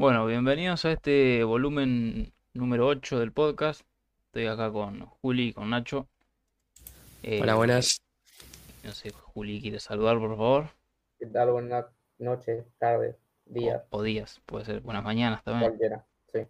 Bueno, 0.00 0.24
bienvenidos 0.24 0.86
a 0.86 0.92
este 0.92 1.44
volumen 1.44 2.32
número 2.54 2.86
8 2.86 3.18
del 3.18 3.32
podcast. 3.32 3.82
Estoy 4.28 4.46
acá 4.46 4.72
con 4.72 5.00
Juli 5.04 5.48
y 5.48 5.52
con 5.52 5.68
Nacho. 5.68 6.08
Hola, 7.22 7.52
Eh, 7.52 7.54
buenas. 7.54 8.00
no 8.82 8.92
sé, 8.92 9.10
Juli 9.10 9.60
quiere 9.60 9.78
saludar, 9.78 10.18
por 10.18 10.30
favor. 10.30 10.70
¿Qué 11.18 11.26
tal? 11.26 11.50
Buenas 11.50 11.84
noches, 12.18 12.64
tardes, 12.78 13.16
días, 13.44 13.82
O, 13.90 13.98
o 13.98 14.02
días, 14.02 14.40
puede 14.46 14.64
ser. 14.64 14.80
Buenas 14.80 15.04
mañanas 15.04 15.44
también. 15.44 15.72
cualquiera. 15.72 16.06
Sí. 16.32 16.40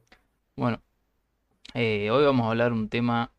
Bueno, 0.55 0.81
eh, 1.75 2.09
hoy 2.13 2.25
vamos 2.25 2.47
a 2.47 2.51
hablar 2.51 2.73
un 2.73 2.89
tema, 2.89 3.33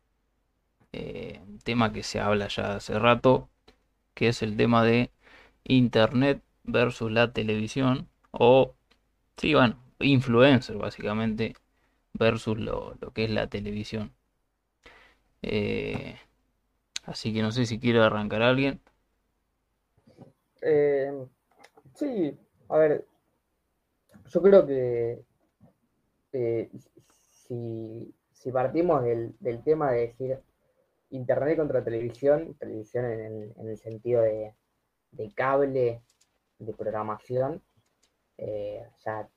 eh, 0.92 1.40
un 1.48 1.58
tema 1.60 1.90
que 1.90 2.02
se 2.02 2.20
habla 2.20 2.48
ya 2.48 2.74
hace 2.76 2.98
rato, 2.98 3.48
que 4.12 4.28
es 4.28 4.42
el 4.42 4.58
tema 4.58 4.84
de 4.84 5.10
Internet 5.64 6.42
versus 6.64 7.10
la 7.10 7.32
televisión. 7.32 8.10
O, 8.30 8.74
sí, 9.38 9.54
bueno, 9.54 9.78
influencer 10.02 10.76
básicamente 10.76 11.54
versus 12.12 12.58
lo, 12.58 12.94
lo 13.00 13.12
que 13.12 13.24
es 13.24 13.30
la 13.30 13.48
televisión. 13.48 14.12
Eh, 15.42 16.16
así 17.04 17.32
que 17.32 17.42
no 17.42 17.50
sé 17.52 17.66
si 17.66 17.78
quiere 17.78 18.00
arrancar 18.00 18.42
alguien. 18.42 18.80
Eh, 20.60 21.12
sí, 21.94 22.38
a 22.68 22.78
ver, 22.78 23.06
yo 24.28 24.42
creo 24.42 24.66
que 24.66 25.24
si, 27.30 28.14
si 28.32 28.52
partimos 28.52 29.02
del, 29.02 29.34
del 29.40 29.62
tema 29.62 29.90
de 29.90 30.00
decir 30.08 30.38
Internet 31.10 31.58
contra 31.58 31.84
televisión, 31.84 32.54
televisión 32.54 33.04
en 33.04 33.20
el, 33.20 33.52
en 33.56 33.68
el 33.68 33.76
sentido 33.76 34.22
de, 34.22 34.54
de 35.10 35.30
cable, 35.34 36.02
de 36.58 36.72
programación, 36.72 37.62
eh, 38.38 38.86
sea, 38.96 39.28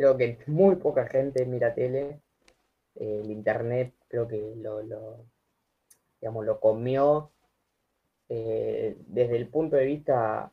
creo 0.00 0.16
que 0.16 0.38
muy 0.46 0.76
poca 0.76 1.06
gente 1.06 1.44
mira 1.44 1.74
tele. 1.74 2.20
Eh, 2.94 3.20
el 3.22 3.30
Internet 3.30 3.92
creo 4.08 4.26
que 4.26 4.54
lo, 4.56 4.82
lo, 4.82 5.26
digamos, 6.18 6.46
lo 6.46 6.58
comió 6.58 7.30
eh, 8.30 8.96
desde 9.08 9.36
el 9.36 9.48
punto 9.48 9.76
de 9.76 9.84
vista 9.84 10.50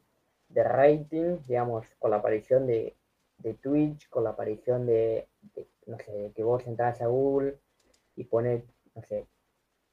de 0.50 0.64
rating, 0.64 1.38
digamos, 1.48 1.86
con 1.98 2.12
la 2.12 2.18
aparición 2.18 2.68
de, 2.68 2.94
de 3.38 3.54
Twitch, 3.54 4.10
con 4.10 4.26
la 4.26 4.32
aparición 4.32 4.86
de, 4.86 5.28
de, 5.56 5.66
no 5.86 5.98
sé, 5.98 6.34
que 6.36 6.44
vos 6.44 6.68
entras 6.68 7.02
a 7.02 7.08
Google 7.08 7.56
y 8.18 8.26
pones, 8.26 8.64
no 8.96 9.02
sé, 9.04 9.28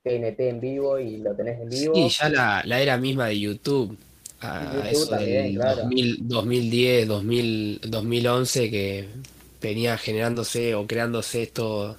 TNT 0.02 0.40
en 0.40 0.60
vivo 0.60 0.98
y 0.98 1.18
lo 1.18 1.32
tenés 1.36 1.60
en 1.60 1.68
vivo. 1.68 1.94
Sí, 1.94 2.08
ya 2.08 2.28
la, 2.28 2.62
la 2.64 2.80
era 2.80 2.96
misma 2.96 3.28
de 3.28 3.38
YouTube, 3.38 3.96
a 4.40 4.64
YouTube 4.64 4.90
eso 4.90 5.10
también, 5.10 5.44
del 5.44 5.54
claro. 5.54 5.82
2000, 5.82 6.28
2010, 6.28 7.06
2000, 7.06 7.80
2011, 7.88 8.70
que 8.70 9.08
venía 9.68 9.98
generándose 9.98 10.74
o 10.74 10.86
creándose 10.86 11.42
esto, 11.42 11.96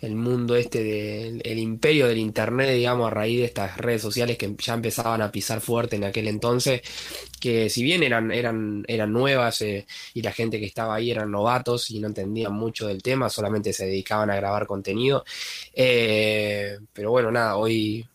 el 0.00 0.14
mundo 0.14 0.56
este 0.56 0.82
del 0.82 1.40
el 1.44 1.58
imperio 1.58 2.06
del 2.06 2.18
Internet, 2.18 2.70
digamos, 2.74 3.06
a 3.08 3.10
raíz 3.10 3.38
de 3.38 3.46
estas 3.46 3.76
redes 3.78 4.02
sociales 4.02 4.36
que 4.38 4.54
ya 4.58 4.74
empezaban 4.74 5.22
a 5.22 5.30
pisar 5.32 5.60
fuerte 5.60 5.96
en 5.96 6.04
aquel 6.04 6.28
entonces, 6.28 6.82
que 7.40 7.70
si 7.70 7.82
bien 7.82 8.02
eran, 8.02 8.30
eran, 8.30 8.84
eran 8.88 9.12
nuevas 9.12 9.62
eh, 9.62 9.86
y 10.14 10.22
la 10.22 10.32
gente 10.32 10.58
que 10.60 10.66
estaba 10.66 10.94
ahí 10.96 11.10
eran 11.10 11.30
novatos 11.30 11.90
y 11.90 12.00
no 12.00 12.08
entendían 12.08 12.52
mucho 12.52 12.86
del 12.88 13.02
tema, 13.02 13.30
solamente 13.30 13.72
se 13.72 13.86
dedicaban 13.86 14.30
a 14.30 14.36
grabar 14.36 14.66
contenido, 14.66 15.24
eh, 15.74 16.78
pero 16.92 17.10
bueno, 17.10 17.30
nada, 17.30 17.56
hoy 17.56 18.06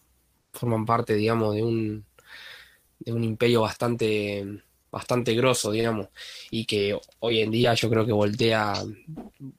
forman 0.54 0.86
parte, 0.86 1.16
digamos, 1.16 1.56
de 1.56 1.64
un, 1.64 2.06
de 3.00 3.14
un 3.14 3.24
imperio 3.24 3.62
bastante, 3.62 4.46
bastante 4.92 5.34
grosso, 5.34 5.72
digamos, 5.72 6.10
y 6.50 6.66
que 6.66 6.98
hoy 7.20 7.42
en 7.42 7.52
día 7.52 7.74
yo 7.74 7.90
creo 7.90 8.06
que 8.06 8.12
voltea, 8.12 8.74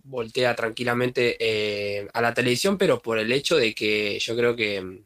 voltea 0.05 0.55
tranquilamente 0.55 1.36
eh, 1.41 2.08
a 2.12 2.20
la 2.20 2.34
televisión, 2.34 2.77
pero 2.77 3.00
por 3.00 3.19
el 3.19 3.33
hecho 3.33 3.56
de 3.56 3.75
que 3.75 4.19
yo 4.19 4.37
creo 4.37 4.54
que 4.54 5.03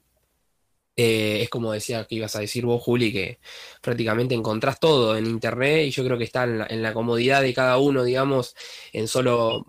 eh, 0.97 1.43
es 1.43 1.51
como 1.51 1.73
decía 1.73 2.05
que 2.07 2.17
ibas 2.17 2.35
a 2.37 2.41
decir 2.41 2.65
vos, 2.65 2.83
Juli, 2.83 3.13
que 3.13 3.39
prácticamente 3.83 4.35
encontrás 4.35 4.81
todo 4.81 5.17
en 5.17 5.27
internet 5.27 5.87
y 5.87 5.91
yo 5.91 6.05
creo 6.05 6.19
que 6.19 6.25
está 6.25 6.45
en 6.45 6.59
la, 6.59 6.67
en 6.69 6.83
la 6.83 6.93
comodidad 6.95 7.43
de 7.43 7.55
cada 7.55 7.79
uno, 7.79 8.03
digamos, 8.03 8.57
en 8.93 9.07
solo 9.07 9.67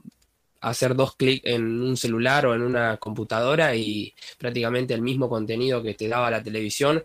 hacer 0.61 0.95
dos 0.95 1.15
clics 1.15 1.45
en 1.45 1.81
un 1.81 1.97
celular 1.97 2.45
o 2.45 2.55
en 2.55 2.61
una 2.61 2.97
computadora 2.97 3.75
y 3.75 4.13
prácticamente 4.37 4.93
el 4.93 5.01
mismo 5.01 5.29
contenido 5.29 5.83
que 5.83 5.93
te 5.93 6.07
daba 6.07 6.31
la 6.31 6.43
televisión 6.43 7.03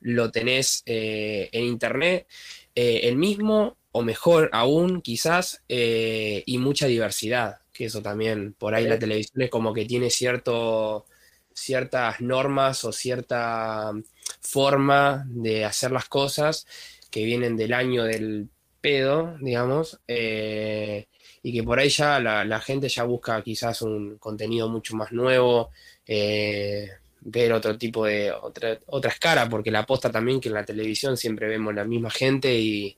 lo 0.00 0.30
tenés 0.30 0.82
eh, 0.86 1.48
en 1.52 1.64
internet, 1.64 2.26
eh, 2.74 3.00
el 3.04 3.16
mismo 3.16 3.76
o 3.92 4.02
mejor 4.02 4.50
aún 4.52 5.00
quizás 5.02 5.62
eh, 5.68 6.42
y 6.46 6.58
mucha 6.58 6.86
diversidad, 6.86 7.58
que 7.72 7.86
eso 7.86 8.02
también, 8.02 8.54
por 8.54 8.74
ahí 8.74 8.86
la 8.86 8.98
televisión 8.98 9.42
es 9.42 9.50
como 9.50 9.72
que 9.72 9.84
tiene 9.84 10.10
cierto, 10.10 11.06
ciertas 11.52 12.20
normas 12.20 12.84
o 12.84 12.92
cierta 12.92 13.92
forma 14.40 15.24
de 15.28 15.64
hacer 15.64 15.92
las 15.92 16.06
cosas 16.08 16.66
que 17.10 17.24
vienen 17.24 17.56
del 17.56 17.72
año 17.72 18.02
del 18.04 18.48
pedo, 18.80 19.36
digamos, 19.40 20.00
eh, 20.08 21.06
y 21.42 21.52
que 21.52 21.62
por 21.62 21.78
ahí 21.78 21.88
ya 21.88 22.18
la, 22.18 22.44
la 22.44 22.60
gente 22.60 22.88
ya 22.88 23.04
busca 23.04 23.40
quizás 23.42 23.82
un 23.82 24.18
contenido 24.18 24.68
mucho 24.68 24.96
más 24.96 25.12
nuevo, 25.12 25.70
eh, 26.06 26.88
ver 27.24 27.52
otro 27.52 27.76
tipo 27.76 28.04
de, 28.04 28.30
otra, 28.30 28.78
otras 28.86 29.18
caras, 29.18 29.48
porque 29.48 29.70
la 29.70 29.80
aposta 29.80 30.10
también 30.10 30.40
que 30.40 30.48
en 30.48 30.54
la 30.54 30.64
televisión 30.64 31.16
siempre 31.16 31.48
vemos 31.48 31.74
la 31.74 31.84
misma 31.84 32.10
gente 32.10 32.54
y, 32.54 32.96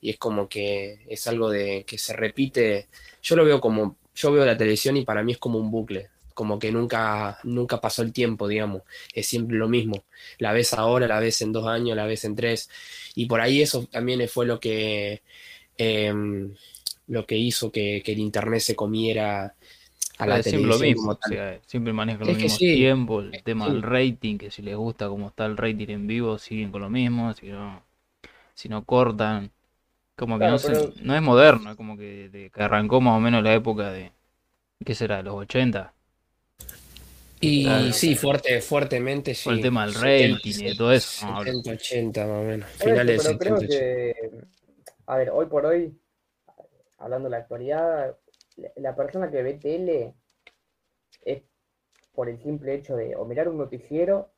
y 0.00 0.10
es 0.10 0.18
como 0.18 0.48
que 0.48 1.00
es 1.08 1.26
algo 1.26 1.50
de 1.50 1.84
que 1.84 1.98
se 1.98 2.14
repite. 2.14 2.88
Yo 3.22 3.36
lo 3.36 3.44
veo 3.44 3.60
como, 3.60 3.96
yo 4.14 4.32
veo 4.32 4.44
la 4.44 4.56
televisión 4.56 4.96
y 4.96 5.04
para 5.04 5.22
mí 5.22 5.32
es 5.32 5.38
como 5.38 5.58
un 5.58 5.70
bucle, 5.70 6.08
como 6.34 6.58
que 6.58 6.72
nunca, 6.72 7.38
nunca 7.44 7.80
pasó 7.80 8.02
el 8.02 8.12
tiempo, 8.12 8.48
digamos, 8.48 8.82
es 9.14 9.26
siempre 9.26 9.56
lo 9.56 9.68
mismo. 9.68 10.04
La 10.38 10.52
ves 10.52 10.74
ahora, 10.74 11.06
la 11.06 11.20
ves 11.20 11.40
en 11.42 11.52
dos 11.52 11.66
años, 11.66 11.96
la 11.96 12.06
ves 12.06 12.24
en 12.24 12.34
tres, 12.36 12.68
y 13.14 13.26
por 13.26 13.40
ahí 13.40 13.62
eso 13.62 13.84
también 13.90 14.26
fue 14.28 14.46
lo 14.46 14.60
que, 14.60 15.22
em, 15.76 16.54
lo 17.08 17.26
que 17.26 17.36
hizo 17.36 17.70
que, 17.72 18.02
que 18.04 18.12
el 18.12 18.18
internet 18.18 18.60
se 18.60 18.76
comiera 18.76 19.54
a 20.18 20.26
la 20.26 20.42
siempre 20.42 20.68
lo 20.70 20.78
mismo, 20.78 21.12
como 21.12 21.18
o 21.18 21.22
sea, 21.22 21.60
siempre 21.66 21.92
manejan 21.92 22.26
los 22.26 22.36
Es 22.36 22.38
mismos 22.38 22.60
sí, 22.60 22.68
tiempos, 22.68 23.24
el 23.26 23.40
es 23.40 23.42
tema 23.42 23.68
del 23.70 23.82
sí. 23.82 23.84
rating, 23.84 24.38
que 24.38 24.50
si 24.50 24.62
les 24.62 24.76
gusta 24.76 25.08
cómo 25.08 25.28
está 25.28 25.46
el 25.46 25.56
rating 25.56 25.88
en 25.88 26.06
vivo, 26.06 26.38
siguen 26.38 26.70
con 26.72 26.82
lo 26.82 26.90
mismo, 26.90 27.32
si 27.34 27.48
no, 27.48 27.82
si 28.54 28.68
no 28.70 28.84
cortan, 28.84 29.52
como 30.16 30.38
que 30.40 30.48
no 30.48 30.58
se, 30.58 30.74
es 30.74 31.22
moderno, 31.22 31.72
es 31.72 31.76
como 31.76 31.96
que, 31.98 32.28
de- 32.30 32.50
que 32.50 32.62
arrancó 32.62 33.00
más 33.02 33.16
o 33.16 33.20
menos 33.20 33.42
la 33.44 33.54
época 33.54 33.90
de, 33.92 34.12
¿qué 34.84 34.94
será? 34.96 35.22
Los 35.22 35.34
80, 35.36 35.94
Y 37.40 37.60
Claro. 37.62 37.92
sí, 37.92 38.16
fuerte, 38.16 38.60
fuertemente 38.60 39.34
por 39.42 39.52
el 39.52 39.60
sí. 39.60 39.60
tema 39.60 39.82
del 39.84 39.94
70, 39.94 40.40
rating 40.40 40.58
y 40.60 40.64
de 40.66 40.74
todo 40.76 40.92
eso, 40.92 41.10
no 41.18 41.26
hablo. 41.34 41.52
70, 41.52 41.70
80 41.72 42.26
más 42.26 42.38
o 42.40 42.44
menos. 42.44 42.68
eso, 42.78 42.82
Finales 42.82 43.16
de 43.16 43.18
pero 43.18 43.36
creo 43.38 43.56
70, 43.58 43.64
80. 43.64 43.98
que, 44.12 44.14
a 45.06 45.16
ver, 45.16 45.30
hoy 45.30 45.46
por 45.46 45.66
hoy, 45.66 45.98
hablando 46.98 47.28
de 47.28 47.30
la 47.30 47.38
actualidad, 47.38 48.16
la, 48.76 48.94
persona 48.94 49.30
que 49.30 49.42
ve 49.42 49.54
tele 49.54 50.14
es 51.24 51.42
por 52.12 52.28
el 52.28 52.42
simple 52.42 52.74
hecho 52.74 52.96
de 52.96 53.14
o 53.16 53.24
mirar 53.24 53.48
un 53.48 53.58
noticiero 53.58 54.30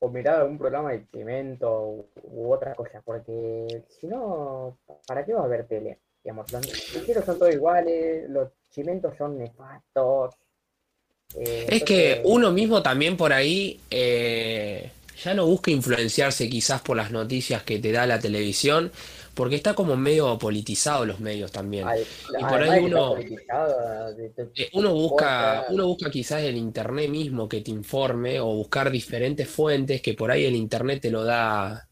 o 0.00 0.08
mirar 0.08 0.40
algún 0.40 0.58
programa 0.58 0.92
de 0.92 1.06
cemento 1.12 1.82
u, 1.82 2.10
u 2.24 2.52
otra 2.52 2.74
cosa, 2.74 3.02
porque 3.04 3.84
si 3.88 4.06
no, 4.06 4.78
¿para 5.06 5.24
qué 5.24 5.34
vas 5.34 5.44
a 5.44 5.48
ver 5.48 5.66
tele? 5.66 5.98
Digamos, 6.24 6.50
los 6.52 6.66
noticieros 6.66 7.24
son 7.24 7.38
todos 7.38 7.52
iguales, 7.52 8.28
los 8.28 8.50
chimentos 8.70 9.16
son 9.16 9.38
nefastos. 9.38 10.34
eh, 11.36 11.66
Es 11.68 11.84
que 11.84 12.22
uno 12.24 12.50
mismo 12.50 12.82
también 12.82 13.16
por 13.16 13.32
ahí 13.32 13.80
eh, 13.90 14.90
ya 15.22 15.34
no 15.34 15.46
busca 15.46 15.70
influenciarse 15.70 16.48
quizás 16.48 16.80
por 16.82 16.96
las 16.96 17.10
noticias 17.10 17.62
que 17.62 17.78
te 17.78 17.92
da 17.92 18.06
la 18.06 18.18
televisión, 18.18 18.90
porque 19.40 19.56
está 19.56 19.72
como 19.74 19.96
medio 19.96 20.38
politizado 20.38 21.06
los 21.06 21.18
medios 21.20 21.50
también. 21.50 21.88
al- 21.88 21.98
Y 22.36 22.44
por 22.44 22.62
ahí 22.62 22.78
uno, 22.78 23.16
eh, 24.54 24.68
uno 24.74 24.92
busca, 24.94 25.64
uno 25.68 25.86
busca 25.86 26.10
quizás 26.10 26.42
el 26.42 26.56
internet 26.56 27.08
mismo 27.08 27.48
que 27.48 27.60
te 27.60 27.70
informe 27.70 28.40
o 28.40 28.46
buscar 28.54 28.90
diferentes 28.90 29.48
fuentes 29.48 30.02
que 30.02 30.14
por 30.14 30.30
ahí 30.30 30.44
el 30.44 30.56
internet 30.56 31.00
te 31.02 31.10
lo 31.10 31.24
da 31.24 31.88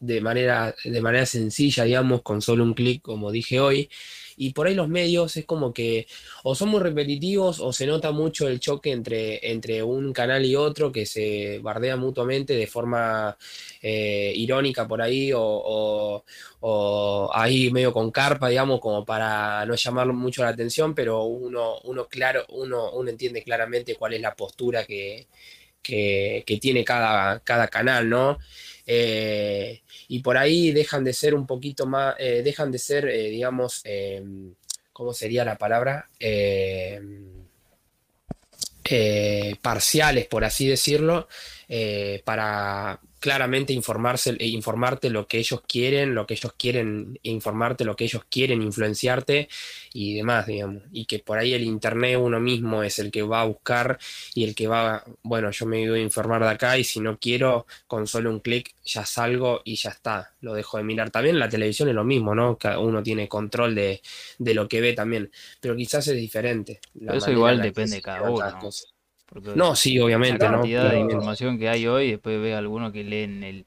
de 0.00 0.20
manera, 0.20 0.74
de 0.84 1.00
manera 1.02 1.26
sencilla, 1.26 1.84
digamos, 1.84 2.22
con 2.22 2.42
solo 2.42 2.64
un 2.64 2.74
clic, 2.74 3.02
como 3.02 3.32
dije 3.32 3.60
hoy. 3.60 3.90
Y 4.38 4.52
por 4.52 4.66
ahí 4.66 4.74
los 4.74 4.88
medios 4.88 5.36
es 5.36 5.44
como 5.44 5.72
que 5.72 6.06
o 6.44 6.54
son 6.54 6.70
muy 6.70 6.80
repetitivos 6.80 7.60
o 7.60 7.72
se 7.72 7.86
nota 7.86 8.12
mucho 8.12 8.48
el 8.48 8.60
choque 8.60 8.92
entre, 8.92 9.50
entre 9.50 9.82
un 9.82 10.12
canal 10.12 10.44
y 10.44 10.56
otro 10.56 10.92
que 10.92 11.06
se 11.06 11.58
bardea 11.60 11.96
mutuamente 11.96 12.54
de 12.54 12.66
forma 12.66 13.36
eh, 13.82 14.32
irónica 14.36 14.86
por 14.86 15.02
ahí 15.02 15.32
o, 15.34 16.24
ahí 17.32 17.70
medio 17.70 17.92
con 17.92 18.10
carpa, 18.10 18.48
digamos, 18.48 18.80
como 18.80 19.04
para 19.04 19.64
no 19.66 19.74
llamar 19.74 20.06
mucho 20.12 20.42
la 20.42 20.50
atención, 20.50 20.94
pero 20.94 21.24
uno, 21.24 21.78
uno 21.84 22.06
claro, 22.08 22.44
uno, 22.50 22.92
uno 22.92 23.10
entiende 23.10 23.42
claramente 23.42 23.96
cuál 23.96 24.14
es 24.14 24.20
la 24.20 24.34
postura 24.34 24.84
que, 24.84 25.26
que, 25.82 26.44
que 26.46 26.58
tiene 26.58 26.84
cada, 26.84 27.40
cada 27.40 27.68
canal, 27.68 28.08
¿no? 28.08 28.38
Eh, 28.90 29.82
y 30.08 30.20
por 30.20 30.38
ahí 30.38 30.72
dejan 30.72 31.04
de 31.04 31.12
ser 31.12 31.34
un 31.34 31.46
poquito 31.46 31.84
más, 31.84 32.16
eh, 32.18 32.40
dejan 32.42 32.72
de 32.72 32.78
ser, 32.78 33.06
eh, 33.06 33.28
digamos, 33.28 33.82
¿cómo 34.94 35.12
sería 35.12 35.44
la 35.44 35.58
palabra? 35.58 36.08
Parciales, 39.60 40.26
por 40.26 40.44
así 40.44 40.66
decirlo, 40.66 41.28
para 42.24 42.98
claramente 43.20 43.72
informarse, 43.72 44.36
e 44.38 44.48
informarte 44.48 45.10
lo 45.10 45.26
que 45.26 45.38
ellos 45.38 45.62
quieren, 45.66 46.14
lo 46.14 46.26
que 46.26 46.34
ellos 46.34 46.52
quieren 46.56 47.18
informarte, 47.22 47.84
lo 47.84 47.96
que 47.96 48.04
ellos 48.04 48.24
quieren 48.30 48.62
influenciarte 48.62 49.48
y 49.92 50.14
demás, 50.14 50.46
digamos. 50.46 50.82
Y 50.92 51.06
que 51.06 51.18
por 51.18 51.38
ahí 51.38 51.54
el 51.54 51.64
internet 51.64 52.18
uno 52.20 52.40
mismo 52.40 52.82
es 52.82 52.98
el 52.98 53.10
que 53.10 53.22
va 53.22 53.42
a 53.42 53.44
buscar 53.44 53.98
y 54.34 54.44
el 54.44 54.54
que 54.54 54.68
va, 54.68 55.04
bueno, 55.22 55.50
yo 55.50 55.66
me 55.66 55.88
voy 55.88 56.00
a 56.00 56.02
informar 56.02 56.42
de 56.42 56.50
acá 56.50 56.78
y 56.78 56.84
si 56.84 57.00
no 57.00 57.18
quiero, 57.18 57.66
con 57.86 58.06
solo 58.06 58.30
un 58.30 58.40
clic 58.40 58.74
ya 58.84 59.04
salgo 59.04 59.62
y 59.64 59.76
ya 59.76 59.90
está, 59.90 60.32
lo 60.40 60.54
dejo 60.54 60.78
de 60.78 60.84
mirar. 60.84 61.10
También 61.10 61.38
la 61.38 61.48
televisión 61.48 61.88
es 61.88 61.94
lo 61.94 62.04
mismo, 62.04 62.34
¿no? 62.34 62.56
Cada 62.56 62.78
uno 62.78 63.02
tiene 63.02 63.28
control 63.28 63.74
de, 63.74 64.00
lo 64.38 64.68
que 64.68 64.80
ve 64.80 64.92
también, 64.92 65.30
pero 65.60 65.76
quizás 65.76 66.06
es 66.08 66.16
diferente. 66.16 66.80
eso 66.94 67.30
igual 67.30 67.60
depende 67.60 67.96
de 67.96 68.02
cada 68.02 68.30
uno. 68.30 68.70
No, 69.54 69.76
sí, 69.76 69.98
obviamente, 69.98 70.44
la 70.44 70.52
cantidad 70.52 70.90
de 70.90 71.00
información 71.00 71.58
que 71.58 71.68
hay 71.68 71.86
hoy, 71.86 72.12
después 72.12 72.40
ve 72.40 72.54
alguno 72.54 72.92
que 72.92 73.04
leen 73.04 73.42
el, 73.42 73.66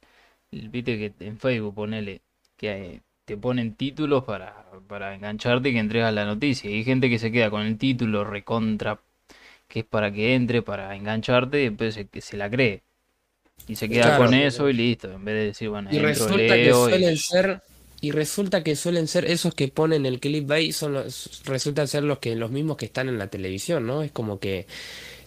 el 0.51 0.69
viste 0.69 0.97
que 0.97 1.25
en 1.25 1.37
Facebook 1.37 1.75
ponele 1.75 2.21
que 2.57 3.01
te 3.25 3.37
ponen 3.37 3.75
títulos 3.75 4.23
para, 4.23 4.65
para 4.87 5.15
engancharte 5.15 5.69
y 5.69 5.73
que 5.73 5.79
entregas 5.79 6.13
la 6.13 6.25
noticia. 6.25 6.69
Y 6.69 6.75
hay 6.75 6.83
gente 6.83 7.09
que 7.09 7.19
se 7.19 7.31
queda 7.31 7.49
con 7.49 7.61
el 7.61 7.77
título 7.77 8.23
recontra, 8.23 8.99
que 9.67 9.79
es 9.79 9.85
para 9.85 10.11
que 10.11 10.35
entre, 10.35 10.61
para 10.61 10.95
engancharte, 10.95 11.61
y 11.61 11.69
después 11.69 11.93
se, 11.93 12.07
se 12.21 12.37
la 12.37 12.49
cree. 12.49 12.81
Y 13.67 13.75
se 13.75 13.87
queda 13.87 14.17
con 14.17 14.33
eso 14.33 14.69
y 14.69 14.73
listo, 14.73 15.11
en 15.11 15.23
vez 15.23 15.35
de 15.35 15.45
decir, 15.45 15.69
bueno, 15.69 15.89
y 15.91 15.99
resulta 15.99 16.55
que 16.55 16.73
suelen 16.73 17.17
ser 17.17 17.61
y 18.03 18.11
resulta 18.11 18.63
que 18.63 18.75
suelen 18.75 19.07
ser 19.07 19.25
esos 19.25 19.53
que 19.53 19.67
ponen 19.67 20.07
el 20.07 20.19
clickbait 20.19 20.73
son 20.73 20.93
los, 20.93 21.43
resultan 21.45 21.87
ser 21.87 22.03
los 22.03 22.17
que 22.17 22.35
los 22.35 22.49
mismos 22.49 22.75
que 22.77 22.85
están 22.85 23.07
en 23.07 23.19
la 23.19 23.27
televisión, 23.27 23.85
¿no? 23.85 24.01
Es 24.01 24.11
como 24.11 24.39
que 24.39 24.65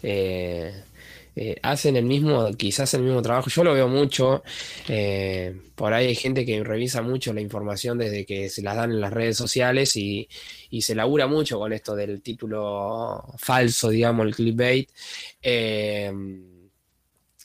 eh, 0.05 0.85
eh, 1.37 1.57
hacen 1.63 1.97
el 1.97 2.05
mismo, 2.05 2.53
quizás 2.57 2.95
el 2.95 3.03
mismo 3.03 3.23
trabajo. 3.23 3.51
Yo 3.51 3.65
lo 3.65 3.75
veo 3.75 3.89
mucho. 3.89 4.43
Eh, 4.89 5.57
por 5.75 5.93
ahí 5.93 6.07
hay 6.07 6.15
gente 6.15 6.45
que 6.47 6.63
revisa 6.63 7.03
mucho 7.03 7.33
la 7.33 7.41
información 7.41 7.99
desde 7.99 8.25
que 8.27 8.49
se 8.49 8.63
las 8.63 8.77
dan 8.77 8.93
en 8.93 9.01
las 9.01 9.13
redes 9.13 9.37
sociales 9.37 9.97
y, 9.97 10.29
se 10.81 10.95
labura 10.95 11.27
mucho 11.27 11.59
con 11.59 11.73
esto 11.73 11.95
del 11.97 12.21
título 12.23 13.25
falso, 13.39 13.89
digamos, 13.91 14.27
el 14.27 14.35
clickbait. 14.35 14.91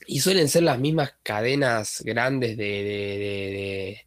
y 0.06 0.20
suelen 0.20 0.48
ser 0.48 0.62
las 0.64 0.78
mismas 0.78 1.14
cadenas 1.22 2.02
grandes 2.04 2.56
de, 2.56 4.06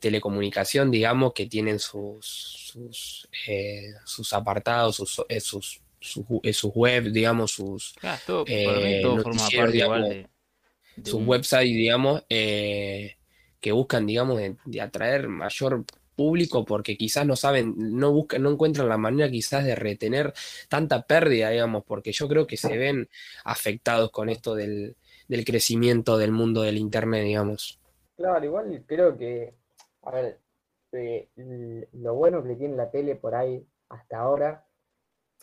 telecomunicación, 0.00 0.90
digamos, 0.90 1.32
que 1.34 1.46
tienen 1.46 1.78
sus, 1.78 2.76
sus, 4.04 4.32
apartados, 4.32 4.96
sus 4.96 5.80
su, 6.00 6.40
eh, 6.42 6.52
sus 6.52 6.72
web, 6.74 7.10
digamos, 7.12 7.52
sus 7.52 7.94
eh, 8.46 9.02
sus 11.04 11.26
websites, 11.26 11.64
digamos, 11.64 12.24
eh, 12.28 13.16
que 13.60 13.72
buscan, 13.72 14.06
digamos, 14.06 14.40
de, 14.64 14.80
atraer 14.80 15.28
mayor 15.28 15.84
público 16.16 16.64
porque 16.64 16.96
quizás 16.96 17.26
no 17.26 17.36
saben, 17.36 17.74
no 17.76 18.12
buscan, 18.12 18.42
no 18.42 18.50
encuentran 18.50 18.88
la 18.88 18.98
manera 18.98 19.30
quizás 19.30 19.64
de 19.64 19.74
retener 19.74 20.32
tanta 20.68 21.02
pérdida, 21.02 21.50
digamos, 21.50 21.84
porque 21.84 22.12
yo 22.12 22.28
creo 22.28 22.46
que 22.46 22.56
se 22.56 22.76
ven 22.76 23.08
afectados 23.44 24.10
con 24.10 24.28
esto 24.28 24.54
del, 24.54 24.96
del 25.28 25.44
crecimiento 25.44 26.18
del 26.18 26.32
mundo 26.32 26.62
del 26.62 26.78
internet, 26.78 27.24
digamos. 27.24 27.78
Claro, 28.16 28.44
igual 28.44 28.84
creo 28.86 29.16
que, 29.16 29.54
a 30.02 30.10
ver, 30.10 30.40
lo 31.92 32.14
bueno 32.14 32.42
que 32.42 32.56
tiene 32.56 32.76
la 32.76 32.90
tele 32.90 33.16
por 33.16 33.34
ahí 33.34 33.64
hasta 33.88 34.18
ahora 34.18 34.66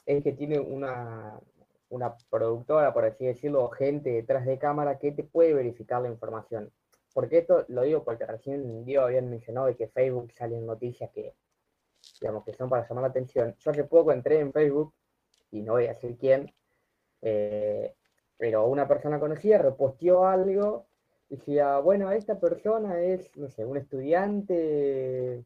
es 0.08 0.24
que 0.24 0.32
tiene 0.32 0.60
una, 0.60 1.40
una 1.90 2.16
productora, 2.30 2.94
por 2.94 3.06
así 3.06 3.26
decirlo, 3.26 3.64
o 3.66 3.70
gente 3.70 4.10
detrás 4.10 4.46
de 4.46 4.58
cámara 4.58 4.98
que 4.98 5.12
te 5.12 5.24
puede 5.24 5.54
verificar 5.54 6.02
la 6.02 6.08
información. 6.08 6.72
Porque 7.14 7.40
esto 7.40 7.66
lo 7.68 7.84
digo 7.84 8.04
porque 8.04 8.26
recién 8.26 8.86
Diego 8.86 9.04
habían 9.04 9.30
mencionado 9.30 9.68
de 9.68 9.76
que 9.76 9.90
Facebook 9.90 10.32
salen 10.34 10.66
noticias 10.66 11.12
que, 11.12 11.34
digamos, 12.22 12.46
que 12.46 12.54
son 12.54 12.70
para 12.70 12.88
llamar 12.88 13.04
la 13.04 13.10
atención. 13.10 13.54
Yo 13.60 13.72
hace 13.72 13.84
poco 13.84 14.14
entré 14.14 14.40
en 14.40 14.54
Facebook, 14.54 14.94
y 15.52 15.62
no 15.62 15.74
voy 15.74 15.86
a 15.86 15.94
decir 15.94 16.18
quién, 16.18 16.54
eh, 17.22 17.94
pero 18.38 18.68
una 18.68 18.88
persona 18.88 19.20
conocida 19.20 19.58
reposteó 19.58 20.26
algo 20.26 20.86
y 21.30 21.36
decía, 21.36 21.80
bueno, 21.80 22.12
esta 22.12 22.40
persona 22.40 23.02
es, 23.02 23.36
no 23.36 23.50
sé, 23.50 23.66
un 23.66 23.78
estudiante 23.78 25.44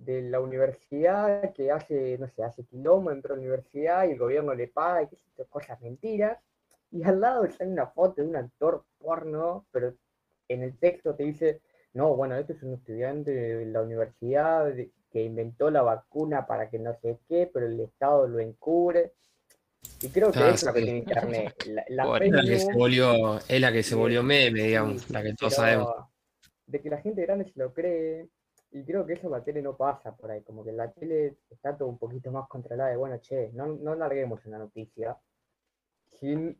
de 0.00 0.22
la 0.22 0.40
universidad 0.40 1.52
que 1.52 1.70
hace, 1.70 2.16
no 2.18 2.26
sé, 2.28 2.42
hace 2.42 2.64
quilombo 2.64 3.10
dentro 3.10 3.34
de 3.34 3.40
la 3.40 3.46
universidad 3.46 4.08
y 4.08 4.12
el 4.12 4.18
gobierno 4.18 4.54
le 4.54 4.68
paga 4.68 5.02
y 5.02 5.08
qué 5.08 5.16
sé, 5.16 5.44
cosas 5.48 5.80
mentiras. 5.80 6.38
Y 6.90 7.04
al 7.04 7.20
lado 7.20 7.44
está 7.44 7.64
una 7.64 7.86
foto 7.86 8.22
de 8.22 8.28
un 8.28 8.36
actor 8.36 8.84
porno, 8.98 9.66
pero 9.70 9.94
en 10.48 10.62
el 10.62 10.76
texto 10.78 11.14
te 11.14 11.24
dice, 11.24 11.60
no, 11.92 12.16
bueno, 12.16 12.34
este 12.36 12.54
es 12.54 12.62
un 12.62 12.74
estudiante 12.74 13.30
de 13.30 13.66
la 13.66 13.82
universidad 13.82 14.72
que 15.12 15.22
inventó 15.22 15.70
la 15.70 15.82
vacuna 15.82 16.46
para 16.46 16.70
que 16.70 16.78
no 16.78 16.94
sé 16.94 17.18
qué, 17.28 17.50
pero 17.52 17.66
el 17.66 17.78
Estado 17.80 18.26
lo 18.26 18.40
encubre. 18.40 19.12
Y 20.02 20.08
creo 20.08 20.32
que 20.32 20.38
ah, 20.38 20.50
es 20.50 20.62
lo 20.64 20.72
que 20.72 20.82
tiene 20.82 20.98
Internet. 20.98 21.54
La, 21.66 21.82
es, 22.18 22.30
la 22.30 22.42
que 22.42 22.58
se 22.58 22.72
volvió, 22.72 23.38
es 23.46 23.60
la 23.60 23.72
que 23.72 23.82
se 23.82 23.94
volvió 23.94 24.22
meme, 24.22 24.62
digamos, 24.62 25.10
la 25.10 25.22
que 25.22 25.34
todos 25.34 25.54
sabemos. 25.54 25.94
De 26.66 26.80
que 26.80 26.88
la 26.88 26.98
gente 26.98 27.22
grande 27.22 27.44
se 27.44 27.58
lo 27.58 27.72
cree, 27.72 28.28
y 28.72 28.84
creo 28.84 29.04
que 29.04 29.14
eso 29.14 29.26
en 29.26 29.32
la 29.32 29.42
tele 29.42 29.62
no 29.62 29.76
pasa 29.76 30.14
por 30.14 30.30
ahí, 30.30 30.42
como 30.42 30.62
que 30.62 30.70
en 30.70 30.76
la 30.76 30.90
tele 30.90 31.36
está 31.50 31.76
todo 31.76 31.88
un 31.88 31.98
poquito 31.98 32.30
más 32.30 32.48
controlado 32.48 32.90
de, 32.90 32.96
bueno, 32.96 33.18
che, 33.18 33.50
no, 33.52 33.66
no 33.66 33.94
larguemos 33.94 34.44
una 34.46 34.58
noticia 34.58 35.16
sin 36.06 36.56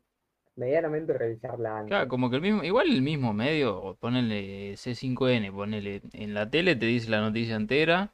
medianamente 0.57 1.13
revisarla 1.13 1.79
antes. 1.79 1.89
Claro, 1.89 2.09
como 2.09 2.29
que 2.29 2.37
el 2.37 2.43
mismo, 2.43 2.65
igual 2.65 2.91
el 2.91 3.03
mismo 3.03 3.33
medio, 3.33 3.97
ponele 4.01 4.75
C5N, 4.75 5.53
ponele 5.53 6.03
en 6.13 6.35
la 6.35 6.51
tele 6.51 6.75
te 6.77 6.87
dice 6.87 7.11
la 7.11 7.21
noticia 7.21 7.55
entera 7.55 8.13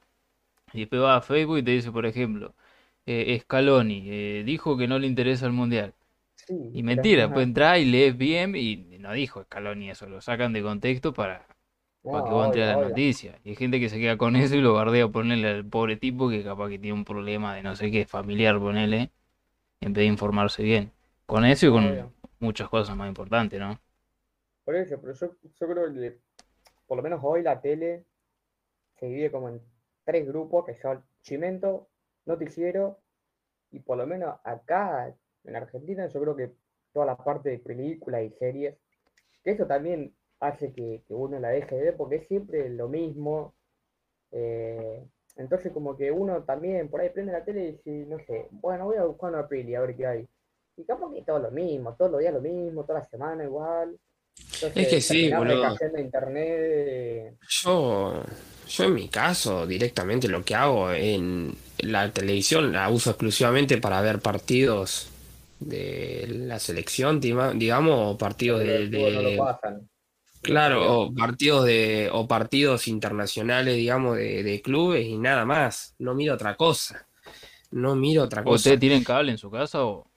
y 0.73 0.81
después 0.81 1.01
va 1.01 1.15
a 1.15 1.21
Facebook 1.21 1.57
y 1.57 1.63
te 1.63 1.71
dice, 1.71 1.91
por 1.91 2.05
ejemplo, 2.05 2.53
eh, 3.05 3.39
Scaloni 3.41 4.03
eh, 4.07 4.43
dijo 4.45 4.77
que 4.77 4.87
no 4.87 4.99
le 4.99 5.07
interesa 5.07 5.47
el 5.47 5.53
mundial. 5.53 5.93
y 6.49 6.83
mentira, 6.83 7.33
pues 7.33 7.47
entra 7.47 7.79
y 7.79 7.85
lees 7.85 8.15
bien 8.15 8.55
y 8.55 8.97
no 8.99 9.11
dijo 9.13 9.43
Scaloni 9.43 9.89
eso, 9.89 10.07
lo 10.07 10.21
sacan 10.21 10.53
de 10.53 10.61
contexto 10.61 11.13
para 11.13 11.46
para 12.11 12.23
que 12.23 12.29
vos 12.31 12.45
entres 12.45 12.67
a 12.67 12.77
la 12.77 12.87
noticia. 12.89 13.39
Y 13.43 13.49
hay 13.49 13.55
gente 13.55 13.79
que 13.79 13.89
se 13.89 13.99
queda 13.99 14.17
con 14.17 14.35
eso 14.35 14.55
y 14.55 14.61
lo 14.61 14.73
bardea 14.73 15.07
ponerle 15.07 15.49
al 15.49 15.65
pobre 15.65 15.95
tipo 15.95 16.29
que 16.29 16.43
capaz 16.43 16.69
que 16.69 16.79
tiene 16.79 16.93
un 16.93 17.05
problema 17.05 17.55
de 17.55 17.63
no 17.63 17.75
sé 17.75 17.91
qué, 17.91 18.05
familiar, 18.05 18.59
ponele, 18.59 19.11
en 19.81 19.93
vez 19.93 20.03
de 20.03 20.05
informarse 20.05 20.63
bien. 20.63 20.91
Con 21.25 21.45
eso 21.45 21.67
y 21.67 21.71
con 21.71 22.13
muchas 22.39 22.69
cosas 22.69 22.95
más 22.95 23.07
importantes, 23.07 23.59
¿no? 23.59 23.79
Por 24.63 24.75
eso, 24.75 24.99
pero 25.01 25.13
yo, 25.13 25.31
creo 25.67 25.93
que 25.93 26.17
por 26.87 26.97
lo 26.97 27.03
menos 27.03 27.19
hoy 27.23 27.41
la 27.41 27.61
tele 27.61 28.05
se 28.99 29.07
divide 29.07 29.31
como 29.31 29.49
en 29.49 29.61
tres 30.03 30.27
grupos, 30.27 30.65
que 30.65 30.75
son 30.75 31.03
Chimento, 31.21 31.89
Noticiero, 32.25 32.99
y 33.71 33.79
por 33.79 33.97
lo 33.97 34.07
menos 34.07 34.39
acá 34.43 35.13
en 35.43 35.55
Argentina 35.55 36.07
yo 36.07 36.21
creo 36.21 36.35
que 36.35 36.53
toda 36.93 37.05
la 37.05 37.17
parte 37.17 37.49
de 37.49 37.59
películas 37.59 38.23
y 38.23 38.29
series, 38.31 38.75
que 39.43 39.51
eso 39.51 39.65
también 39.65 40.13
hace 40.39 40.71
que, 40.73 41.01
uno 41.09 41.39
la 41.39 41.49
deje 41.49 41.75
de 41.75 41.81
ver 41.81 41.97
porque 41.97 42.17
es 42.17 42.27
siempre 42.27 42.69
lo 42.69 42.87
mismo. 42.87 43.53
Eh, 44.31 45.03
entonces 45.35 45.71
como 45.71 45.95
que 45.95 46.11
uno 46.11 46.43
también 46.43 46.89
por 46.89 47.01
ahí 47.01 47.09
prende 47.09 47.31
la 47.31 47.45
tele 47.45 47.63
y 47.63 47.71
dice, 47.71 48.05
no 48.07 48.17
sé, 48.25 48.47
bueno, 48.51 48.85
voy 48.85 48.97
a 48.97 49.05
buscar 49.05 49.29
una 49.29 49.47
peli 49.47 49.75
a 49.75 49.81
ver 49.81 49.95
qué 49.95 50.05
hay. 50.05 50.27
Y 50.77 50.83
capaz 50.83 51.11
que 51.13 51.23
todo 51.23 51.39
lo 51.39 51.51
mismo, 51.51 51.95
todos 51.95 52.11
los 52.11 52.19
días 52.19 52.33
lo 52.33 52.41
mismo, 52.41 52.83
toda 52.83 52.99
la 52.99 53.05
semana 53.05 53.43
igual. 53.43 53.97
es 54.61 54.87
que 54.87 55.01
sí, 55.01 55.31
boludo. 55.31 55.75
internet. 55.97 57.35
Yo, 57.49 58.23
yo 58.67 58.83
en 58.83 58.93
mi 58.93 59.09
caso, 59.09 59.65
directamente 59.65 60.27
lo 60.27 60.43
que 60.43 60.55
hago 60.55 60.91
en 60.91 61.55
la 61.79 62.11
televisión 62.11 62.71
la 62.71 62.89
uso 62.89 63.11
exclusivamente 63.11 63.77
para 63.77 64.01
ver 64.01 64.19
partidos 64.19 65.09
de 65.59 66.25
la 66.29 66.59
selección, 66.59 67.19
digamos, 67.19 68.15
o 68.15 68.17
partidos 68.17 68.59
de, 68.59 69.39
Claro, 70.47 71.01
o 71.01 71.13
partidos 71.13 71.65
de, 71.65 72.09
o 72.11 72.27
partidos 72.27 72.87
internacionales, 72.87 73.75
digamos, 73.75 74.15
de, 74.15 74.61
clubes 74.63 75.05
y 75.05 75.17
nada 75.17 75.45
más. 75.45 75.93
No 75.99 76.15
miro 76.15 76.33
otra 76.33 76.55
cosa. 76.55 77.05
No 77.71 77.95
miro 77.95 78.23
otra 78.23 78.43
cosa. 78.43 78.55
¿Ustedes 78.55 78.79
tienen 78.79 79.03
cable 79.03 79.33
en 79.33 79.37
su 79.37 79.51
casa 79.51 79.83
o 79.83 80.07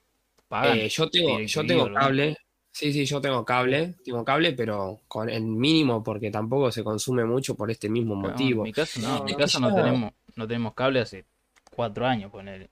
pagan? 0.47 0.77
Eh, 0.77 0.89
yo 0.89 1.09
tengo, 1.09 1.39
yo 1.41 1.65
tengo 1.65 1.93
cable. 1.93 2.37
Sí, 2.71 2.93
sí, 2.93 3.05
yo 3.05 3.19
tengo 3.19 3.43
cable, 3.43 3.95
tengo 4.05 4.23
cable, 4.23 4.53
pero 4.53 5.01
con 5.09 5.29
el 5.29 5.43
mínimo 5.43 6.01
porque 6.01 6.31
tampoco 6.31 6.71
se 6.71 6.85
consume 6.85 7.25
mucho 7.25 7.53
por 7.55 7.69
este 7.69 7.89
mismo 7.89 8.15
motivo. 8.15 8.61
en 8.61 8.69
mi 8.69 8.71
casa 8.71 9.01
no, 9.01 9.17
en 9.17 9.25
mi 9.25 9.35
casa 9.35 9.59
no 9.59 9.75
tenemos, 9.75 10.13
no 10.37 10.47
tenemos 10.47 10.73
cable 10.73 11.01
hace 11.01 11.25
cuatro 11.75 12.07
años, 12.07 12.31
poner. 12.31 12.69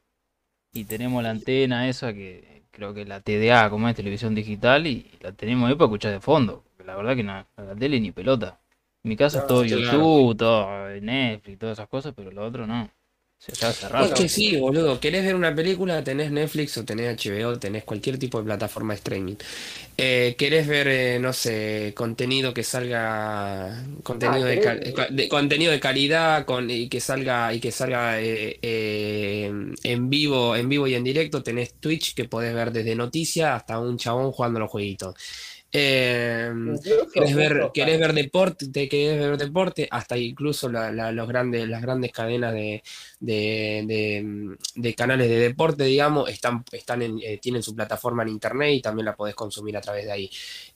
Y 0.71 0.85
tenemos 0.85 1.21
la 1.21 1.31
antena 1.31 1.89
esa 1.89 2.13
que 2.13 2.63
creo 2.71 2.93
que 2.93 3.03
la 3.03 3.19
TDA, 3.19 3.69
como 3.69 3.89
es 3.89 3.95
televisión 3.95 4.33
digital, 4.33 4.87
y 4.87 5.11
la 5.19 5.33
tenemos 5.33 5.67
ahí 5.69 5.75
para 5.75 5.87
escuchar 5.87 6.13
de 6.13 6.21
fondo 6.21 6.63
la 6.89 6.95
verdad 6.97 7.15
que 7.15 7.23
no, 7.23 7.47
la 7.57 7.75
tele 7.75 7.99
ni 7.99 8.11
pelota. 8.11 8.61
En 9.03 9.09
mi 9.09 9.15
casa 9.17 9.39
es 9.39 9.45
todo 9.45 9.63
YouTube, 9.65 10.37
todo 10.37 10.89
Netflix, 11.01 11.59
todas 11.59 11.77
esas 11.77 11.87
cosas, 11.89 12.13
pero 12.15 12.31
lo 12.31 12.45
otro 12.45 12.67
no. 12.67 12.89
Es 13.97 14.13
que 14.13 14.29
sí, 14.29 14.57
boludo. 14.57 14.99
¿Querés 14.99 15.23
ver 15.25 15.35
una 15.35 15.53
película? 15.53 16.03
Tenés 16.03 16.31
Netflix 16.31 16.77
o 16.77 16.85
tenés 16.85 17.07
HBO, 17.09 17.59
tenés 17.59 17.83
cualquier 17.83 18.17
tipo 18.17 18.39
de 18.39 18.45
plataforma 18.45 18.93
de 18.93 18.97
streaming. 18.97 19.35
Eh, 19.97 20.35
¿Querés 20.37 20.67
ver, 20.67 20.87
eh, 20.87 21.19
no 21.19 21.33
sé, 21.33 21.93
contenido 21.95 22.53
que 22.53 22.63
salga, 22.63 23.85
contenido 24.03 24.45
Ah, 24.45 24.47
de, 24.47 24.59
querés, 24.59 25.07
de- 25.11 25.29
contenido 25.29 25.71
de 25.71 25.79
calidad 25.79 26.45
con, 26.45 26.69
y 26.69 26.89
que 26.89 26.99
salga 27.01 27.53
y 27.53 27.59
que 27.59 27.71
salga 27.71 28.21
eh, 28.21 28.59
eh, 28.61 29.51
en 29.83 30.09
vivo, 30.09 30.55
en 30.55 30.69
vivo 30.69 30.87
y 30.87 30.95
en 30.95 31.03
directo? 31.03 31.43
Tenés 31.43 31.75
Twitch 31.79 32.15
que 32.15 32.25
podés 32.25 32.53
ver 32.53 32.71
desde 32.71 32.95
noticias 32.95 33.51
hasta 33.55 33.79
un 33.79 33.97
chabón 33.97 34.31
jugando 34.31 34.59
los 34.59 34.69
jueguitos. 34.71 35.15
Eh, 35.71 36.51
¿querés 37.13 37.35
ver, 37.35 37.69
querés 37.73 37.99
ver 37.99 38.13
deporte? 38.13 38.67
¿Te 38.69 38.89
querés 38.89 39.19
ver 39.19 39.37
deporte? 39.37 39.87
Hasta 39.91 40.17
incluso 40.17 40.67
la- 40.69 40.91
la- 40.91 41.11
los 41.11 41.27
grandes, 41.27 41.67
las 41.69 41.81
grandes 41.81 42.11
cadenas 42.11 42.53
de, 42.53 42.81
de, 43.19 43.83
de- 43.87 44.57
de 44.75 44.95
canales 44.95 45.29
de 45.29 45.37
deporte, 45.39 45.83
digamos, 45.83 46.29
están, 46.29 46.63
están 46.71 47.01
en, 47.03 47.19
eh, 47.23 47.37
tienen 47.37 47.61
su 47.61 47.75
plataforma 47.75 48.23
en 48.23 48.29
internet 48.29 48.73
y 48.73 48.81
también 48.81 49.05
la 49.05 49.15
podés 49.15 49.35
consumir 49.35 49.77
a 49.77 49.81
través 49.81 50.05
de 50.05 50.11
ahí. 50.11 50.31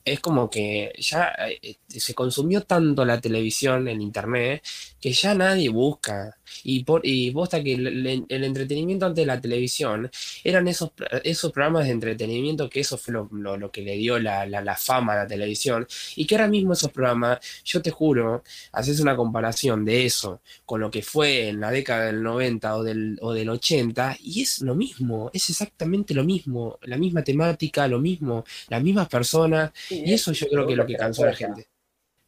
Es 0.06 0.20
como 0.20 0.50
que 0.50 0.92
ya 1.00 1.34
eh, 1.62 1.78
se 1.88 2.14
consumió 2.14 2.62
tanto 2.62 3.04
la 3.06 3.20
televisión, 3.20 3.88
el 3.88 4.02
internet, 4.02 4.64
que 5.02 5.12
ya 5.14 5.34
nadie 5.34 5.70
busca. 5.70 6.38
Y, 6.64 6.84
por, 6.84 7.02
y 7.04 7.32
posta 7.32 7.64
que 7.64 7.74
el, 7.74 8.06
el- 8.30 8.44
entretenimiento 8.44 9.06
ante 9.08 9.26
la 9.26 9.42
televisión 9.42 10.10
eran 10.44 10.68
esos, 10.68 10.92
esos 11.24 11.52
programas 11.52 11.86
de 11.86 11.92
entretenimiento 11.92 12.70
que 12.70 12.82
eso 12.82 12.98
fue 12.98 13.14
lo, 13.14 13.30
lo- 13.32 13.58
lo 13.58 13.72
que 13.72 13.82
le 13.82 13.96
dio 13.96 14.20
la, 14.20 14.46
la- 14.46 14.62
la 14.62 14.76
fama 14.84 15.14
a 15.14 15.16
la 15.18 15.28
televisión. 15.28 15.88
Y 16.16 16.26
que 16.26 16.36
ahora 16.36 16.48
mismo 16.48 16.74
esos 16.74 16.92
programas, 16.92 17.40
yo 17.64 17.82
te 17.82 17.92
juro, 17.92 18.44
haces 18.72 19.00
una 19.00 19.16
comparación 19.16 19.86
de 19.86 20.06
eso 20.06 20.42
con 20.66 20.82
lo 20.82 20.92
que 20.92 21.02
fue 21.02 21.50
en 21.50 21.60
la 21.62 21.72
década 21.72 22.06
del 22.08 22.22
90 22.24 22.76
o 22.78 22.84
del, 22.84 23.18
o 23.22 23.34
del 23.34 23.50
80, 23.50 24.16
y 24.22 24.42
es 24.42 24.62
lo 24.62 24.76
mismo, 24.76 25.30
es 25.34 25.50
exactamente 25.50 26.14
lo 26.14 26.24
mismo, 26.24 26.80
la 26.84 26.98
misma 26.98 27.24
temática, 27.24 27.88
lo 27.88 28.00
mismo, 28.00 28.44
las 28.70 28.84
mismas 28.84 29.08
personas, 29.10 29.72
sí, 29.90 30.02
y 30.04 30.14
es- 30.14 30.22
eso 30.22 30.32
yo 30.34 30.48
creo 30.50 30.66
que 30.66 30.74
es 30.74 30.78
lo 30.78 30.86
que 30.86 30.98
cansó 30.98 31.24
a 31.24 31.28
la 31.28 31.36
gente. 31.36 31.68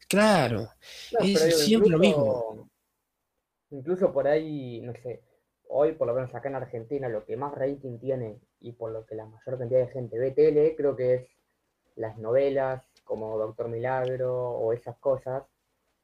Claro, 0.07 0.69
No, 1.11 1.19
es 1.19 1.39
siempre 1.65 1.91
lo 1.91 1.99
mismo. 1.99 2.25
incluso, 2.25 2.69
incluso 3.69 4.11
por 4.13 4.27
ahí, 4.27 4.81
no 4.81 4.93
sé, 5.03 5.21
hoy 5.69 5.93
por 5.93 6.07
lo 6.07 6.13
menos 6.15 6.33
acá 6.33 6.49
en 6.49 6.55
Argentina 6.55 7.09
lo 7.09 7.25
que 7.25 7.37
más 7.37 7.53
rating 7.53 7.99
tiene 7.99 8.39
y 8.59 8.73
por 8.73 8.91
lo 8.91 9.05
que 9.05 9.15
la 9.15 9.25
mayor 9.25 9.57
cantidad 9.59 9.79
de 9.81 9.87
gente 9.93 10.17
ve 10.19 10.31
tele, 10.31 10.75
creo 10.75 10.95
que 10.95 11.13
es 11.15 11.27
las 11.95 12.17
novelas 12.17 12.81
como 13.03 13.37
Doctor 13.37 13.67
Milagro 13.69 14.33
o 14.51 14.73
esas 14.73 14.97
cosas, 14.97 15.43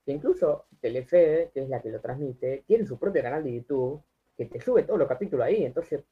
que 0.06 0.12
incluso 0.12 0.66
Telefe, 0.80 1.52
que 1.54 1.62
es 1.64 1.70
la 1.70 1.82
que 1.82 1.90
lo 1.90 2.00
transmite, 2.00 2.64
tiene 2.68 2.86
su 2.86 2.98
propio 2.98 3.22
canal 3.22 3.44
de 3.44 3.54
YouTube 3.54 4.02
que 4.38 4.46
te 4.46 4.60
sube 4.62 4.84
todos 4.84 5.00
los 5.00 5.08
capítulos 5.08 5.46
ahí, 5.46 5.64
entonces 5.64 6.04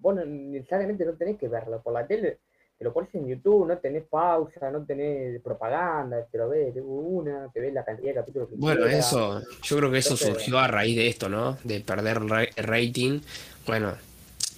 vos 0.00 0.14
no- 0.14 0.24
necesariamente 0.24 1.04
no 1.04 1.14
tenés 1.14 1.36
que 1.38 1.48
verlo 1.48 1.82
por 1.82 1.92
la 1.92 2.06
tele, 2.06 2.38
te 2.78 2.84
lo 2.84 2.92
pones 2.94 3.14
en 3.14 3.26
YouTube, 3.26 3.66
no 3.66 3.78
tenés 3.78 4.04
pausa, 4.04 4.70
no 4.70 4.84
tenés 4.86 5.40
propaganda, 5.42 6.24
te 6.26 6.38
lo 6.38 6.48
ves 6.48 6.74
de 6.74 6.80
una, 6.80 7.50
te 7.52 7.60
ves 7.60 7.74
la 7.74 7.84
cantidad 7.84 8.08
de 8.08 8.14
capítulos 8.14 8.48
que 8.48 8.56
Bueno, 8.56 8.86
quieras. 8.86 9.06
eso, 9.06 9.40
yo 9.62 9.76
creo 9.76 9.90
que 9.90 9.98
eso 9.98 10.14
Entonces- 10.14 10.28
surgió 10.42 10.58
a 10.58 10.66
raíz 10.66 10.96
de 10.96 11.08
esto, 11.08 11.28
¿no? 11.28 11.58
De 11.62 11.80
perder 11.80 12.20
ra- 12.24 12.46
rating. 12.56 13.20
Bueno, 13.66 13.92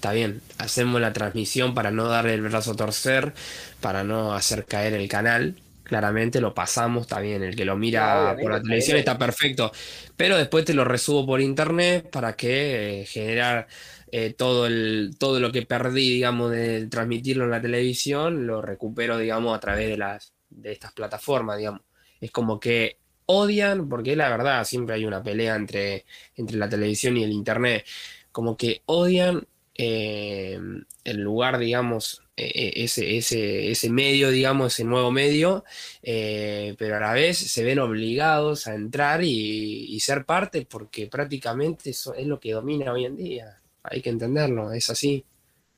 está 0.03 0.13
bien, 0.13 0.43
hacemos 0.59 1.01
la 1.01 1.13
transmisión 1.13 1.75
para 1.75 1.93
no 1.93 2.09
darle 2.09 2.35
el 2.35 2.43
brazo 2.43 2.73
a 2.73 2.75
torcer, 2.75 3.35
para 3.81 4.03
no 4.03 4.35
hacer 4.35 4.65
caer 4.65 4.95
el 4.95 5.09
canal. 5.09 5.55
Claramente 5.85 6.41
lo 6.41 6.55
pasamos, 6.55 7.03
está 7.03 7.21
bien, 7.21 7.45
el 7.45 7.55
que 7.55 7.65
lo 7.65 7.77
mira 7.77 8.37
por 8.43 8.51
la 8.51 8.61
televisión 8.61 8.97
está 8.97 9.13
está 9.13 9.25
perfecto, 9.25 9.71
pero 10.17 10.37
después 10.37 10.65
te 10.65 10.75
lo 10.75 10.85
resubo 10.85 11.25
por 11.25 11.41
internet 11.41 12.11
para 12.11 12.35
que 12.35 13.03
eh, 13.03 13.07
generar 13.07 13.69
eh, 14.11 14.35
todo 14.37 14.67
el, 14.67 15.15
todo 15.21 15.39
lo 15.39 15.53
que 15.53 15.63
perdí, 15.63 16.15
digamos, 16.15 16.51
de 16.51 16.89
transmitirlo 16.89 17.45
en 17.45 17.53
la 17.53 17.63
televisión, 17.63 18.45
lo 18.45 18.61
recupero, 18.61 19.19
digamos, 19.19 19.57
a 19.57 19.61
través 19.61 19.89
de 19.89 19.99
las, 19.99 20.33
de 20.51 20.73
estas 20.73 20.93
plataformas, 20.93 21.59
digamos. 21.59 21.83
Es 22.21 22.33
como 22.33 22.59
que 22.59 22.99
odian, 23.27 23.89
porque 23.89 24.17
la 24.17 24.29
verdad, 24.31 24.65
siempre 24.65 24.97
hay 24.97 25.05
una 25.05 25.23
pelea 25.23 25.55
entre, 25.55 26.07
entre 26.35 26.57
la 26.57 26.69
televisión 26.69 27.17
y 27.17 27.23
el 27.23 27.31
internet, 27.31 27.87
como 28.33 28.57
que 28.57 28.83
odian 28.87 29.47
eh, 29.77 30.59
el 31.05 31.17
lugar, 31.21 31.59
digamos, 31.59 32.23
eh, 32.37 32.51
eh, 32.55 32.73
ese, 32.85 33.17
ese, 33.17 33.71
ese 33.71 33.91
medio, 33.91 34.31
digamos, 34.31 34.73
ese 34.75 34.85
nuevo 34.85 35.11
medio, 35.11 35.65
eh, 36.03 36.75
pero 36.79 36.97
a 36.97 37.01
la 37.01 37.13
vez 37.13 37.39
se 37.39 37.65
ven 37.65 37.79
obligados 37.79 38.67
a 38.67 38.75
entrar 38.75 39.23
y, 39.25 39.87
y 39.95 40.01
ser 40.01 40.25
parte 40.27 40.67
porque 40.67 41.07
prácticamente 41.09 41.91
eso 41.91 42.15
es 42.15 42.27
lo 42.27 42.41
que 42.41 42.53
domina 42.53 42.93
hoy 42.93 43.05
en 43.07 43.17
día. 43.17 43.61
Hay 43.83 44.01
que 44.03 44.11
entenderlo, 44.11 44.73
es 44.73 44.91
así. 44.91 45.25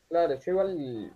Claro, 0.09 0.35
yo 0.41 0.51
igual, 0.53 1.13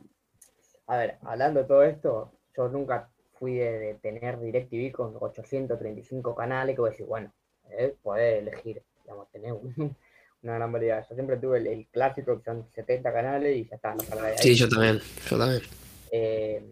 a 0.87 0.97
ver, 0.97 1.19
hablando 1.23 1.61
de 1.61 1.67
todo 1.67 1.83
esto, 1.85 2.33
yo 2.57 2.69
nunca 2.69 3.11
fui 3.35 3.55
de, 3.57 3.79
de 3.79 3.95
tener 3.97 4.41
DirecTV 4.41 4.93
con 4.93 5.17
835 5.21 6.35
canales, 6.35 6.75
que 6.75 6.81
voy 6.81 6.89
a 6.91 6.93
decir, 6.93 7.07
bueno, 7.07 7.33
eh, 7.71 7.95
podés 8.03 8.41
elegir, 8.41 8.83
digamos, 9.05 9.31
tener 9.31 9.53
un- 9.53 9.97
una 10.43 10.55
gran 10.55 10.73
variedad. 10.73 11.07
Yo 11.09 11.15
siempre 11.15 11.37
tuve 11.37 11.59
el, 11.59 11.67
el 11.67 11.87
clásico, 11.89 12.39
que 12.39 12.45
son 12.45 12.67
70 12.75 13.13
canales 13.13 13.57
y 13.57 13.69
ya 13.69 13.77
está. 13.77 13.97
Sí, 14.37 14.55
yo 14.55 14.69
también, 14.69 15.01
yo 15.29 15.39
también. 15.39 15.63
Eh, 16.11 16.63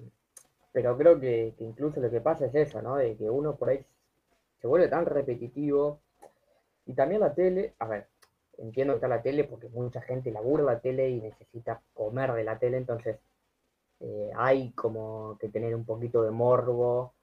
pero 0.72 0.96
creo 0.96 1.18
que, 1.18 1.54
que 1.56 1.64
incluso 1.64 2.00
lo 2.00 2.10
que 2.10 2.20
pasa 2.20 2.46
es 2.46 2.54
eso, 2.54 2.82
¿no? 2.82 2.96
De 2.96 3.16
que 3.16 3.28
uno 3.28 3.56
por 3.56 3.70
ahí 3.70 3.84
se 4.60 4.66
vuelve 4.66 4.88
tan 4.88 5.06
repetitivo. 5.06 6.00
Y 6.86 6.94
también 6.94 7.20
la 7.20 7.34
tele, 7.34 7.74
a 7.78 7.88
ver, 7.88 8.06
entiendo 8.58 8.94
que 8.94 8.96
está 8.98 9.08
la 9.08 9.22
tele 9.22 9.44
porque 9.44 9.68
mucha 9.68 10.00
gente 10.00 10.30
labura 10.30 10.62
la 10.62 10.80
tele 10.80 11.10
y 11.10 11.20
necesita 11.20 11.80
comer 11.94 12.32
de 12.32 12.44
la 12.44 12.58
tele, 12.58 12.76
entonces 12.76 13.18
eh, 14.00 14.30
hay 14.36 14.70
como 14.72 15.36
que 15.40 15.48
tener 15.48 15.74
un 15.74 15.84
poquito 15.84 16.22
de 16.22 16.30
morbo, 16.30 17.14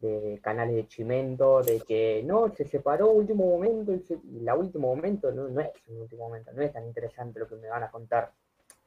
de 0.00 0.40
canales 0.42 0.76
de 0.76 0.88
chimento, 0.88 1.62
de 1.62 1.80
que 1.80 2.22
no, 2.24 2.54
se 2.54 2.64
separó 2.66 3.10
último 3.10 3.46
momento 3.46 3.92
y, 3.94 4.00
se- 4.00 4.18
la 4.42 4.54
último 4.54 4.94
momento 4.94 5.32
no, 5.32 5.48
no 5.48 5.60
es 5.60 5.70
un 5.88 6.00
último 6.02 6.24
momento, 6.28 6.52
no 6.52 6.62
es 6.62 6.72
tan 6.72 6.86
interesante 6.86 7.40
lo 7.40 7.48
que 7.48 7.56
me 7.56 7.68
van 7.68 7.82
a 7.84 7.90
contar 7.90 8.32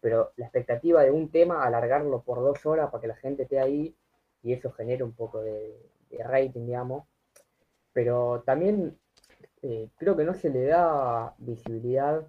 pero 0.02 0.32
la 0.38 0.46
expectativa 0.46 1.04
de 1.04 1.12
un 1.12 1.30
tema, 1.32 1.64
alargarlo 1.66 2.22
por 2.22 2.40
dos 2.40 2.66
horas 2.66 2.90
para 2.92 3.02
que 3.02 3.08
la 3.08 3.16
gente 3.16 3.44
esté 3.44 3.60
ahí 3.60 3.96
y 4.44 4.54
eso 4.54 4.72
genere 4.72 5.04
un 5.04 5.14
poco 5.14 5.42
de, 5.42 5.76
rating, 6.20 6.66
digamos. 6.66 7.06
Pero 7.94 8.44
también 8.46 8.98
eh, 9.64 9.90
creo 9.98 10.18
que 10.18 10.24
no 10.26 10.34
se 10.36 10.50
le 10.50 10.66
da 10.66 11.36
visibilidad 11.40 12.28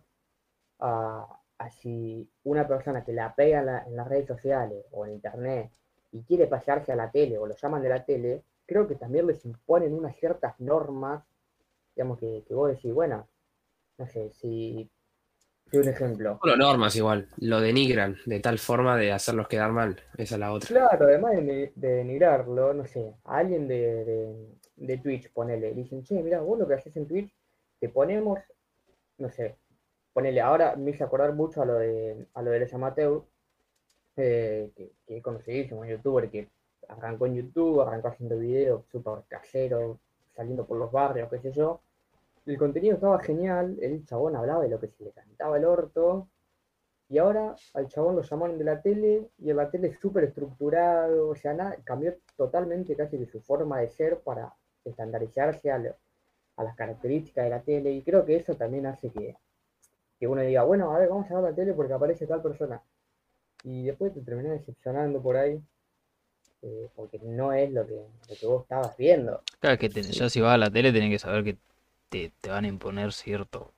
a, 0.81 1.41
a 1.59 1.71
si 1.71 2.29
una 2.45 2.67
persona 2.69 3.05
que 3.05 3.13
la 3.13 3.35
pega 3.35 3.61
en, 3.61 3.67
la- 3.67 3.85
en 3.87 3.97
las 3.97 4.09
redes 4.09 4.27
sociales 4.29 4.85
o 4.93 5.07
en 5.07 5.15
internet 5.15 5.71
y 6.13 6.23
quiere 6.25 6.47
pasarse 6.47 6.93
a 6.93 6.97
la 6.97 7.11
tele 7.11 7.39
o 7.39 7.47
lo 7.47 7.55
llaman 7.57 7.83
de 7.83 7.89
la 7.91 8.05
tele, 8.05 8.45
creo 8.69 8.87
que 8.87 8.95
también 8.95 9.27
les 9.27 9.45
imponen 9.45 9.95
unas 9.95 10.15
ciertas 10.17 10.61
normas, 10.61 11.25
digamos 11.97 12.19
que, 12.21 12.45
que 12.47 12.55
vos 12.55 12.71
decís, 12.71 12.93
bueno, 12.93 13.27
no 13.99 14.07
sé, 14.07 14.31
si, 14.33 14.89
un 15.73 15.89
ejemplo. 15.89 16.39
Bueno, 16.43 16.57
normas 16.59 16.95
igual, 16.97 17.29
lo 17.39 17.61
denigran 17.61 18.17
de 18.27 18.41
tal 18.41 18.59
forma 18.59 18.97
de 18.97 19.13
hacerlos 19.13 19.49
quedar 19.49 19.73
mal, 19.73 20.01
esa 20.17 20.35
es 20.37 20.41
la 20.41 20.53
otra. 20.53 20.69
Claro, 20.69 21.07
además 21.07 21.33
de, 21.37 21.43
ni- 21.43 21.73
de 21.75 21.89
denigrarlo, 21.97 22.75
no 22.75 22.87
sé, 22.87 23.15
a 23.25 23.39
alguien 23.39 23.67
de, 23.69 24.05
de, 24.05 24.49
de 24.77 24.99
Twitch, 24.99 25.33
ponele, 25.33 25.75
dicen, 25.75 26.05
che, 26.05 26.23
mira, 26.23 26.41
vos 26.41 26.59
lo 26.59 26.69
que 26.69 26.75
haces 26.75 26.97
en 26.97 27.09
Twitch, 27.09 27.35
te 27.81 27.89
ponemos, 27.89 28.39
no 29.19 29.31
sé, 29.31 29.57
ponele, 30.13 30.41
ahora 30.41 30.77
me 30.77 30.91
hice 30.93 31.05
acordar 31.05 31.33
mucho 31.35 31.63
a 31.63 31.67
lo 31.67 31.75
de, 31.75 32.27
a 32.35 32.43
lo 32.43 32.51
de 32.51 32.61
Les 32.61 32.75
Amateur, 32.75 33.23
eh, 34.17 34.73
que, 34.77 34.93
que 35.07 35.17
es 35.19 35.23
conocidísimo, 35.23 35.81
un 35.81 35.89
youtuber 35.89 36.31
que 36.31 36.49
arrancó 36.89 37.27
en 37.27 37.37
YouTube, 37.37 37.81
arrancó 37.83 38.09
haciendo 38.09 38.39
videos 38.39 38.85
súper 38.91 39.25
casero, 39.29 39.99
saliendo 40.35 40.67
por 40.67 40.79
los 40.79 40.91
barrios, 40.93 41.31
qué 41.31 41.39
sé 41.41 41.53
yo. 41.53 41.81
El 42.47 42.59
contenido 42.59 42.95
estaba 42.97 43.21
genial, 43.23 43.79
el 43.83 44.05
chabón 44.07 44.37
hablaba 44.37 44.63
de 44.65 44.71
lo 44.71 44.81
que 44.81 44.89
se 44.89 45.05
le 45.05 45.13
cantaba 45.13 45.59
el 45.59 45.65
orto, 45.67 46.29
y 47.09 47.19
ahora 47.19 47.57
al 47.75 47.89
chabón 47.89 48.17
lo 48.17 48.23
llamaron 48.23 48.59
de 48.59 48.65
la 48.65 48.81
tele 48.83 49.31
y 49.39 49.51
en 49.51 49.57
la 49.57 49.71
tele 49.71 49.89
es 49.89 49.99
súper 50.01 50.25
estructurado, 50.25 51.29
o 51.31 51.35
sea, 51.37 51.55
nada, 51.55 51.77
cambió 51.85 52.15
totalmente 52.37 52.95
casi 52.97 53.19
que 53.19 53.27
su 53.27 53.41
forma 53.41 53.81
de 53.81 53.89
ser 53.91 54.21
para 54.21 54.55
estandarizarse 54.85 55.71
a, 55.71 55.79
lo- 55.79 55.97
a 56.57 56.65
las 56.65 56.77
características 56.77 57.45
de 57.45 57.51
la 57.51 57.63
tele 57.63 57.93
y 57.93 58.03
creo 58.03 58.25
que 58.27 58.37
eso 58.37 58.55
también 58.57 58.87
hace 58.87 59.11
que, 59.11 59.37
que 60.19 60.29
uno 60.29 60.43
diga, 60.43 60.65
bueno, 60.65 60.95
a 60.95 60.99
ver, 60.99 61.09
vamos 61.09 61.31
a 61.31 61.35
ver 61.37 61.45
la 61.45 61.55
tele 61.55 61.75
porque 61.75 61.93
aparece 61.95 62.27
tal 62.27 62.43
persona. 62.43 62.83
Y 63.65 63.85
después 63.87 64.13
te 64.15 64.21
terminás 64.23 64.53
decepcionando 64.61 65.23
por 65.23 65.37
ahí, 65.37 65.63
eh, 66.63 66.89
porque 66.97 67.19
no 67.21 67.53
es 67.53 67.71
lo 67.73 67.87
que, 67.87 67.95
lo 68.29 68.37
que 68.39 68.47
vos 68.47 68.63
estabas 68.63 68.97
viendo. 68.97 69.43
Claro, 69.61 69.79
que 69.79 69.89
te- 69.91 70.03
ya 70.03 70.29
si 70.31 70.41
vas 70.41 70.55
a 70.55 70.59
la 70.59 70.71
tele 70.71 70.93
tenés 70.93 71.11
que 71.11 71.19
saber 71.19 71.45
que 71.45 71.57
te, 72.09 72.33
te 72.41 72.51
van 72.51 72.65
a 72.65 72.69
imponer 72.69 73.13
cierto, 73.13 73.73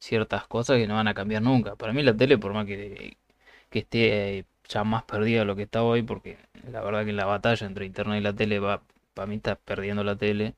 ciertas 0.00 0.46
cosas 0.48 0.78
que 0.78 0.86
no 0.88 0.94
van 0.96 1.08
a 1.08 1.14
cambiar 1.14 1.42
nunca. 1.42 1.76
Para 1.76 1.92
mí 1.92 2.02
la 2.04 2.16
tele, 2.16 2.38
por 2.38 2.52
más 2.54 2.66
que, 2.66 3.18
que 3.70 3.80
esté 3.80 4.38
eh, 4.40 4.46
ya 4.68 4.84
más 4.84 5.04
perdida 5.04 5.40
de 5.40 5.44
lo 5.46 5.56
que 5.56 5.64
está 5.64 5.82
hoy, 5.84 6.02
porque 6.02 6.38
la 6.72 6.82
verdad 6.82 7.04
que 7.06 7.12
la 7.14 7.26
batalla 7.26 7.66
entre 7.66 7.86
internet 7.86 8.20
y 8.20 8.24
la 8.24 8.34
tele 8.34 8.60
va, 8.60 8.82
para 9.14 9.26
mí 9.28 9.36
está 9.36 9.56
perdiendo 9.56 10.04
la 10.04 10.16
tele. 10.16 10.54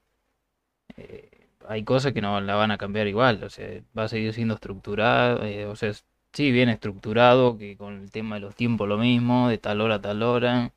eh, 0.97 1.31
hay 1.69 1.85
cosas 1.85 2.13
que 2.13 2.23
no 2.23 2.41
la 2.41 2.55
van 2.57 2.71
a 2.71 2.79
cambiar 2.79 3.07
igual, 3.09 3.43
o 3.45 3.51
sea, 3.51 3.69
va 3.97 4.05
a 4.05 4.09
seguir 4.09 4.33
siendo 4.35 4.55
estructurado, 4.55 5.45
eh, 5.45 5.67
o 5.67 5.77
sea, 5.77 5.93
sí, 6.33 6.51
bien 6.53 6.69
estructurado, 6.69 7.59
que 7.59 7.77
con 7.77 7.95
el 8.03 8.11
tema 8.11 8.37
de 8.37 8.41
los 8.43 8.55
tiempos 8.55 8.89
lo 8.89 8.99
mismo, 8.99 9.49
de 9.49 9.59
tal 9.59 9.81
hora 9.81 9.97
a 9.97 10.01
tal 10.01 10.23
hora, 10.23 10.73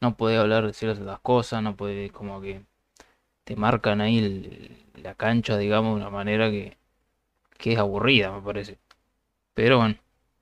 no 0.00 0.16
puede 0.16 0.36
hablar 0.36 0.66
de 0.66 0.72
ciertas 0.72 1.20
cosas, 1.20 1.62
no 1.62 1.76
puede, 1.76 2.10
como 2.10 2.40
que 2.40 2.62
te 3.44 3.56
marcan 3.56 4.00
ahí 4.00 4.90
la 4.94 5.14
cancha, 5.14 5.56
digamos, 5.58 5.96
de 5.96 6.02
una 6.02 6.10
manera 6.10 6.50
que, 6.50 6.76
que 7.58 7.72
es 7.74 7.78
aburrida, 7.78 8.32
me 8.32 8.42
parece. 8.42 8.78
Pero 9.54 9.78
bueno, 9.78 9.96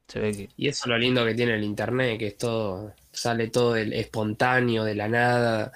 se 0.09 0.21
ve 0.21 0.33
que... 0.33 0.49
Y 0.57 0.69
eso 0.69 0.85
es 0.85 0.89
lo 0.89 0.99
lindo 0.99 1.25
que 1.25 1.35
tiene 1.35 1.55
el 1.55 1.65
internet, 1.65 2.19
que 2.19 2.29
es 2.29 2.39
todo, 2.39 2.95
sale 3.13 3.49
todo 3.49 3.77
el 3.77 3.93
espontáneo, 3.93 4.85
de 4.85 4.95
la 4.95 5.09
nada, 5.09 5.73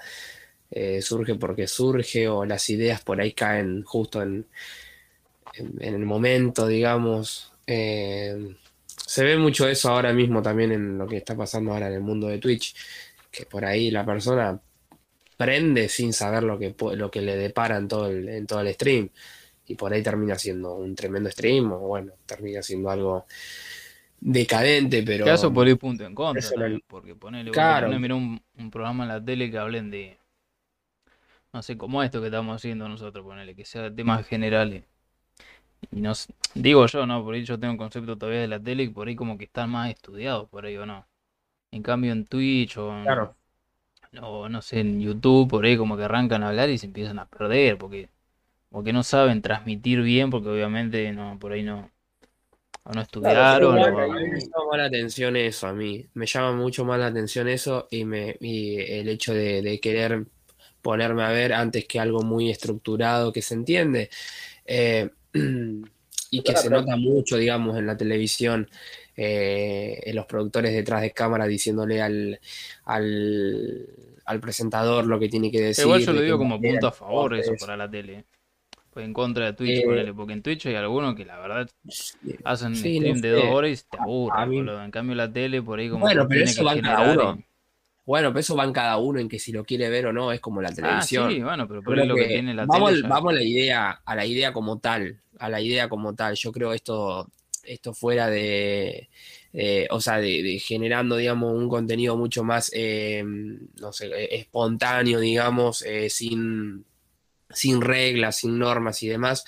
eh, 0.71 1.01
surge 1.01 1.35
porque 1.35 1.67
surge, 1.67 2.27
o 2.27 2.45
las 2.45 2.69
ideas 2.69 3.01
por 3.01 3.21
ahí 3.21 3.33
caen 3.33 3.83
justo 3.83 4.21
en, 4.21 4.45
en, 5.53 5.95
el 5.95 6.05
momento, 6.05 6.67
digamos. 6.67 7.53
Eh, 7.67 8.55
se 9.05 9.23
ve 9.23 9.37
mucho 9.37 9.67
eso 9.67 9.89
ahora 9.89 10.13
mismo 10.13 10.41
también 10.41 10.71
en 10.71 10.97
lo 10.97 11.07
que 11.07 11.17
está 11.17 11.35
pasando 11.35 11.73
ahora 11.73 11.87
en 11.87 11.93
el 11.93 12.01
mundo 12.01 12.27
de 12.27 12.39
Twitch, 12.39 12.75
que 13.39 13.45
por 13.45 13.63
ahí 13.63 13.89
la 13.89 14.05
persona 14.05 14.59
prende 15.37 15.87
sin 15.87 16.11
saber 16.11 16.43
lo 16.43 16.59
que, 16.59 16.75
lo 16.97 17.09
que 17.09 17.21
le 17.21 17.37
depara 17.37 17.77
en 17.77 17.87
todo, 17.87 18.07
el, 18.07 18.27
en 18.27 18.45
todo 18.45 18.59
el 18.59 18.73
stream. 18.73 19.09
Y 19.65 19.75
por 19.75 19.93
ahí 19.93 20.03
termina 20.03 20.35
siendo 20.35 20.75
un 20.75 20.93
tremendo 20.93 21.31
stream, 21.31 21.71
o 21.71 21.79
bueno, 21.79 22.11
termina 22.25 22.61
siendo 22.61 22.89
algo 22.89 23.25
decadente, 24.19 25.03
pero. 25.03 25.23
Caso 25.23 25.53
por 25.53 25.69
ir 25.69 25.77
punto 25.77 26.03
en 26.03 26.13
contra, 26.13 26.43
porque 26.87 27.15
ponele, 27.15 27.51
claro. 27.51 27.89
un, 27.89 28.41
un, 28.57 28.71
programa 28.71 29.03
en 29.03 29.09
la 29.09 29.23
tele 29.23 29.49
que 29.49 29.57
hablen 29.57 29.89
de. 29.89 30.17
No 31.53 31.61
sé, 31.61 31.77
como 31.77 32.03
esto 32.03 32.19
que 32.19 32.27
estamos 32.27 32.57
haciendo 32.57 32.89
nosotros, 32.89 33.23
ponele, 33.23 33.55
que 33.55 33.63
sea 33.63 33.93
temas 33.93 34.27
generales. 34.27 34.83
Y 35.91 36.01
no 36.01 36.11
digo 36.55 36.85
yo, 36.87 37.05
¿no? 37.05 37.23
Por 37.23 37.35
ahí 37.35 37.45
yo 37.45 37.57
tengo 37.57 37.71
un 37.71 37.77
concepto 37.77 38.17
todavía 38.17 38.41
de 38.41 38.49
la 38.49 38.59
tele 38.59 38.83
y 38.83 38.89
por 38.89 39.07
ahí 39.07 39.15
como 39.15 39.37
que 39.37 39.45
están 39.45 39.69
más 39.69 39.89
estudiados, 39.89 40.49
por 40.49 40.65
ahí 40.65 40.75
o 40.75 40.85
no. 40.85 41.05
En 41.71 41.83
cambio 41.83 42.11
en 42.11 42.25
Twitch 42.25 42.77
o 42.77 42.91
en, 42.91 43.05
no 44.11 44.61
sé, 44.61 44.79
en 44.79 45.01
YouTube, 45.01 45.49
por 45.49 45.65
ahí 45.65 45.77
como 45.77 45.97
que 45.97 46.03
arrancan 46.03 46.43
a 46.43 46.49
hablar 46.49 46.69
y 46.69 46.77
se 46.77 46.87
empiezan 46.87 47.19
a 47.19 47.27
perder, 47.27 47.77
porque, 47.77 48.09
porque 48.69 48.93
no 48.93 49.03
saben 49.03 49.41
transmitir 49.41 50.01
bien, 50.01 50.29
porque 50.29 50.49
obviamente 50.49 51.11
no, 51.11 51.37
por 51.39 51.51
ahí 51.51 51.63
no, 51.63 51.91
o 52.83 52.93
no 52.93 53.01
estudiaron. 53.01 53.77
A 53.77 54.07
mí 54.07 54.29
me 54.29 54.39
llama 54.39 54.77
la 54.77 54.85
atención 54.85 55.35
eso, 55.35 55.67
a 55.67 55.73
mí. 55.73 56.07
Me 56.13 56.25
llama 56.25 56.53
mucho 56.53 56.85
más 56.85 56.99
la 56.99 57.07
atención 57.07 57.47
eso 57.47 57.87
y, 57.91 58.05
me, 58.05 58.35
y 58.39 58.77
el 58.77 59.09
hecho 59.09 59.33
de, 59.33 59.79
querer 59.81 60.25
ponerme 60.81 61.23
a 61.23 61.29
ver 61.29 61.53
antes 61.53 61.85
que 61.85 61.99
algo 61.99 62.21
muy 62.21 62.49
estructurado 62.49 63.31
que 63.31 63.41
se 63.41 63.53
entiende. 63.53 64.09
Eh, 64.65 65.09
y 66.31 66.41
que 66.41 66.55
se 66.55 66.69
nota 66.69 66.95
mucho, 66.95 67.37
digamos, 67.37 67.77
en 67.77 67.87
la 67.87 67.97
televisión, 67.97 68.69
eh, 69.21 70.11
los 70.13 70.25
productores 70.25 70.71
detrás 70.71 71.01
de 71.01 71.11
cámara 71.11 71.45
diciéndole 71.45 72.01
al, 72.01 72.39
al, 72.85 74.39
presentador 74.39 75.05
lo 75.05 75.19
que 75.19 75.27
tiene 75.27 75.51
que 75.51 75.59
decir. 75.59 75.83
Igual 75.83 76.01
yo 76.05 76.13
lo 76.13 76.21
digo 76.21 76.37
como 76.37 76.61
punto 76.61 76.87
a 76.87 76.91
favor 76.93 77.35
eso 77.35 77.51
para 77.59 77.75
la 77.75 77.89
tele. 77.89 78.23
Pues 78.91 79.05
en 79.05 79.11
contra 79.11 79.47
de 79.47 79.53
Twitch, 79.53 79.83
eh, 79.85 80.13
porque 80.15 80.33
en 80.33 80.41
Twitch 80.41 80.67
hay 80.67 80.75
algunos 80.75 81.15
que 81.15 81.25
la 81.25 81.37
verdad 81.37 81.69
hacen 82.45 82.77
stream 82.77 83.19
de 83.19 83.31
dos 83.31 83.43
horas 83.49 83.85
y 83.85 83.89
te 83.89 84.01
aburren, 84.01 84.69
En 84.85 84.91
cambio 84.91 85.15
la 85.15 85.29
tele 85.29 85.61
por 85.61 85.79
ahí 85.79 85.89
como 85.89 86.05
bueno, 86.05 86.25
pero 86.25 86.45
eso 86.45 86.63
va 86.63 86.79
cada 86.79 87.11
uno. 87.11 87.43
Bueno, 88.05 88.29
pero 88.29 88.39
eso 88.39 88.55
va 88.55 88.63
en 88.63 88.73
cada 88.73 88.97
uno 88.97 89.19
en 89.19 89.27
que 89.27 89.37
si 89.37 89.51
lo 89.51 89.65
quiere 89.65 89.89
ver 89.89 90.07
o 90.07 90.13
no, 90.13 90.31
es 90.31 90.39
como 90.39 90.61
la 90.61 90.69
ah, 90.69 90.73
televisión. 90.73 91.29
sí, 91.29 91.43
bueno, 91.43 91.67
pero 91.67 91.83
por 91.83 91.99
ahí 91.99 92.07
lo 92.07 92.15
que, 92.15 92.25
tiene 92.25 92.53
la 92.53 92.65
vamos, 92.65 93.01
Vamos 93.01 93.33
a 93.33 93.35
la 93.35 93.43
idea, 93.43 94.01
a 94.03 94.15
la 94.15 94.25
idea 94.25 94.53
como 94.53 94.79
tal, 94.79 95.19
a 95.37 95.49
la 95.49 95.59
idea 95.59 95.89
como 95.89 96.15
tal. 96.15 96.35
Yo 96.35 96.53
creo 96.53 96.73
esto, 96.73 97.29
esto 97.63 97.93
fuera 97.93 98.29
de, 98.29 99.09
o 99.91 100.01
sea, 100.01 100.17
de, 100.19 100.59
generando, 100.59 101.17
digamos, 101.17 101.53
un 101.53 101.69
contenido 101.69 102.17
mucho 102.17 102.43
más, 102.43 102.71
eh, 102.73 103.23
no 103.25 103.93
sé, 103.93 104.35
espontáneo, 104.35 105.19
digamos, 105.19 105.81
eh, 105.83 106.09
sin, 106.09 106.85
sin 107.49 107.81
reglas, 107.81 108.37
sin 108.37 108.57
normas 108.59 109.01
y 109.03 109.09
demás 109.09 109.45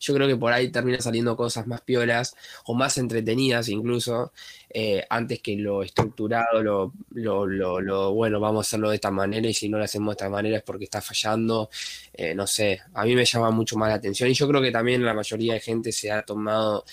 yo 0.00 0.14
creo 0.14 0.26
que 0.26 0.36
por 0.36 0.52
ahí 0.52 0.70
termina 0.70 0.98
saliendo 1.00 1.36
cosas 1.36 1.66
más 1.66 1.82
piolas 1.82 2.34
o 2.64 2.74
más 2.74 2.96
entretenidas 2.98 3.68
incluso, 3.68 4.32
eh, 4.70 5.04
antes 5.10 5.40
que 5.42 5.56
lo 5.56 5.82
estructurado, 5.82 6.62
lo, 6.62 6.92
lo, 7.10 7.80
lo, 7.80 8.12
bueno, 8.14 8.40
vamos 8.40 8.66
a 8.66 8.68
hacerlo 8.68 8.88
de 8.88 8.96
esta 8.96 9.10
manera 9.10 9.46
y 9.46 9.54
si 9.54 9.68
no 9.68 9.78
lo 9.78 9.84
hacemos 9.84 10.12
de 10.12 10.24
esta 10.24 10.30
manera 10.30 10.56
es 10.56 10.62
porque 10.62 10.84
está 10.84 11.02
fallando, 11.02 11.68
eh, 12.14 12.34
no 12.34 12.46
sé, 12.46 12.80
a 12.94 13.04
mí 13.04 13.14
me 13.14 13.24
llama 13.26 13.50
mucho 13.50 13.76
más 13.76 13.90
la 13.90 13.96
atención 13.96 14.30
y 14.30 14.34
yo 14.34 14.48
creo 14.48 14.62
que 14.62 14.70
también 14.72 15.04
la 15.04 15.14
mayoría 15.14 15.54
de 15.54 15.60
gente 15.60 15.92
se 15.92 16.10
ha 16.10 16.22
tomado 16.22 16.84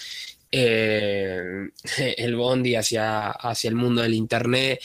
eh, 0.51 1.69
el 2.17 2.35
bondi 2.35 2.75
hacia, 2.75 3.31
hacia 3.31 3.69
el 3.69 3.75
mundo 3.75 4.01
del 4.01 4.13
Internet 4.13 4.79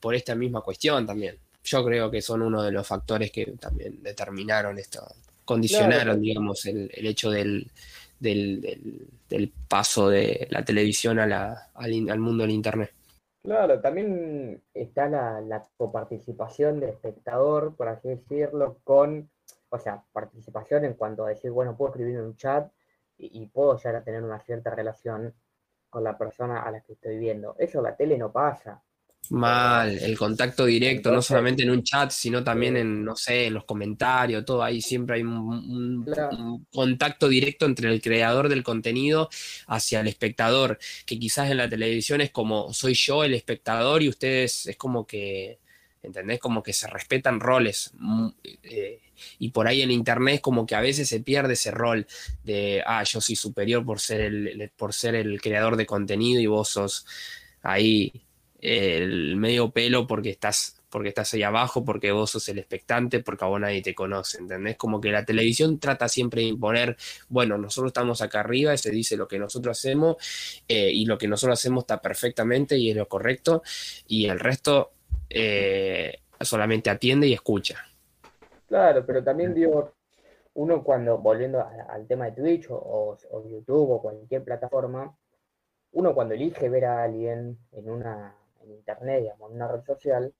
por 0.00 0.14
esta 0.14 0.34
misma 0.34 0.60
cuestión 0.60 1.06
también. 1.06 1.36
Yo 1.64 1.84
creo 1.84 2.10
que 2.10 2.22
son 2.22 2.42
uno 2.42 2.62
de 2.62 2.72
los 2.72 2.86
factores 2.86 3.30
que 3.30 3.44
también 3.60 4.02
determinaron 4.02 4.78
esto, 4.78 5.06
condicionaron, 5.44 6.20
digamos, 6.20 6.64
el, 6.66 6.90
hecho 6.94 7.30
del, 7.30 7.70
del, 8.20 9.52
paso 9.68 10.08
de 10.08 10.46
la 10.50 10.64
televisión 10.64 11.18
a 11.18 11.26
la, 11.26 11.70
al, 11.74 12.18
mundo 12.18 12.44
del 12.44 12.52
Internet. 12.52 12.92
Claro, 13.42 13.80
también 13.80 14.62
está 14.74 15.08
la, 15.08 15.40
la, 15.40 15.64
coparticipación 15.76 16.80
del 16.80 16.90
espectador, 16.90 17.74
por 17.76 17.88
así 17.88 18.08
decirlo, 18.08 18.78
con, 18.84 19.30
o 19.70 19.78
sea, 19.78 20.02
participación 20.12 20.84
en 20.84 20.94
cuanto 20.94 21.24
a 21.24 21.30
decir, 21.30 21.50
bueno, 21.50 21.76
puedo 21.76 21.92
escribir 21.92 22.16
en 22.16 22.22
un 22.22 22.36
chat 22.36 22.70
y, 23.18 23.42
y 23.42 23.46
puedo 23.48 23.76
llegar 23.76 23.96
a 23.96 24.04
tener 24.04 24.22
una 24.22 24.40
cierta 24.40 24.70
relación 24.70 25.34
con 25.90 26.04
la 26.04 26.16
persona 26.16 26.62
a 26.62 26.70
la 26.70 26.80
que 26.80 26.94
estoy 26.94 27.18
viendo. 27.18 27.56
Eso 27.58 27.82
la 27.82 27.96
tele 27.96 28.16
no 28.16 28.32
pasa. 28.32 28.82
Mal, 29.30 29.98
el 29.98 30.16
contacto 30.16 30.64
directo, 30.64 31.12
no 31.12 31.20
solamente 31.20 31.62
en 31.62 31.70
un 31.70 31.82
chat, 31.82 32.10
sino 32.10 32.42
también 32.42 32.78
en, 32.78 33.04
no 33.04 33.14
sé, 33.14 33.46
en 33.46 33.54
los 33.54 33.64
comentarios, 33.64 34.42
todo 34.44 34.62
ahí 34.62 34.80
siempre 34.80 35.16
hay 35.16 35.22
un, 35.22 36.06
contacto 36.72 37.28
directo 37.28 37.66
entre 37.66 37.90
el 37.90 38.00
creador 38.00 38.48
del 38.48 38.62
contenido 38.62 39.28
hacia 39.66 40.00
el 40.00 40.08
espectador, 40.08 40.78
que 41.04 41.18
quizás 41.18 41.50
en 41.50 41.58
la 41.58 41.68
televisión 41.68 42.22
es 42.22 42.30
como 42.30 42.72
soy 42.72 42.94
yo 42.94 43.22
el 43.22 43.34
espectador 43.34 44.02
y 44.02 44.08
ustedes 44.08 44.66
es 44.66 44.76
como 44.76 45.06
que, 45.06 45.58
¿entendés? 46.02 46.38
Como 46.38 46.62
que 46.62 46.72
se 46.72 46.86
respetan 46.86 47.38
roles. 47.38 47.92
Mm, 47.98 48.28
eh, 48.62 49.00
y 49.38 49.50
por 49.50 49.68
ahí 49.68 49.82
en 49.82 49.90
internet 49.90 50.36
es 50.36 50.40
como 50.40 50.66
que 50.66 50.74
a 50.74 50.80
veces 50.80 51.08
se 51.08 51.20
pierde 51.20 51.54
ese 51.54 51.70
rol 51.70 52.06
de, 52.44 52.82
ah, 52.86 53.02
yo 53.04 53.20
soy 53.20 53.36
superior 53.36 53.84
por 53.84 54.00
ser 54.00 54.20
el, 54.20 54.70
por 54.76 54.92
ser 54.92 55.14
el 55.14 55.40
creador 55.40 55.76
de 55.76 55.86
contenido 55.86 56.40
y 56.40 56.46
vos 56.46 56.68
sos 56.70 57.06
ahí 57.62 58.12
el 58.60 59.36
medio 59.36 59.70
pelo 59.70 60.06
porque 60.06 60.30
estás 60.30 60.78
porque 60.90 61.10
estás 61.10 61.34
ahí 61.34 61.42
abajo, 61.42 61.84
porque 61.84 62.12
vos 62.12 62.30
sos 62.30 62.48
el 62.48 62.58
expectante, 62.58 63.20
porque 63.20 63.44
a 63.44 63.48
vos 63.48 63.60
nadie 63.60 63.82
te 63.82 63.94
conoce, 63.94 64.38
¿entendés? 64.38 64.76
Como 64.76 65.00
que 65.00 65.10
la 65.10 65.24
televisión 65.24 65.78
trata 65.78 66.08
siempre 66.08 66.42
de 66.42 66.48
imponer, 66.48 66.96
bueno, 67.28 67.58
nosotros 67.58 67.90
estamos 67.90 68.22
acá 68.22 68.40
arriba 68.40 68.76
se 68.76 68.90
dice 68.90 69.16
lo 69.16 69.28
que 69.28 69.38
nosotros 69.38 69.76
hacemos 69.76 70.16
eh, 70.66 70.90
y 70.90 71.04
lo 71.04 71.18
que 71.18 71.28
nosotros 71.28 71.58
hacemos 71.58 71.82
está 71.82 72.00
perfectamente 72.00 72.76
y 72.78 72.90
es 72.90 72.96
lo 72.96 73.06
correcto 73.06 73.62
y 74.06 74.26
el 74.26 74.40
resto 74.40 74.92
eh, 75.28 76.20
solamente 76.40 76.90
atiende 76.90 77.28
y 77.28 77.34
escucha. 77.34 77.84
Claro, 78.68 79.04
pero 79.06 79.24
también 79.24 79.54
digo, 79.54 79.94
uno 80.54 80.84
cuando, 80.84 81.18
volviendo 81.18 81.66
al 81.88 82.06
tema 82.06 82.26
de 82.26 82.32
Twitch 82.32 82.66
o 82.70 83.16
YouTube 83.44 83.90
o 83.90 84.02
cualquier 84.02 84.44
plataforma, 84.44 85.16
uno 85.92 86.14
cuando 86.14 86.34
elige 86.34 86.68
ver 86.68 86.84
a 86.84 87.02
alguien 87.02 87.58
en 87.72 87.90
una 87.90 88.36
internet, 88.66 89.22
digamos, 89.22 89.50
en 89.50 89.56
una 89.56 89.68
red 89.68 89.82
social, 89.84 90.34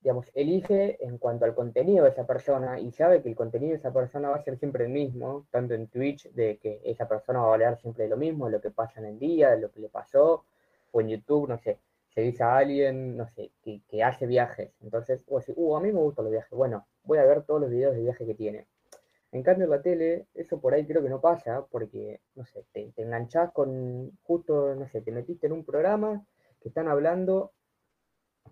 digamos, 0.00 0.26
elige 0.34 1.04
en 1.04 1.18
cuanto 1.18 1.44
al 1.44 1.54
contenido 1.54 2.04
de 2.04 2.10
esa 2.10 2.26
persona 2.26 2.80
y 2.80 2.90
sabe 2.90 3.22
que 3.22 3.28
el 3.28 3.36
contenido 3.36 3.72
de 3.72 3.78
esa 3.78 3.92
persona 3.92 4.30
va 4.30 4.36
a 4.36 4.42
ser 4.42 4.58
siempre 4.58 4.84
el 4.86 4.90
mismo, 4.90 5.46
tanto 5.50 5.74
en 5.74 5.86
Twitch, 5.88 6.32
de 6.32 6.58
que 6.58 6.80
esa 6.84 7.06
persona 7.06 7.40
va 7.40 7.50
a 7.50 7.52
hablar 7.54 7.78
siempre 7.78 8.04
de 8.04 8.10
lo 8.10 8.16
mismo, 8.16 8.46
de 8.46 8.52
lo 8.52 8.60
que 8.60 8.70
pasa 8.70 9.00
en 9.00 9.06
el 9.06 9.18
día, 9.18 9.50
de 9.50 9.60
lo 9.60 9.70
que 9.70 9.80
le 9.80 9.88
pasó, 9.88 10.46
o 10.90 11.00
en 11.00 11.08
YouTube, 11.10 11.48
no 11.48 11.58
sé, 11.58 11.78
se 12.14 12.22
dice 12.22 12.42
a 12.42 12.56
alguien, 12.56 13.16
no 13.16 13.28
sé, 13.28 13.52
que, 13.62 14.02
hace 14.02 14.26
viajes, 14.26 14.72
entonces, 14.82 15.24
o 15.28 15.38
decir, 15.38 15.54
uh, 15.56 15.76
a 15.76 15.80
mí 15.80 15.92
me 15.92 16.00
gustan 16.00 16.24
los 16.24 16.32
viajes, 16.32 16.50
bueno, 16.50 16.86
voy 17.04 17.18
a 17.18 17.24
ver 17.24 17.42
todos 17.44 17.60
los 17.60 17.70
videos 17.70 17.94
de 17.94 18.02
viaje 18.02 18.26
que 18.26 18.34
tiene. 18.34 18.66
En 19.32 19.42
cambio, 19.44 19.66
en 19.66 19.70
la 19.70 19.82
tele, 19.82 20.26
eso 20.34 20.60
por 20.60 20.74
ahí 20.74 20.86
creo 20.86 21.02
que 21.02 21.08
no 21.08 21.20
pasa, 21.20 21.64
porque, 21.70 22.20
no 22.34 22.44
sé, 22.44 22.64
te, 22.72 22.92
te 22.96 23.02
enganchás 23.02 23.52
con, 23.52 24.18
justo, 24.24 24.74
no 24.74 24.88
sé, 24.88 25.02
te 25.02 25.12
metiste 25.12 25.46
en 25.46 25.52
un 25.52 25.64
programa 25.64 26.24
que 26.60 26.68
están 26.68 26.88
hablando, 26.88 27.52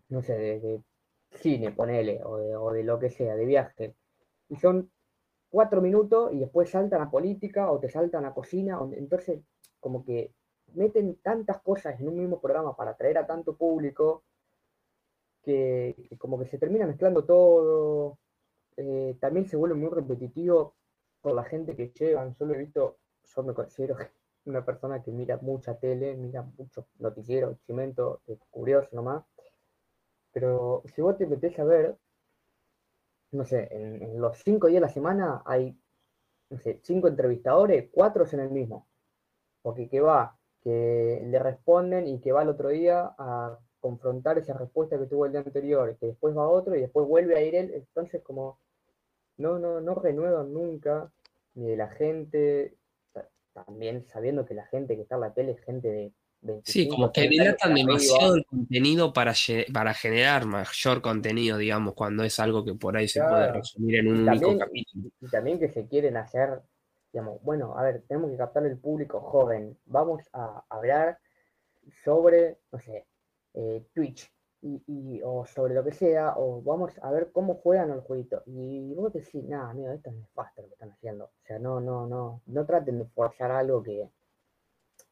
no 0.09 0.23
sé, 0.23 0.39
de, 0.39 0.83
cine, 1.33 1.73
ponele, 1.73 2.21
o 2.25 2.73
de, 2.73 2.85
lo 2.85 2.99
que 2.99 3.11
sea, 3.11 3.37
de 3.37 3.45
viaje. 3.45 3.95
Y 4.49 4.57
son 4.57 4.91
cuatro 5.51 5.81
minutos 5.81 6.33
y 6.33 6.39
después 6.39 6.71
saltan 6.71 7.03
a 7.03 7.11
política 7.11 7.71
o 7.71 7.79
te 7.79 7.89
saltan 7.91 8.25
a 8.25 8.35
cocina. 8.35 8.79
Entonces, 8.97 9.41
como 9.81 10.05
que 10.05 10.33
meten 10.75 11.17
tantas 11.17 11.61
cosas 11.63 11.99
en 12.01 12.09
un 12.09 12.19
mismo 12.19 12.41
programa 12.41 12.77
para 12.77 12.93
atraer 12.93 13.19
a 13.19 13.27
tanto 13.27 13.57
público 13.57 14.25
que, 15.43 16.09
como 16.19 16.39
que 16.39 16.47
se 16.47 16.59
termina 16.59 16.87
mezclando 16.87 17.25
todo. 17.25 18.19
Eh, 18.77 19.17
también 19.21 19.47
se 19.47 19.57
vuelve 19.57 19.77
muy 19.77 19.91
repetitivo 19.91 20.75
por 21.21 21.35
la 21.35 21.45
gente 21.45 21.75
que 21.77 21.89
llegan. 21.91 22.37
Yo 22.39 22.47
he 22.47 22.59
visto, 22.59 22.99
yo 23.25 23.43
me 23.43 23.55
considero 23.55 23.97
una 24.45 24.65
persona 24.65 25.03
que 25.03 25.11
mira 25.11 25.39
mucha 25.39 25.79
tele, 25.79 26.17
mira 26.17 26.43
mucho 26.43 26.87
noticiero, 26.99 27.59
chimento, 27.67 28.23
curioso 28.51 28.89
nomás. 28.93 29.25
Pero 30.33 30.83
si 30.95 31.03
vos 31.03 31.17
te 31.17 31.27
metés 31.27 31.59
a 31.59 31.65
ver, 31.65 31.97
no 33.33 33.45
sé, 33.45 33.69
en, 33.71 34.21
los 34.21 34.39
cinco 34.39 34.69
días 34.69 34.81
de 34.81 34.87
la 34.87 34.93
semana 34.93 35.43
hay, 35.45 35.77
no 36.51 36.59
sé, 36.59 36.81
cinco 36.83 37.09
entrevistadores, 37.09 37.89
cuatro 37.91 38.25
en 38.33 38.41
el 38.41 38.51
mismo. 38.51 38.87
Porque 39.63 39.89
que 39.89 40.01
va, 40.01 40.38
que 40.69 41.23
le 41.25 41.39
responden 41.39 42.07
y 42.07 42.21
que 42.21 42.31
va 42.31 42.43
el 42.43 42.51
otro 42.51 42.69
día 42.69 43.15
a 43.17 43.59
confrontar 43.81 44.37
esa 44.37 44.53
respuesta 44.53 44.99
que 44.99 45.07
tuvo 45.07 45.25
el 45.25 45.33
día 45.33 45.41
anterior, 45.41 45.97
que 45.99 46.09
después 46.09 46.37
va 46.37 46.47
otro 46.47 46.77
y 46.77 46.81
después 46.83 47.09
vuelve 47.09 47.37
a 47.37 47.43
ir 47.43 47.55
él. 47.55 47.73
Entonces 47.73 48.23
como 48.23 48.59
no, 49.39 49.59
no, 49.59 49.81
no 49.81 49.95
renuevan 49.95 50.53
nunca, 50.53 51.11
ni 51.55 51.69
de 51.69 51.77
la 51.79 51.89
gente, 51.89 52.75
también 53.55 54.05
sabiendo 54.09 54.45
que 54.45 54.53
la 54.53 54.67
gente 54.67 54.95
que 54.95 55.03
está 55.03 55.15
en 55.15 55.23
la 55.23 55.33
tele 55.33 55.53
es 55.53 55.61
gente 55.65 55.89
de 55.89 56.13
Sí, 56.65 56.87
como 56.87 57.11
que 57.11 57.29
dilatan 57.29 57.75
demasiado 57.75 58.37
el 58.37 58.45
contenido 58.45 59.13
para, 59.13 59.33
para 59.73 59.93
generar 59.93 60.47
mayor 60.47 61.03
contenido, 61.03 61.59
digamos, 61.59 61.95
cuando 61.95 62.23
es 62.23 62.39
algo 62.39 62.65
que 62.65 62.75
por 62.75 62.97
ahí 62.97 63.09
se 63.09 63.21
puede 63.21 63.53
resumir 63.55 63.97
en 63.97 64.09
un 64.09 64.29
único 64.29 64.57
capítulo. 64.57 65.11
Y 65.21 65.27
también 65.29 65.59
que 65.59 65.69
se 65.69 65.89
quieren 65.89 66.17
hacer, 66.17 66.61
bueno, 67.43 67.77
a 67.79 67.83
ver, 67.83 68.03
tenemos 68.09 68.31
que 68.31 68.37
captar 68.37 68.65
el 68.67 68.79
público 68.79 69.21
joven, 69.21 69.79
vamos 69.87 70.23
a 70.33 70.65
hablar 70.69 71.19
sobre, 72.05 72.59
no 72.73 72.79
sé, 72.79 73.07
eh, 73.55 73.85
Twitch, 73.95 74.33
y, 74.61 75.21
o 75.25 75.47
sobre 75.47 75.75
lo 75.75 75.85
que 75.85 75.93
sea, 75.93 76.35
o 76.37 76.63
vamos 76.63 76.93
a 77.03 77.11
ver 77.11 77.31
cómo 77.33 77.55
juegan 77.55 77.91
el 77.91 78.01
jueguito. 78.01 78.43
Y 78.47 78.93
vos 78.95 79.13
decís, 79.13 79.45
nada, 79.45 79.73
mira, 79.73 79.95
esto 79.95 80.11
es 80.11 80.17
nefasto 80.17 80.63
lo 80.63 80.69
que 80.69 80.75
están 80.75 80.91
haciendo. 80.91 81.27
O 81.27 81.47
sea, 81.47 81.59
no, 81.59 81.81
no, 81.81 82.07
no, 82.07 82.43
no 82.47 82.67
traten 82.67 82.99
de 82.99 83.05
forzar 83.07 83.51
algo 83.51 83.83
que 83.83 84.09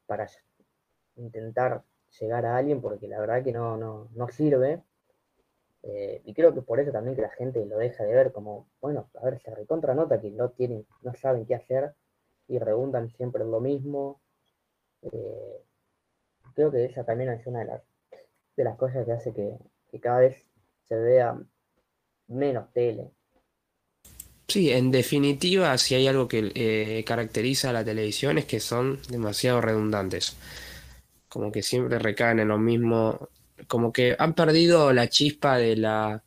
para 0.06 0.28
intentar 1.16 1.82
llegar 2.20 2.46
a 2.46 2.56
alguien, 2.56 2.80
porque 2.80 3.08
la 3.08 3.20
verdad 3.20 3.42
que 3.42 3.52
no, 3.52 3.76
no, 3.76 4.08
no 4.14 4.28
sirve. 4.28 4.82
Eh, 5.88 6.20
y 6.24 6.34
creo 6.34 6.52
que 6.52 6.62
por 6.62 6.80
eso 6.80 6.90
también 6.90 7.14
que 7.14 7.22
la 7.22 7.30
gente 7.30 7.64
lo 7.64 7.78
deja 7.78 8.04
de 8.04 8.12
ver 8.12 8.32
como, 8.32 8.68
bueno, 8.80 9.08
a 9.14 9.24
ver, 9.24 9.40
se 9.40 9.54
recontra 9.54 9.94
nota 9.94 10.20
que 10.20 10.30
no 10.30 10.50
tienen, 10.50 10.84
no 11.02 11.14
saben 11.14 11.46
qué 11.46 11.54
hacer 11.54 11.94
y 12.48 12.58
redundan 12.58 13.10
siempre 13.10 13.44
lo 13.44 13.60
mismo. 13.60 14.20
Eh, 15.02 15.62
creo 16.54 16.72
que 16.72 16.86
esa 16.86 17.04
también 17.04 17.30
es 17.30 17.46
una 17.46 17.60
de 17.60 17.66
las, 17.66 17.82
de 18.56 18.64
las 18.64 18.76
cosas 18.76 19.04
que 19.06 19.12
hace 19.12 19.32
que, 19.32 19.56
cada 20.00 20.20
vez 20.20 20.36
se 20.88 20.94
vea 20.94 21.40
menos 22.28 22.70
tele. 22.74 23.12
Sí, 24.46 24.70
en 24.70 24.90
definitiva, 24.90 25.76
si 25.78 25.94
hay 25.94 26.06
algo 26.06 26.28
que 26.28 26.52
eh, 26.54 27.02
caracteriza 27.04 27.70
a 27.70 27.72
la 27.72 27.84
televisión 27.84 28.36
es 28.36 28.44
que 28.44 28.60
son 28.60 29.00
demasiado 29.08 29.60
redundantes 29.62 30.36
como 31.36 31.52
que 31.52 31.62
siempre 31.62 31.98
recaen 31.98 32.40
en 32.40 32.48
lo 32.48 32.58
mismo, 32.58 33.28
como 33.66 33.92
que 33.92 34.16
han 34.18 34.34
perdido 34.34 34.92
la 34.92 35.08
chispa 35.08 35.58
de 35.58 35.76
la, 35.76 36.22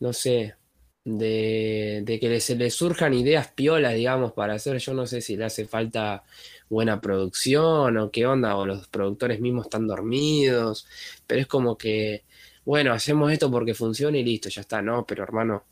no 0.00 0.12
sé, 0.12 0.56
de, 1.04 2.18
que 2.20 2.40
se 2.40 2.56
les 2.56 2.74
surjan 2.74 3.14
ideas 3.14 3.48
piolas, 3.48 3.94
digamos, 3.94 4.32
para 4.32 4.54
hacer, 4.54 4.78
yo 4.78 4.94
no 4.94 5.06
sé 5.06 5.20
si 5.20 5.36
le 5.36 5.44
hace 5.44 5.66
falta 5.66 6.24
buena 6.68 7.00
producción 7.00 7.96
o 7.98 8.10
qué 8.10 8.26
onda, 8.26 8.56
o 8.56 8.66
los 8.66 8.88
productores 8.88 9.40
mismos 9.40 9.66
están 9.66 9.86
dormidos, 9.86 10.86
pero 11.26 11.40
es 11.40 11.46
como 11.46 11.76
que, 11.76 12.24
bueno, 12.64 12.92
hacemos 12.92 13.32
esto 13.32 13.50
porque 13.50 13.74
funciona 13.74 14.18
y 14.18 14.24
listo, 14.24 14.48
ya 14.48 14.62
está, 14.62 14.82
no, 14.82 15.04
pero 15.06 15.22
hermano, 15.24 15.64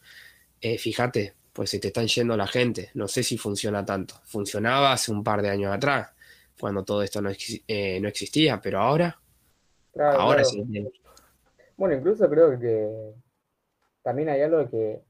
eh, 0.61 0.79
fíjate, 0.79 1.35
pues 1.53 1.71
se 1.71 1.79
te 1.79 1.89
están 1.89 2.07
yendo 2.09 2.37
la 2.37 2.47
gente, 2.47 2.91
no 2.95 3.09
sé 3.09 3.23
si 3.23 3.39
funciona 3.39 3.85
tanto, 3.85 4.21
funcionaba 4.25 4.93
hace 4.93 5.13
un 5.13 5.25
par 5.25 5.43
de 5.43 5.51
años 5.51 5.73
atrás, 5.73 6.11
cuando 6.59 6.85
todo 6.85 7.03
esto 7.03 7.23
no, 7.23 7.31
eh, 7.69 8.01
no 8.01 8.09
existía, 8.09 8.61
pero 8.61 8.81
ahora, 8.81 9.19
ahora 9.99 10.45
sí. 10.45 10.65
Bueno, 11.77 11.95
incluso 11.95 12.29
creo 12.29 12.59
que 12.59 13.15
también 14.03 14.29
hay 14.29 14.43
algo 14.43 14.69
que, 14.69 15.03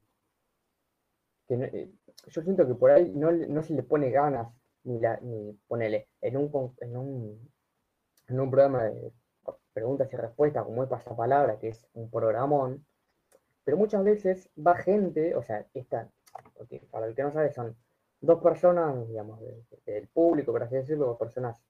yo 1.47 2.41
siento 2.41 2.65
que 2.65 2.75
por 2.75 2.91
ahí 2.91 3.11
no, 3.13 3.63
se 3.63 3.73
le 3.73 3.83
pone 3.83 4.09
ganas, 4.09 4.47
ni, 4.83 4.99
la, 4.99 5.19
ni 5.21 5.53
ponele, 5.67 6.07
en 6.21 6.37
un, 6.37 6.75
en 6.79 6.97
un, 6.97 7.51
en 8.27 8.39
un 8.39 8.49
programa 8.49 8.83
de 8.85 9.11
preguntas 9.73 10.11
y 10.13 10.15
respuestas 10.15 10.63
como 10.63 10.83
es 10.83 10.89
Pasapalabra, 10.89 11.59
que 11.59 11.69
es 11.69 11.87
un 11.93 12.09
programón, 12.09 12.85
pero 13.63 13.77
muchas 13.77 14.03
veces 14.03 14.49
va 14.55 14.75
gente, 14.75 15.35
o 15.35 15.43
sea, 15.43 15.65
esta, 15.73 16.09
para 16.89 17.07
el 17.07 17.15
que 17.15 17.23
no 17.23 17.31
sabe 17.31 17.51
son 17.51 17.75
dos 18.21 18.41
personas, 18.41 19.07
digamos, 19.07 19.39
del 19.85 20.07
público, 20.07 20.51
por 20.51 20.63
así 20.63 20.75
decirlo, 20.75 21.07
dos 21.07 21.19
personas 21.19 21.61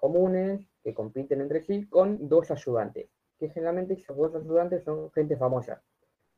comunes 0.00 0.66
que 0.82 0.94
compiten 0.94 1.40
entre 1.40 1.62
sí 1.62 1.86
con 1.88 2.28
dos 2.28 2.50
ayudantes, 2.50 3.10
que 3.38 3.50
generalmente 3.50 3.94
esos 3.94 4.16
dos 4.16 4.34
ayudantes 4.34 4.82
son 4.82 5.10
gente 5.12 5.36
famosa. 5.36 5.82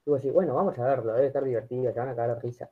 Y 0.05 0.11
vos 0.11 0.21
decís, 0.21 0.35
bueno, 0.35 0.55
vamos 0.55 0.79
a 0.79 0.85
verlo, 0.85 1.13
debe 1.15 1.29
estar 1.29 1.45
divertido, 1.45 1.93
se 1.93 1.99
van 1.99 2.09
a 2.09 2.17
caer 2.17 2.35
de 2.35 2.41
risa. 2.41 2.71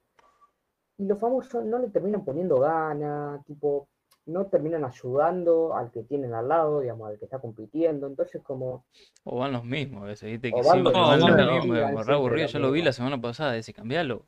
Y 0.99 1.07
los 1.07 1.19
famosos 1.19 1.65
no 1.65 1.79
le 1.79 1.89
terminan 1.89 2.25
poniendo 2.25 2.57
gana, 2.59 3.43
tipo, 3.47 3.89
no 4.27 4.47
terminan 4.47 4.85
ayudando 4.85 5.75
al 5.75 5.91
que 5.91 6.03
tienen 6.03 6.35
al 6.35 6.49
lado, 6.49 6.81
digamos, 6.81 7.09
al 7.09 7.19
que 7.19 7.25
está 7.25 7.39
compitiendo. 7.39 8.07
Entonces, 8.07 8.43
como. 8.43 8.85
O 9.25 9.39
van 9.39 9.53
los 9.53 9.65
mismos, 9.65 10.05
¿ves? 10.05 10.23
¿viste? 10.23 10.53
Que 10.53 10.63
siempre 10.63 10.93
van 10.93 11.21
los 11.21 11.65
mismos. 11.65 12.09
aburrido, 12.09 12.49
yo 12.49 12.59
lo 12.59 12.71
vi 12.71 12.83
la 12.83 12.93
semana 12.93 13.21
pasada, 13.21 13.57
ese 13.57 13.73
cambiarlo. 13.73 14.27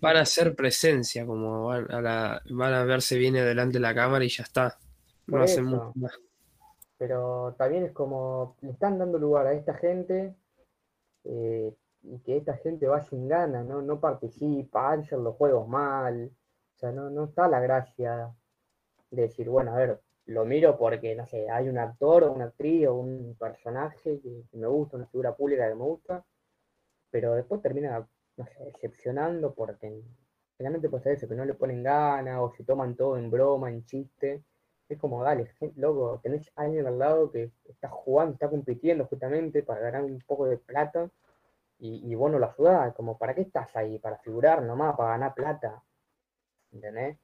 Para 0.00 0.20
hacer 0.20 0.54
presencia, 0.54 1.26
como 1.26 1.66
van 1.66 2.06
a, 2.06 2.40
van 2.50 2.72
a 2.72 2.84
verse 2.84 3.18
viene 3.18 3.42
delante 3.42 3.74
de 3.74 3.80
la 3.80 3.94
cámara 3.94 4.24
y 4.24 4.28
ya 4.28 4.44
está. 4.44 4.78
No 5.26 5.38
mucho 5.38 5.92
más. 5.96 6.18
Pero 6.98 7.54
también 7.58 7.84
es 7.84 7.92
como 7.92 8.56
le 8.62 8.70
están 8.70 8.98
dando 8.98 9.18
lugar 9.18 9.46
a 9.46 9.52
esta 9.52 9.74
gente 9.74 10.34
eh, 11.24 11.74
y 12.02 12.18
que 12.20 12.36
esta 12.36 12.56
gente 12.56 12.86
va 12.86 13.02
sin 13.02 13.28
ganas, 13.28 13.66
¿no? 13.66 13.82
No 13.82 14.00
participa, 14.00 14.92
hacen 14.92 15.22
los 15.22 15.36
juegos 15.36 15.68
mal. 15.68 16.30
O 16.74 16.78
sea, 16.78 16.92
no, 16.92 17.10
no 17.10 17.24
está 17.24 17.48
la 17.48 17.60
gracia 17.60 18.34
de 19.10 19.22
decir, 19.22 19.48
bueno, 19.48 19.72
a 19.72 19.76
ver, 19.76 20.00
lo 20.26 20.44
miro 20.44 20.76
porque, 20.78 21.14
no 21.14 21.26
sé, 21.26 21.50
hay 21.50 21.68
un 21.68 21.78
actor 21.78 22.24
o 22.24 22.32
una 22.32 22.46
actriz 22.46 22.86
o 22.88 22.94
un 22.94 23.36
personaje 23.38 24.20
que, 24.20 24.44
que 24.50 24.56
me 24.56 24.66
gusta, 24.66 24.96
una 24.96 25.06
figura 25.06 25.34
pública 25.34 25.68
que 25.68 25.74
me 25.74 25.84
gusta, 25.84 26.24
pero 27.10 27.34
después 27.34 27.62
termina 27.62 28.06
no 28.36 28.46
sé, 28.46 28.64
decepcionando 28.64 29.54
porque 29.54 30.02
realmente 30.58 30.88
pasa 30.88 31.10
eso, 31.10 31.28
que 31.28 31.34
no 31.34 31.44
le 31.44 31.54
ponen 31.54 31.82
ganas 31.82 32.38
o 32.40 32.52
se 32.52 32.64
toman 32.64 32.96
todo 32.96 33.16
en 33.16 33.30
broma, 33.30 33.70
en 33.70 33.84
chiste. 33.84 34.42
Es 34.88 34.98
como, 34.98 35.22
dale, 35.24 35.50
loco, 35.76 36.20
tenés 36.22 36.50
a 36.56 36.62
alguien 36.62 36.86
al 36.86 36.98
lado 36.98 37.30
que 37.30 37.50
está 37.68 37.88
jugando, 37.88 38.34
está 38.34 38.48
compitiendo 38.48 39.06
justamente 39.06 39.62
para 39.62 39.80
ganar 39.80 40.04
un 40.04 40.20
poco 40.26 40.46
de 40.46 40.58
plata 40.58 41.10
y, 41.78 42.10
y 42.10 42.14
vos 42.14 42.30
no 42.30 42.38
lo 42.38 42.50
ayudás, 42.50 42.94
como, 42.94 43.18
¿para 43.18 43.34
qué 43.34 43.42
estás 43.42 43.74
ahí? 43.76 43.98
Para 43.98 44.18
figurar 44.18 44.62
nomás, 44.62 44.96
para 44.96 45.10
ganar 45.10 45.34
plata. 45.34 45.82
¿Entendés? 46.72 47.18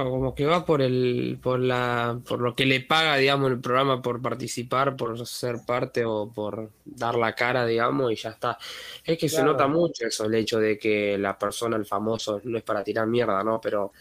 como 0.00 0.34
que 0.34 0.46
va 0.46 0.64
por 0.64 0.80
el, 0.80 1.38
por 1.42 1.60
la, 1.60 2.18
por 2.26 2.40
lo 2.40 2.54
que 2.54 2.64
le 2.64 2.80
paga, 2.80 3.16
digamos, 3.16 3.50
el 3.50 3.60
programa 3.60 4.00
por 4.00 4.22
participar, 4.22 4.96
por 4.96 5.26
ser 5.26 5.56
parte 5.66 6.04
o 6.04 6.32
por 6.32 6.70
dar 6.84 7.14
la 7.16 7.34
cara, 7.34 7.66
digamos, 7.66 8.10
y 8.10 8.16
ya 8.16 8.30
está. 8.30 8.58
Es 9.04 9.18
que 9.18 9.28
se 9.28 9.42
nota 9.42 9.66
mucho 9.66 10.06
eso, 10.06 10.24
el 10.24 10.34
hecho 10.34 10.58
de 10.58 10.78
que 10.78 11.18
la 11.18 11.38
persona, 11.38 11.76
el 11.76 11.84
famoso, 11.84 12.40
no 12.44 12.56
es 12.56 12.64
para 12.64 12.82
tirar 12.82 13.06
mierda, 13.06 13.42
¿no? 13.44 13.60
Pero, 13.60 13.92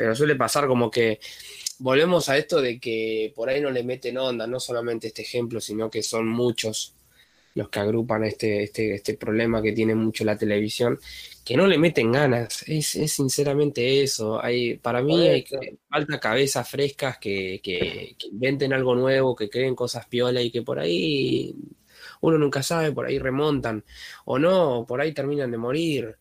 pero 0.00 0.16
suele 0.16 0.34
pasar 0.34 0.66
como 0.66 0.90
que 0.90 1.20
volvemos 1.78 2.30
a 2.30 2.38
esto 2.38 2.62
de 2.62 2.80
que 2.80 3.34
por 3.36 3.50
ahí 3.50 3.60
no 3.60 3.68
le 3.68 3.82
meten 3.82 4.16
onda, 4.16 4.46
no 4.46 4.58
solamente 4.58 5.08
este 5.08 5.20
ejemplo, 5.20 5.60
sino 5.60 5.90
que 5.90 6.02
son 6.02 6.26
muchos 6.26 6.94
los 7.52 7.68
que 7.68 7.80
agrupan 7.80 8.24
este, 8.24 8.62
este, 8.62 8.94
este 8.94 9.12
problema 9.18 9.60
que 9.60 9.72
tiene 9.72 9.94
mucho 9.94 10.24
la 10.24 10.38
televisión, 10.38 10.98
que 11.44 11.54
no 11.54 11.66
le 11.66 11.76
meten 11.76 12.12
ganas. 12.12 12.64
Es, 12.66 12.86
sinceramente 13.12 14.02
eso. 14.02 14.42
Hay, 14.42 14.78
para 14.78 15.02
mí 15.02 15.20
hay 15.28 15.44
falta 15.90 16.18
cabezas 16.18 16.66
frescas 16.66 17.18
que, 17.18 17.60
que, 17.62 18.16
inventen 18.32 18.72
algo 18.72 18.94
nuevo, 18.94 19.36
que 19.36 19.50
creen 19.50 19.74
cosas 19.74 20.06
piola 20.06 20.40
y 20.40 20.50
que 20.50 20.62
por 20.62 20.78
ahí 20.78 21.54
uno 22.20 22.38
nunca 22.38 22.62
sabe, 22.62 22.92
por 22.92 23.06
ahí 23.06 23.18
remontan 23.18 23.84
o 24.24 24.38
no, 24.38 24.84
por 24.86 25.00
ahí 25.00 25.12
terminan 25.12 25.50
de 25.50 25.58
morir. 25.58 26.18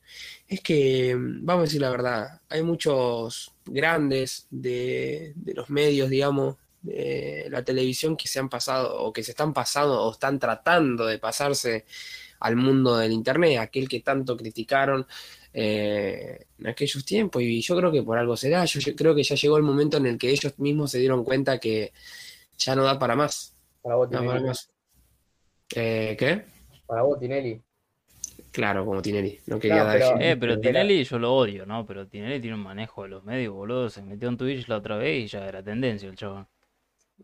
Es 0.47 0.61
que, 0.61 1.15
vamos 1.17 1.61
a 1.61 1.65
decir 1.65 1.81
la 1.81 1.89
verdad, 1.89 2.41
hay 2.49 2.63
muchos 2.63 3.53
grandes 3.65 4.47
de, 4.49 5.33
de 5.35 5.53
los 5.53 5.69
medios, 5.69 6.09
digamos, 6.09 6.57
de 6.81 7.47
la 7.49 7.63
televisión 7.63 8.15
que 8.15 8.27
se 8.27 8.39
han 8.39 8.49
pasado 8.49 9.01
o 9.01 9.11
que 9.11 9.23
se 9.23 9.31
están 9.31 9.53
pasando 9.53 10.01
o 10.01 10.11
están 10.11 10.39
tratando 10.39 11.05
de 11.05 11.19
pasarse 11.19 11.85
al 12.39 12.55
mundo 12.55 12.97
del 12.97 13.11
Internet, 13.11 13.59
aquel 13.59 13.87
que 13.89 13.99
tanto 13.99 14.37
criticaron 14.37 15.05
eh, 15.53 16.45
en 16.57 16.67
aquellos 16.67 17.03
tiempos. 17.05 17.41
Y 17.41 17.61
yo 17.61 17.75
creo 17.75 17.91
que 17.91 18.03
por 18.03 18.17
algo 18.17 18.37
será, 18.37 18.65
yo, 18.65 18.95
creo 18.95 19.15
que 19.15 19.23
ya 19.23 19.35
llegó 19.35 19.57
el 19.57 19.63
momento 19.63 19.97
en 19.97 20.05
el 20.05 20.17
que 20.17 20.29
ellos 20.29 20.57
mismos 20.57 20.91
se 20.91 20.99
dieron 20.99 21.23
cuenta 21.23 21.59
que 21.59 21.93
ya 22.57 22.75
no 22.75 22.83
da 22.83 22.97
para 22.97 23.15
más. 23.15 23.55
Para 23.81 23.95
vos, 23.95 24.09
eh, 25.75 26.15
¿Qué? 26.17 26.43
Para 26.85 27.03
vos, 27.03 27.19
Tinelli. 27.19 27.61
Claro, 28.51 28.85
como 28.85 29.01
Tinelli. 29.01 29.39
No 29.47 29.59
quería 29.59 29.77
No, 29.79 29.85
dar 29.85 29.99
pero-. 29.99 30.19
Eh, 30.19 30.37
pero 30.37 30.59
Tinelli 30.59 31.03
yo 31.03 31.19
lo 31.19 31.35
odio, 31.35 31.65
¿no? 31.65 31.85
Pero 31.85 32.07
Tinelli 32.07 32.39
tiene 32.39 32.55
un 32.55 32.63
manejo 32.63 33.03
de 33.03 33.09
los 33.09 33.23
medios, 33.23 33.53
boludo. 33.53 33.89
Se 33.89 34.01
metió 34.01 34.27
en 34.29 34.37
Twitch 34.37 34.67
la 34.67 34.77
otra 34.77 34.97
vez 34.97 35.25
y 35.25 35.27
ya 35.27 35.47
era 35.47 35.61
tendencia 35.63 36.09
el 36.09 36.15
chabón. 36.15 36.47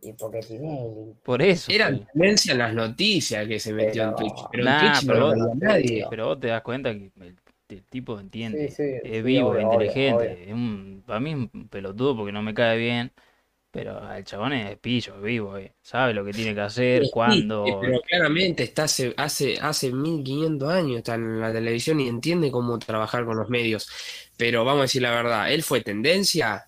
Y 0.01 0.13
porque 0.13 0.39
Tinelli. 0.41 1.13
Por 1.23 1.41
eso. 1.41 1.71
Era 1.71 1.88
fue. 1.89 2.05
tendencia 2.13 2.51
en 2.51 2.58
las 2.60 2.73
noticias 2.73 3.47
que 3.47 3.60
se 3.60 3.73
metió 3.73 4.03
en 4.03 4.15
Twitch. 4.15 4.36
Pero 4.51 4.67
en 4.69 4.77
Twitch 4.79 5.03
no 5.05 5.13
pero 5.13 5.19
lo 5.19 5.36
vos- 5.47 5.55
nadie. 5.55 6.05
Pero 6.10 6.25
vos 6.27 6.39
te 6.39 6.47
das 6.47 6.62
cuenta 6.62 6.93
que 6.93 7.12
el, 7.21 7.36
el 7.69 7.84
tipo 7.86 8.19
entiende. 8.19 8.67
Sí, 8.69 8.75
sí, 8.75 8.84
es 9.03 9.12
sí, 9.12 9.21
vivo, 9.21 9.49
obvio, 9.49 9.60
es 9.62 9.65
obvio, 9.65 9.73
inteligente. 9.73 10.23
obvio. 10.34 10.45
Es 10.45 10.53
un, 10.53 11.03
para 11.08 11.19
mí 11.19 11.31
es 11.31 11.36
un 11.38 11.67
pelotudo 11.69 12.15
porque 12.17 12.31
no 12.31 12.43
me 12.43 12.53
cae 12.53 12.77
bien. 12.77 13.12
Pero 13.75 14.13
el 14.13 14.23
chabón 14.23 14.53
es 14.53 14.77
pillo, 14.79 15.19
vivo. 15.21 15.57
eh. 15.57 15.73
Sabe 15.81 16.13
lo 16.13 16.23
que 16.23 16.31
tiene 16.31 16.55
que 16.55 16.61
hacer, 16.61 17.03
Sí, 17.03 17.11
cuándo. 17.11 17.65
pero 17.81 17.99
claramente 18.01 18.63
está 18.63 18.83
hace, 18.83 19.13
hace, 19.17 19.57
hace 19.61 19.91
1500 19.91 20.69
años 20.71 20.97
está 20.99 21.15
en 21.15 21.41
la 21.41 21.51
televisión 21.51 21.99
y 21.99 22.07
entiende 22.07 22.51
cómo 22.51 22.79
trabajar 22.79 23.25
con 23.25 23.38
los 23.38 23.49
medios. 23.49 23.88
Pero 24.38 24.63
vamos 24.63 24.79
a 24.79 24.83
decir 24.83 25.01
la 25.01 25.11
verdad, 25.11 25.51
él 25.51 25.61
fue 25.63 25.81
tendencia 25.81 26.65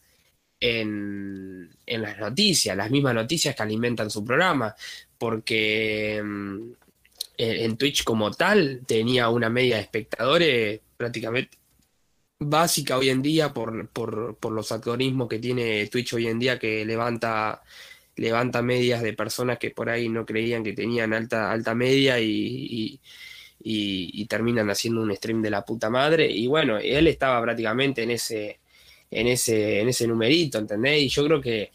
en, 0.60 1.70
en 1.86 2.02
las 2.02 2.18
noticias, 2.20 2.76
las 2.76 2.92
mismas 2.92 3.14
noticias 3.16 3.56
que 3.56 3.64
alimentan 3.64 4.10
su 4.10 4.26
programa, 4.26 4.76
porque 5.18 6.22
mm, 6.24 6.62
en, 7.38 7.52
en 7.66 7.78
Twitch 7.78 8.04
como 8.04 8.32
tal 8.32 8.82
tenía 8.88 9.30
una 9.30 9.50
media 9.50 9.76
de 9.78 9.82
espectadores 9.84 10.82
prácticamente 10.98 11.58
básica 12.40 12.98
hoy 12.98 13.10
en 13.10 13.22
día 13.22 13.54
por, 13.54 13.90
por, 13.90 14.38
por 14.38 14.52
los 14.52 14.72
algoritmos 14.72 15.28
que 15.28 15.40
tiene 15.40 15.88
Twitch 15.88 16.14
hoy 16.14 16.28
en 16.28 16.40
día 16.40 16.60
que 16.60 16.86
levanta 16.86 17.64
levanta 18.18 18.62
medias 18.62 19.02
de 19.02 19.14
personas 19.14 19.58
que 19.60 19.72
por 19.72 19.90
ahí 19.90 20.10
no 20.10 20.26
creían 20.26 20.64
que 20.64 20.74
tenían 20.74 21.14
alta, 21.14 21.52
alta 21.52 21.76
media 21.76 22.20
y, 22.20 23.00
y, 23.60 24.26
terminan 24.26 24.70
haciendo 24.70 25.02
un 25.02 25.16
stream 25.16 25.42
de 25.42 25.50
la 25.50 25.64
puta 25.66 25.90
madre. 25.90 26.30
Y 26.30 26.48
bueno, 26.48 26.78
él 26.80 27.08
estaba 27.08 27.42
prácticamente 27.42 28.04
en 28.04 28.12
ese, 28.12 28.60
en 29.12 29.28
ese, 29.28 29.82
en 29.82 29.90
ese 29.90 30.08
numerito, 30.08 30.58
¿entendés? 30.58 31.02
Y 31.04 31.10
yo 31.10 31.26
creo 31.26 31.42
que 31.42 31.72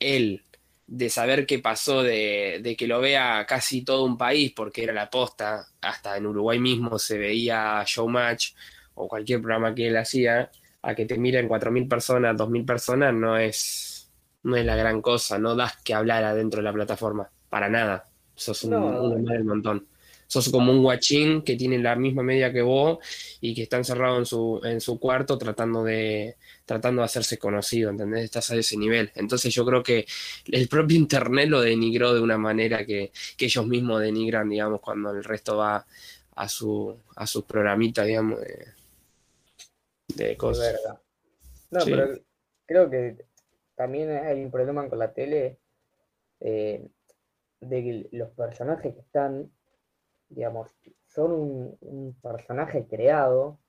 él, 0.00 0.42
de 0.86 1.10
saber 1.10 1.46
qué 1.46 1.60
pasó, 1.60 2.02
de, 2.02 2.60
de 2.62 2.76
que 2.76 2.86
lo 2.86 3.00
vea 3.00 3.46
casi 3.48 3.82
todo 3.82 4.04
un 4.04 4.18
país, 4.18 4.52
porque 4.54 4.84
era 4.84 4.92
la 4.92 5.10
posta, 5.10 5.68
hasta 5.80 6.16
en 6.16 6.26
Uruguay 6.26 6.58
mismo 6.58 6.98
se 6.98 7.18
veía 7.18 7.82
Showmatch 7.86 8.52
o 8.98 9.08
cualquier 9.08 9.40
programa 9.40 9.74
que 9.74 9.88
él 9.88 9.96
hacía, 9.96 10.50
a 10.82 10.94
que 10.94 11.06
te 11.06 11.18
miren 11.18 11.48
4.000 11.48 11.88
personas, 11.88 12.36
2.000 12.36 12.64
personas, 12.66 13.14
no 13.14 13.36
es, 13.36 14.10
no 14.42 14.56
es 14.56 14.64
la 14.64 14.76
gran 14.76 15.00
cosa, 15.02 15.38
no 15.38 15.54
das 15.54 15.76
que 15.84 15.94
hablar 15.94 16.24
adentro 16.24 16.58
de 16.60 16.64
la 16.64 16.72
plataforma, 16.72 17.30
para 17.48 17.68
nada. 17.68 18.04
Sos 18.34 18.64
un, 18.64 18.70
No. 18.70 19.16
más 19.18 19.32
del 19.34 19.44
montón. 19.44 19.86
Sos 20.28 20.50
como 20.50 20.70
un 20.72 20.82
guachín 20.82 21.40
que 21.42 21.56
tiene 21.56 21.78
la 21.78 21.96
misma 21.96 22.22
media 22.22 22.52
que 22.52 22.60
vos 22.60 22.98
y 23.40 23.54
que 23.54 23.62
está 23.62 23.78
encerrado 23.78 24.18
en 24.18 24.26
su, 24.26 24.60
en 24.62 24.78
su 24.80 25.00
cuarto 25.00 25.38
tratando 25.38 25.82
de, 25.82 26.36
tratando 26.66 27.00
de 27.00 27.06
hacerse 27.06 27.38
conocido, 27.38 27.88
¿entendés? 27.88 28.24
Estás 28.24 28.50
a 28.50 28.56
ese 28.56 28.76
nivel. 28.76 29.10
Entonces 29.14 29.54
yo 29.54 29.64
creo 29.64 29.82
que 29.82 30.06
el 30.52 30.68
propio 30.68 30.98
Internet 30.98 31.48
lo 31.48 31.62
denigró 31.62 32.12
de 32.12 32.20
una 32.20 32.36
manera 32.36 32.84
que, 32.84 33.10
que 33.38 33.46
ellos 33.46 33.66
mismos 33.66 34.02
denigran, 34.02 34.50
digamos, 34.50 34.80
cuando 34.82 35.10
el 35.12 35.24
resto 35.24 35.56
va 35.56 35.86
a 36.36 36.48
su, 36.48 36.94
a 37.16 37.26
sus 37.26 37.44
programitas, 37.44 38.06
digamos, 38.06 38.38
de, 40.08 40.36
Es 40.36 40.36
cosas. 40.36 40.72
verdad. 40.72 41.00
No, 41.70 41.80
Sí. 41.84 41.90
pero 41.90 42.18
creo 42.66 42.90
que 42.90 43.26
también 43.76 44.10
hay 44.10 44.44
un 44.44 44.50
problema 44.50 44.88
con 44.88 44.98
la 44.98 45.12
tele 45.12 45.60
eh, 46.40 46.88
de 47.60 47.82
que 47.84 48.08
los 48.12 48.30
personajes 48.32 48.94
que 48.94 49.00
están, 49.00 49.52
digamos, 50.28 50.70
son 51.06 51.32
un, 51.32 51.78
un 51.82 52.14
personaje 52.22 52.86
creado 52.88 53.60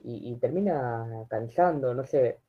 y, 0.00 0.32
y 0.32 0.36
termina 0.38 1.26
cansando, 1.28 1.94
no 1.94 2.04
sé, 2.04 2.40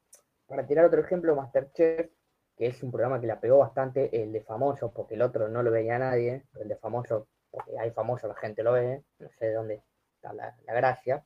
para 0.47 0.65
tirar 0.67 0.85
otro 0.85 1.01
ejemplo, 1.01 1.35
Masterchef, 1.35 2.09
que 2.57 2.67
es 2.67 2.83
un 2.83 2.91
programa 2.91 3.19
que 3.21 3.27
la 3.27 3.39
pegó 3.39 3.59
bastante, 3.59 4.21
el 4.23 4.31
de 4.33 4.41
famosos, 4.43 4.91
porque 4.93 5.15
el 5.15 5.21
otro 5.21 5.47
no 5.49 5.63
lo 5.63 5.71
veía 5.71 5.99
nadie, 5.99 6.45
pero 6.51 6.63
el 6.63 6.69
de 6.69 6.75
famosos, 6.77 7.27
porque 7.51 7.77
hay 7.79 7.91
famosos, 7.91 8.29
la 8.29 8.35
gente 8.35 8.63
lo 8.63 8.73
ve, 8.73 9.03
no 9.19 9.29
sé 9.39 9.47
de 9.47 9.53
dónde 9.53 9.83
está 10.15 10.33
la, 10.33 10.55
la 10.65 10.73
gracia. 10.73 11.25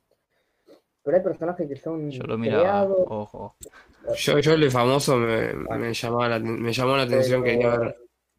Pero 1.04 1.18
hay 1.18 1.22
personajes 1.22 1.68
que 1.68 1.76
son 1.76 2.10
Yo 2.10 2.24
lo 2.24 2.38
miraba, 2.38 2.62
creados, 2.62 3.06
ojo. 3.08 3.56
Yo, 4.16 4.38
yo 4.38 4.52
el 4.54 4.70
famoso 4.70 5.16
me, 5.16 5.52
me 5.52 5.92
llamaba 5.92 6.28
la, 6.30 6.38
me 6.38 6.72
llamó 6.72 6.96
la 6.96 7.02
atención, 7.02 7.42
Pero, 7.42 7.54
quería 7.54 7.78
ver. 7.78 7.96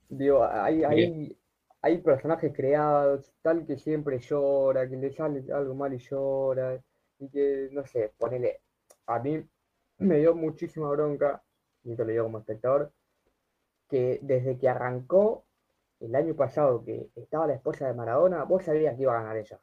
Digo, 0.10 0.43
hay, 0.43 0.84
hay, 0.84 1.38
hay 1.82 1.97
personajes 1.99 2.51
creados, 2.56 3.32
tal 3.43 3.65
que 3.67 3.78
siempre 3.78 4.19
llora, 4.19 4.89
que 4.89 4.97
le 4.97 5.12
sale 5.12 5.43
algo 5.54 5.75
mal 5.75 5.93
y 5.93 5.99
llora, 5.99 6.82
y 7.19 7.30
que, 7.30 7.69
no 7.71 7.86
sé, 7.86 8.12
ponele, 8.17 8.62
a 9.06 9.19
mí 9.19 9.43
me 9.99 10.17
dio 10.17 10.34
muchísima 10.34 10.89
bronca, 10.89 11.43
y 11.84 11.95
te 11.95 12.04
lo 12.04 12.12
digo 12.12 12.23
como 12.23 12.39
espectador, 12.39 12.91
que 13.88 14.19
desde 14.23 14.58
que 14.58 14.67
arrancó 14.67 15.45
el 15.99 16.15
año 16.15 16.36
pasado 16.36 16.84
que 16.84 17.10
estaba 17.15 17.45
la 17.45 17.54
esposa 17.54 17.88
de 17.88 17.93
Maradona, 17.93 18.43
vos 18.43 18.65
sabías 18.65 18.95
que 18.95 19.04
iba 19.04 19.13
a 19.13 19.21
ganar 19.21 19.38
ella. 19.38 19.60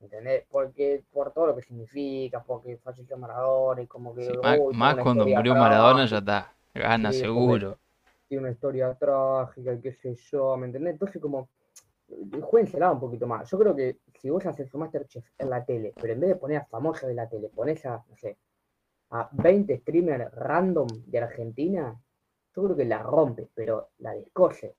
¿Entendés? 0.00 0.44
Porque 0.50 1.02
por 1.12 1.32
todo 1.32 1.48
lo 1.48 1.56
que 1.56 1.62
significa, 1.62 2.42
porque 2.42 2.76
falleció 2.78 3.16
Maradona 3.16 3.82
y 3.82 3.86
como 3.86 4.14
que 4.14 4.24
Sí, 4.24 4.32
uy, 4.60 4.74
más, 4.76 4.96
cuando 4.96 5.26
murió 5.26 5.54
Maradona 5.54 6.06
ya 6.06 6.18
está. 6.18 6.54
Gana 6.74 7.12
Sí, 7.12 7.20
seguro. 7.20 7.78
tiene 8.28 8.44
una 8.44 8.52
historia 8.52 8.94
trágica 8.94 9.72
y 9.72 9.80
qué 9.80 9.92
sé 9.92 10.14
yo, 10.14 10.56
¿me 10.56 10.66
entendés? 10.66 10.92
Entonces 10.92 11.20
como, 11.20 11.48
juéguensela 12.40 12.92
un 12.92 13.00
poquito 13.00 13.26
más. 13.26 13.50
Yo 13.50 13.58
creo 13.58 13.74
que 13.74 13.98
si 14.14 14.30
vos 14.30 14.44
haces 14.46 14.72
un 14.74 14.80
Masterchef 14.80 15.24
en 15.38 15.50
la 15.50 15.64
tele, 15.64 15.92
pero 16.00 16.12
en 16.12 16.20
vez 16.20 16.30
de 16.30 16.36
poner 16.36 16.58
a 16.58 16.64
famosos 16.66 17.08
de 17.08 17.14
la 17.14 17.28
tele, 17.28 17.48
pones 17.48 17.84
a, 17.86 18.04
no 18.08 18.16
sé, 18.16 18.36
a 19.10 19.28
20 19.32 19.78
streamers 19.78 20.32
random 20.34 20.86
de 21.06 21.18
Argentina, 21.18 21.96
yo 22.54 22.64
creo 22.64 22.76
que 22.76 22.84
la 22.84 23.02
rompe, 23.02 23.48
pero 23.54 23.90
la 23.98 24.12
descoce. 24.12 24.74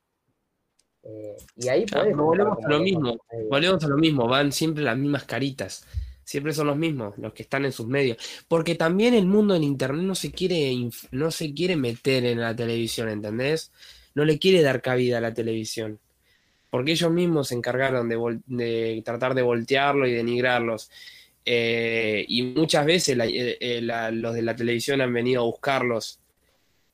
Eh, 1.03 1.37
y 1.57 1.67
ahí 1.67 1.85
volvemos 2.13 2.57
a 2.63 2.69
lo 2.69 2.79
mismo. 2.79 3.17
Volvemos 3.49 3.83
a 3.83 3.87
lo 3.87 3.97
mismo, 3.97 4.27
van 4.27 4.51
siempre 4.51 4.83
las 4.83 4.97
mismas 4.97 5.23
caritas. 5.23 5.85
Siempre 6.23 6.53
son 6.53 6.67
los 6.67 6.77
mismos, 6.77 7.17
los 7.17 7.33
que 7.33 7.41
están 7.43 7.65
en 7.65 7.71
sus 7.71 7.87
medios. 7.87 8.17
Porque 8.47 8.75
también 8.75 9.13
el 9.15 9.25
mundo 9.25 9.55
en 9.55 9.63
internet 9.63 10.03
no 10.05 10.13
se 10.15 10.31
quiere, 10.31 10.75
no 11.11 11.31
se 11.31 11.53
quiere 11.53 11.75
meter 11.75 12.25
en 12.25 12.39
la 12.41 12.55
televisión, 12.55 13.09
¿entendés? 13.09 13.71
No 14.13 14.25
le 14.25 14.37
quiere 14.37 14.61
dar 14.61 14.81
cabida 14.81 15.17
a 15.17 15.21
la 15.21 15.33
televisión. 15.33 15.99
Porque 16.69 16.91
ellos 16.91 17.11
mismos 17.11 17.47
se 17.47 17.55
encargaron 17.55 18.07
de, 18.09 18.39
de 18.45 19.01
tratar 19.03 19.33
de 19.33 19.41
voltearlo 19.41 20.05
y 20.07 20.11
denigrarlos. 20.13 20.91
Eh, 21.45 22.25
y 22.27 22.43
muchas 22.43 22.85
veces 22.85 23.17
la- 23.17 23.25
eh, 23.25 23.57
eh, 23.59 23.81
la- 23.81 24.11
los 24.11 24.35
de 24.35 24.43
la 24.43 24.55
televisión 24.55 25.01
han 25.01 25.13
venido 25.13 25.41
a 25.41 25.45
buscarlos 25.45 26.19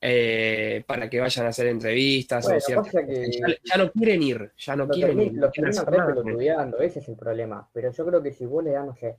eh, 0.08 0.84
para 0.86 1.10
que 1.10 1.20
vayan 1.20 1.46
a 1.46 1.50
hacer 1.50 1.68
entrevistas 1.68 2.46
o 2.46 2.50
Bueno, 2.50 2.62
ciertas 2.62 2.86
pasa 2.88 3.02
cosas. 3.02 3.16
que- 3.16 3.32
Ya, 3.32 3.48
ya 3.64 3.84
no 3.84 3.92
quieren 3.92 4.24
ir, 4.24 4.52
ya 4.58 4.76
no 4.76 4.86
Lo, 4.86 4.94
quieren 4.94 5.20
ir. 5.22 5.34
no 5.34 5.42
lo 5.48 5.52
quieren 5.52 5.72
terminan 5.72 5.86
ese 6.84 7.00
es 7.00 7.10
el 7.10 7.16
problema. 7.16 7.70
Pero 7.74 7.92
yo 7.92 8.06
creo 8.06 8.22
que 8.24 8.32
si 8.32 8.46
vos 8.46 8.64
le 8.64 8.72
das, 8.72 8.86
no 8.86 8.96
sé, 8.96 9.18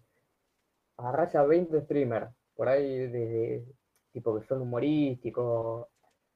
agarrás 0.96 1.34
a 1.34 1.44
20 1.44 1.80
streamers, 1.82 2.30
por 2.54 2.68
ahí 2.68 2.96
de, 2.98 3.08
de- 3.08 3.64
tipo 4.12 4.38
que 4.38 4.46
son 4.46 4.62
humorísticos, 4.62 5.86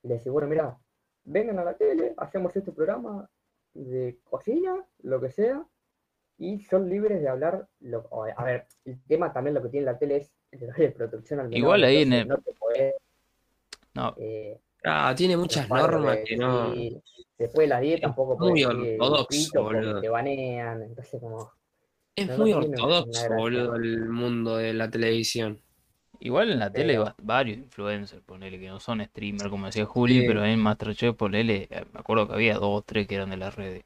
y 0.02 0.08
le 0.08 0.14
decís, 0.14 0.30
bueno, 0.32 0.48
mira, 0.48 0.76
vengan 1.24 1.58
a 1.60 1.64
la 1.64 1.74
tele, 1.74 2.12
hacemos 2.18 2.54
este 2.54 2.72
programa 2.72 3.28
de 3.72 4.18
cocina, 4.24 4.84
lo 5.02 5.20
que 5.20 5.30
sea, 5.30 5.64
y 6.38 6.60
son 6.60 6.88
libres 6.90 7.22
de 7.22 7.28
hablar. 7.28 7.68
Lo, 7.80 8.00
o, 8.10 8.24
a 8.24 8.44
ver, 8.44 8.66
el 8.84 9.00
tema 9.04 9.32
también 9.32 9.54
lo 9.54 9.62
que 9.62 9.68
tiene 9.70 9.86
la 9.86 9.98
tele 9.98 10.16
es 10.16 10.32
el 10.52 10.72
de 10.72 10.90
producción 10.90 11.40
al 11.40 11.46
menor, 11.48 11.58
Igual 11.58 11.84
ahí 11.84 12.02
en 12.02 12.12
el- 12.12 12.28
no 12.28 12.36
te 12.38 12.52
podés, 12.54 12.94
No, 13.94 14.14
eh, 14.18 14.58
Ah, 14.84 15.14
tiene 15.16 15.36
muchas 15.36 15.68
normas 15.68 16.16
de 16.16 16.24
que 16.24 16.36
no. 16.36 16.72
Después 17.38 17.64
de 17.64 17.68
las 17.68 17.80
10 17.80 17.94
Es 17.96 18.00
tampoco 18.02 18.36
muy 18.38 18.64
ortodoxo, 18.64 19.62
boludo. 19.62 20.00
te 20.00 20.08
banean, 20.08 20.82
entonces 20.82 21.20
como... 21.20 21.52
Es 22.16 22.28
No, 22.28 22.38
muy 22.38 22.52
ortodoxo, 22.52 23.34
boludo, 23.34 23.76
el 23.76 24.08
mundo 24.08 24.56
de 24.56 24.74
la 24.74 24.90
televisión. 24.90 25.60
igual 26.20 26.50
en 26.50 26.58
la 26.58 26.70
tele 26.72 26.98
va- 26.98 27.14
varios 27.22 27.58
influencers, 27.58 28.22
ponele, 28.22 28.58
que 28.58 28.68
no 28.68 28.78
son 28.80 29.02
streamers, 29.04 29.48
como 29.50 29.66
decía 29.66 29.84
Juli, 29.86 30.20
Sí. 30.20 30.26
pero 30.26 30.44
en 30.44 30.58
Masterchef, 30.58 31.16
ponele, 31.16 31.66
eh, 31.70 31.84
me 31.92 32.00
acuerdo 32.00 32.26
que 32.28 32.34
había 32.34 32.54
dos 32.54 32.64
o 32.80 32.82
tres 32.82 33.06
que 33.06 33.14
eran 33.16 33.30
de 33.30 33.36
las 33.38 33.54
redes. 33.54 33.84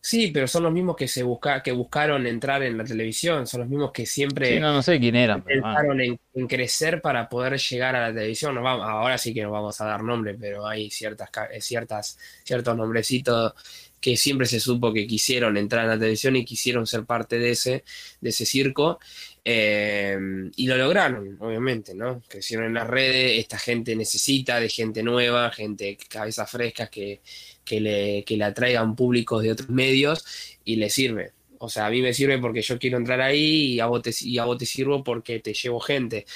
Sí, 0.00 0.30
pero 0.32 0.48
son 0.48 0.64
los 0.64 0.72
mismos 0.72 0.96
que 0.96 1.06
se 1.06 1.22
busca, 1.22 1.62
que 1.62 1.72
buscaron 1.72 2.26
entrar 2.26 2.62
en 2.62 2.76
la 2.76 2.84
televisión, 2.84 3.46
son 3.46 3.60
los 3.60 3.70
mismos 3.70 3.92
que 3.92 4.04
siempre 4.04 4.54
Sí, 4.54 4.60
no, 4.60 4.72
no 4.72 4.82
sé 4.82 4.98
quién 4.98 5.14
eran, 5.16 5.42
pero 5.42 5.62
pensaron 5.62 6.00
en, 6.00 6.18
en 6.34 6.46
crecer 6.48 7.00
para 7.00 7.28
poder 7.28 7.58
llegar 7.58 7.96
a 7.96 8.08
la 8.08 8.14
televisión. 8.14 8.54
Nos 8.54 8.64
vamos, 8.64 8.86
ahora 8.86 9.16
sí 9.18 9.32
que 9.32 9.42
nos 9.42 9.52
vamos 9.52 9.80
a 9.80 9.86
dar 9.86 10.02
nombre, 10.02 10.34
pero 10.34 10.66
hay 10.66 10.90
ciertas, 10.90 11.30
eh, 11.52 11.60
ciertas, 11.60 12.18
ciertos 12.44 12.76
nombrecitos 12.76 13.54
que 14.02 14.18
siempre 14.18 14.46
se 14.48 14.60
supo 14.60 14.92
que 14.92 15.06
quisieron 15.06 15.56
entrar 15.56 15.84
en 15.84 15.90
la 15.92 15.98
televisión 15.98 16.36
y 16.36 16.44
quisieron 16.44 16.86
ser 16.86 17.06
parte 17.06 17.38
de 17.38 17.52
ese, 17.52 17.84
de 18.20 18.30
ese 18.30 18.46
circo. 18.46 19.00
eh, 19.44 20.18
y 20.56 20.66
lo 20.66 20.76
lograron, 20.76 21.36
obviamente, 21.40 21.94
¿no? 21.94 22.22
Crecieron 22.28 22.66
en 22.66 22.74
las 22.74 22.86
redes, 22.88 23.40
esta 23.40 23.58
gente 23.58 23.96
necesita 23.96 24.60
de 24.60 24.68
gente 24.68 25.02
nueva, 25.02 25.50
gente, 25.50 25.96
cabezas 26.08 26.50
frescas 26.50 26.90
que, 26.90 27.22
que 27.64 27.80
le, 27.80 28.24
que 28.24 28.36
le 28.36 28.44
atraigan 28.44 28.94
públicos 28.96 29.42
de 29.42 29.52
otros 29.52 29.70
medios 29.70 30.24
y 30.64 30.76
le 30.76 30.90
sirve. 30.90 31.32
O 31.58 31.68
sea, 31.68 31.86
a 31.86 31.90
mí 31.90 32.02
me 32.02 32.14
sirve 32.14 32.38
porque 32.38 32.62
yo 32.62 32.78
quiero 32.78 32.98
entrar 32.98 33.20
ahí 33.20 33.74
y 33.74 33.80
a 33.80 33.86
vos 33.86 34.02
te, 34.02 34.12
y 34.20 34.38
a 34.38 34.44
vos 34.44 34.58
te 34.58 34.66
sirvo 34.66 35.04
porque 35.04 35.40
te 35.40 35.54
llevo 35.54 35.80
gente. 35.80 36.26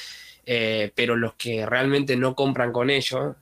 Eh, 0.47 0.93
pero 0.95 1.17
los 1.17 1.35
que 1.35 1.67
realmente 1.67 2.17
no 2.17 2.35
compran 2.37 2.73
con 2.73 2.91
ellos, 2.91 3.37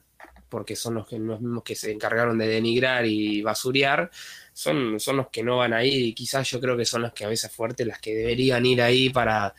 porque 0.55 0.77
son 0.77 0.93
los, 0.93 1.05
que, 1.05 1.19
los 1.19 1.41
mismos 1.41 1.63
que 1.65 1.75
se 1.75 1.91
encargaron 1.91 2.37
de 2.37 2.47
denigrar 2.47 3.05
y 3.05 3.41
basurear, 3.41 4.09
son, 4.53 5.01
son 5.01 5.17
los 5.17 5.27
que 5.27 5.43
no 5.43 5.57
van 5.57 5.73
a 5.73 5.83
ir 5.83 6.01
y 6.01 6.13
quizás 6.13 6.49
yo 6.49 6.61
creo 6.61 6.77
que 6.77 6.85
son 6.85 7.01
las 7.01 7.11
que 7.11 7.25
a 7.25 7.27
veces 7.27 7.51
fuertes 7.51 7.85
las 7.85 7.99
que 7.99 8.15
deberían 8.15 8.65
ir 8.65 8.81
ahí 8.81 9.09
para 9.09 9.53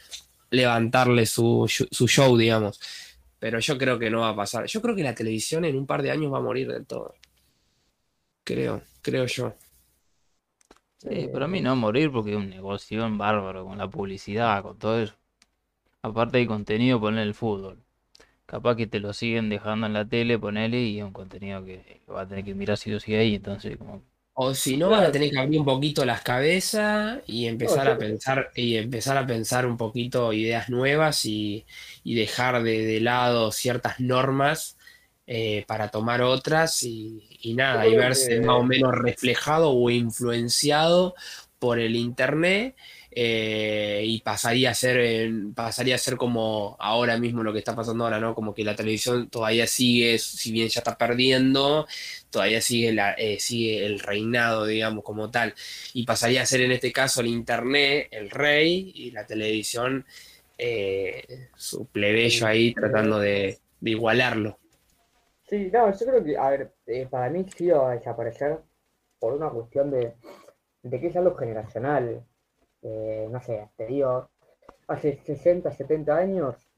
levantarle 0.49 1.27
su, 1.27 1.67
su 1.69 2.09
show, 2.09 2.35
digamos. 2.35 2.81
Pero 3.39 3.59
yo 3.59 3.77
creo 3.77 3.99
que 3.99 4.09
no 4.09 4.21
va 4.21 4.31
a 4.31 4.37
pasar. 4.37 4.65
Yo 4.65 4.81
creo 4.81 4.97
que 4.97 5.03
la 5.03 5.15
televisión 5.15 5.67
en 5.67 5.77
un 5.77 5.87
par 5.87 6.01
de 6.01 6.13
años 6.13 6.33
va 6.33 6.39
a 6.39 6.41
morir 6.41 6.67
del 6.73 6.87
todo. 6.87 7.15
Creo, 8.43 8.81
creo 9.03 9.27
yo. 9.27 9.55
Sí, 10.97 11.29
pero 11.31 11.45
a 11.45 11.49
mí 11.49 11.61
no 11.61 11.77
morir 11.77 12.11
porque 12.11 12.31
es 12.31 12.39
un 12.39 12.49
negocio 12.49 13.07
bárbaro 13.19 13.67
con 13.67 13.77
la 13.77 13.91
publicidad, 13.91 14.63
con 14.63 14.79
todo 14.79 14.99
eso. 14.99 15.15
Aparte 16.01 16.39
hay 16.39 16.47
contenido, 16.47 16.99
poner 16.99 17.27
el 17.27 17.35
fútbol. 17.35 17.86
Capaz 18.47 18.77
que 18.77 18.87
te 18.87 19.01
lo 19.01 19.13
siguen 19.13 19.49
dejando 19.49 19.89
en 19.89 19.93
la 19.93 20.05
tele, 20.05 20.39
ponele, 20.39 20.81
y 20.81 20.99
es 20.99 21.05
un 21.05 21.13
contenido 21.13 21.65
que 21.65 22.01
va 22.09 22.23
a 22.23 22.29
tener 22.29 22.45
que 22.45 22.55
mirar 22.55 22.79
si 22.79 22.91
lo 22.91 23.01
sigue 23.01 23.19
ahí, 23.19 23.35
entonces 23.35 23.77
como... 23.77 24.03
O 24.39 24.55
si 24.55 24.77
no, 24.77 24.91
van 24.91 25.05
a 25.05 25.11
tener 25.11 25.31
que 25.31 25.39
abrir 25.39 25.59
un 25.59 25.65
poquito 25.65 26.05
las 26.05 26.21
cabezas 26.21 27.21
y 27.27 27.47
empezar 27.47 27.89
a 27.89 27.97
pensar, 27.97 28.51
y 28.55 28.77
empezar 28.77 29.17
a 29.17 29.27
pensar 29.27 29.67
un 29.67 29.79
poquito 29.79 30.33
ideas 30.33 30.69
nuevas 30.69 31.25
y, 31.25 31.65
dejar 32.05 32.63
de, 32.63 33.01
lado 33.01 33.51
ciertas 33.51 33.99
normas 33.99 34.77
eh, 35.27 35.65
para 35.67 35.89
tomar 35.89 36.21
otras 36.21 36.83
y, 36.83 37.27
y 37.41 37.55
nada, 37.55 37.89
y 37.89 37.97
verse 37.97 38.41
más 38.43 38.57
o 38.57 38.63
menos 38.63 38.93
reflejado 38.95 39.71
o 39.71 39.91
influenciado 39.91 41.15
por 41.59 41.79
el 41.79 41.97
internet 41.97 42.77
eh, 43.19 44.03
y 44.05 44.21
pasaría 44.21 44.73
a 44.73 44.75
ser 44.75 45.31
pasaría 45.55 45.95
a 45.95 45.99
ser 45.99 46.19
como 46.19 46.77
ahora 46.79 47.17
mismo 47.17 47.43
lo 47.43 47.51
que 47.51 47.61
está 47.61 47.75
pasando 47.75 48.05
ahora, 48.05 48.21
¿no? 48.21 48.35
Como 48.35 48.53
que 48.53 48.63
la 48.63 48.77
televisión 48.77 49.31
todavía 49.31 49.67
sigue, 49.67 50.19
si 50.19 50.53
bien 50.53 50.69
ya 50.69 50.81
está 50.81 50.99
perdiendo, 50.99 51.87
todavía 52.29 52.61
sigue, 52.61 52.93
la, 52.93 53.15
eh, 53.15 53.41
sigue 53.41 53.87
el 53.87 54.01
reinado, 54.01 54.67
digamos, 54.67 55.03
como 55.03 55.31
tal. 55.31 55.55
Y 55.95 56.05
pasaría 56.05 56.43
a 56.43 56.47
ser 56.47 56.61
en 56.61 56.73
este 56.73 56.93
caso 56.93 57.23
el 57.23 57.29
internet, 57.29 58.09
el 58.11 58.29
rey, 58.29 58.93
y 58.95 59.13
la 59.13 59.27
televisión, 59.27 60.05
eh, 60.59 61.49
su 61.57 61.87
plebeyo 61.87 62.47
ahí 62.47 62.75
tratando 62.75 63.19
de, 63.19 63.61
igualarlo. 63.81 64.59
Sí, 65.49 65.71
no, 65.73 65.91
yo 65.91 66.07
creo 66.07 66.23
que, 66.23 66.37
a 66.37 66.51
ver, 66.51 66.75
para 67.09 67.31
mí 67.31 67.47
sí 67.57 67.69
va 67.69 67.93
a 67.93 67.95
desaparecer 67.95 68.59
por 69.19 69.33
una 69.33 69.49
cuestión 69.49 69.91
de, 69.91 70.13
de 70.83 71.01
que 71.01 71.07
es 71.07 71.17
algo 71.17 71.35
generacional 71.35 72.23
eh, 72.83 73.29
no 73.31 73.41
sé, 73.41 73.69
te 73.77 73.87
digo, 73.87 74.29
hace 74.89 75.19
60, 75.25 75.73
70 75.73 76.17
años 76.17 76.69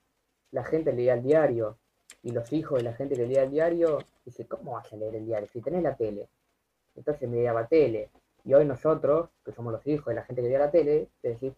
la 0.50 0.64
gente 0.64 0.92
leía 0.92 1.14
el 1.14 1.22
diario 1.22 1.76
y 2.22 2.32
los 2.32 2.52
hijos 2.52 2.78
de 2.78 2.84
la 2.84 2.94
gente 2.94 3.14
que 3.14 3.26
leía 3.26 3.44
el 3.44 3.50
diario, 3.50 3.98
dice, 4.24 4.46
¿cómo 4.46 4.72
vas 4.72 4.92
a 4.92 4.96
leer 4.96 5.16
el 5.16 5.26
diario? 5.26 5.48
Si 5.52 5.61
tenés 5.61 5.82
la 5.82 5.94
tele. 5.94 6.28
Entonces 6.96 7.28
me 7.28 7.42
la 7.42 7.66
tele. 7.66 8.11
Y 8.44 8.54
hoy 8.54 8.64
nosotros, 8.64 9.30
que 9.44 9.52
somos 9.52 9.72
los 9.72 9.87
hijos 9.87 10.06
de 10.06 10.14
la 10.14 10.24
gente 10.24 10.42
que 10.42 10.48
veía 10.48 10.58
la 10.58 10.70
tele, 10.70 11.08
te 11.20 11.28
decís, 11.30 11.52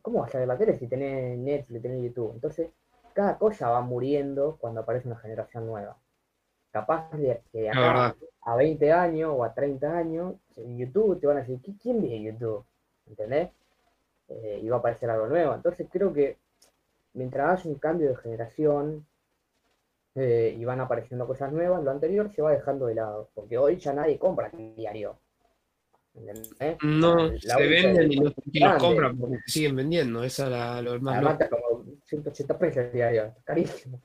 ¿cómo 0.00 0.20
vas 0.20 0.34
a 0.34 0.38
ver 0.38 0.48
la 0.48 0.56
tele 0.56 0.78
si 0.78 0.86
tenés 0.86 1.36
Netflix, 1.38 1.82
tenés 1.82 2.02
YouTube? 2.02 2.32
Entonces, 2.34 2.70
cada 3.12 3.38
cosa 3.38 3.70
va 3.70 3.80
muriendo 3.80 4.56
cuando 4.60 4.80
aparece 4.80 5.08
una 5.08 5.18
generación 5.18 5.66
nueva. 5.66 5.96
Capaz 6.70 7.10
de 7.12 7.42
que 7.50 7.70
acá 7.70 8.14
a 8.42 8.56
20 8.56 8.92
años 8.92 9.34
o 9.36 9.42
a 9.42 9.54
30 9.54 9.96
años, 9.96 10.34
en 10.56 10.76
YouTube 10.78 11.18
te 11.18 11.26
van 11.26 11.38
a 11.38 11.40
decir, 11.40 11.60
¿quién 11.82 12.02
ve 12.02 12.22
YouTube? 12.22 12.64
¿Entendés? 13.06 13.50
Eh, 14.28 14.60
y 14.62 14.68
va 14.68 14.76
a 14.76 14.78
aparecer 14.80 15.10
algo 15.10 15.26
nuevo. 15.26 15.54
Entonces 15.54 15.86
creo 15.90 16.12
que 16.12 16.36
mientras 17.14 17.60
haya 17.60 17.70
un 17.70 17.78
cambio 17.78 18.08
de 18.08 18.16
generación 18.16 19.06
eh, 20.14 20.56
y 20.58 20.64
van 20.64 20.80
apareciendo 20.80 21.26
cosas 21.26 21.52
nuevas, 21.52 21.82
lo 21.82 21.90
anterior 21.90 22.30
se 22.30 22.42
va 22.42 22.52
dejando 22.52 22.86
de 22.86 22.94
lado, 22.94 23.30
porque 23.34 23.58
hoy 23.58 23.76
ya 23.76 23.92
nadie 23.92 24.18
compra 24.18 24.50
diario. 24.50 25.18
No, 26.82 27.28
se 27.38 27.66
venden 27.66 28.10
y 28.10 28.16
no 28.16 28.32
los 28.54 28.82
compran 28.82 29.18
porque 29.18 29.36
siguen 29.46 29.76
vendiendo, 29.76 30.24
esa 30.24 30.44
es 30.44 30.50
la, 30.50 30.80
lo 30.80 30.98
más 31.00 31.16
Además, 31.16 31.38
como 31.50 31.84
180 32.06 32.58
pesos 32.58 32.84
el 32.84 32.92
diario, 32.92 33.34
carísimo. 33.44 34.00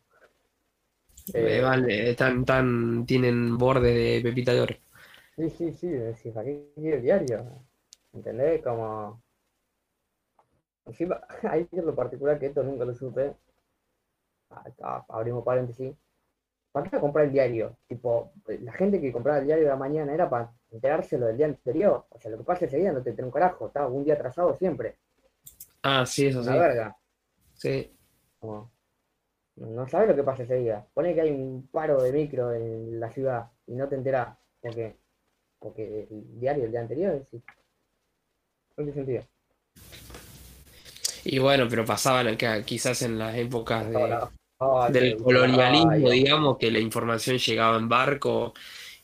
Eh, 1.34 1.62
vale, 1.62 2.10
están, 2.10 2.44
tan, 2.44 3.06
tienen 3.06 3.58
borde 3.58 3.94
de 3.94 4.22
pepita 4.22 4.54
de 4.54 4.62
oro. 4.62 4.76
Sí, 5.38 5.50
sí, 5.50 5.72
sí, 5.72 5.88
decís, 5.88 6.34
¿para 6.34 6.46
qué 6.46 6.72
quiere 6.76 6.98
el 6.98 7.04
diario? 7.04 7.64
¿Entendés? 8.14 8.62
Como 8.62 9.22
Encima, 10.86 11.22
hay 11.50 11.68
lo 11.72 11.96
particular 11.96 12.40
que 12.40 12.48
esto 12.48 12.64
nunca 12.64 12.86
lo 12.86 12.94
supe. 12.94 13.36
abrimos 15.10 15.44
paréntesis. 15.44 15.96
¿Para 16.72 16.90
qué 16.90 17.00
comprar 17.00 17.26
el 17.26 17.34
diario? 17.34 17.76
Tipo, 17.88 18.32
la 18.48 18.72
gente 18.72 19.02
que 19.02 19.12
compraba 19.12 19.40
el 19.40 19.46
diario 19.46 19.66
de 19.66 19.70
la 19.70 19.76
mañana 19.76 20.14
era 20.14 20.30
para 20.30 20.54
enterárselo 20.72 21.28
del 21.28 21.38
día 21.38 21.48
anterior. 21.48 22.06
O 22.10 22.20
sea, 22.20 22.32
lo 22.32 22.38
que 22.38 22.46
pasa 22.46 22.66
ese 22.66 22.78
día 22.78 22.94
no 22.94 23.04
te 23.04 23.12
tiene 23.12 23.26
un 23.26 23.32
carajo. 23.32 23.68
Estaba 23.68 23.88
un 23.88 24.06
día 24.06 24.14
atrasado 24.14 24.56
siempre. 24.56 24.98
Ah, 25.84 26.06
sí, 26.06 26.28
eso 26.28 26.42
sí. 26.42 26.50
La 26.50 26.56
verga. 26.56 26.98
Sí. 27.56 27.94
no 28.42 29.88
sabes 29.90 30.10
lo 30.10 30.16
que 30.16 30.24
pasa 30.24 30.44
ese 30.44 30.56
día. 30.56 30.86
Pone 30.94 31.14
que 31.14 31.22
hay 31.22 31.32
un 31.32 31.68
paro 31.68 32.02
de 32.02 32.14
micro 32.14 32.54
en 32.54 33.00
la 33.00 33.12
ciudad 33.12 33.52
y 33.68 33.76
no 33.76 33.90
te 33.90 33.96
enterás. 33.96 34.38
¿Por 34.62 34.74
qué? 34.74 34.96
Porque 35.60 36.08
el 36.10 36.40
diario 36.40 36.64
del 36.64 36.72
día 36.72 36.82
anterior 36.82 37.16
es... 37.16 37.42
¿En 38.78 38.86
qué 38.86 38.94
sentido? 38.94 39.24
Y 41.24 41.40
bueno, 41.40 41.68
pero 41.70 41.86
pasaban 41.86 42.38
quizás 42.66 43.02
en 43.04 43.20
las 43.20 43.36
épocas 43.36 43.88
del 44.90 45.18
colonialismo, 45.18 46.10
digamos, 46.10 46.58
que 46.58 46.72
la 46.72 46.80
información 46.80 47.38
llegaba 47.38 47.78
en 47.78 47.90
barco 47.90 48.54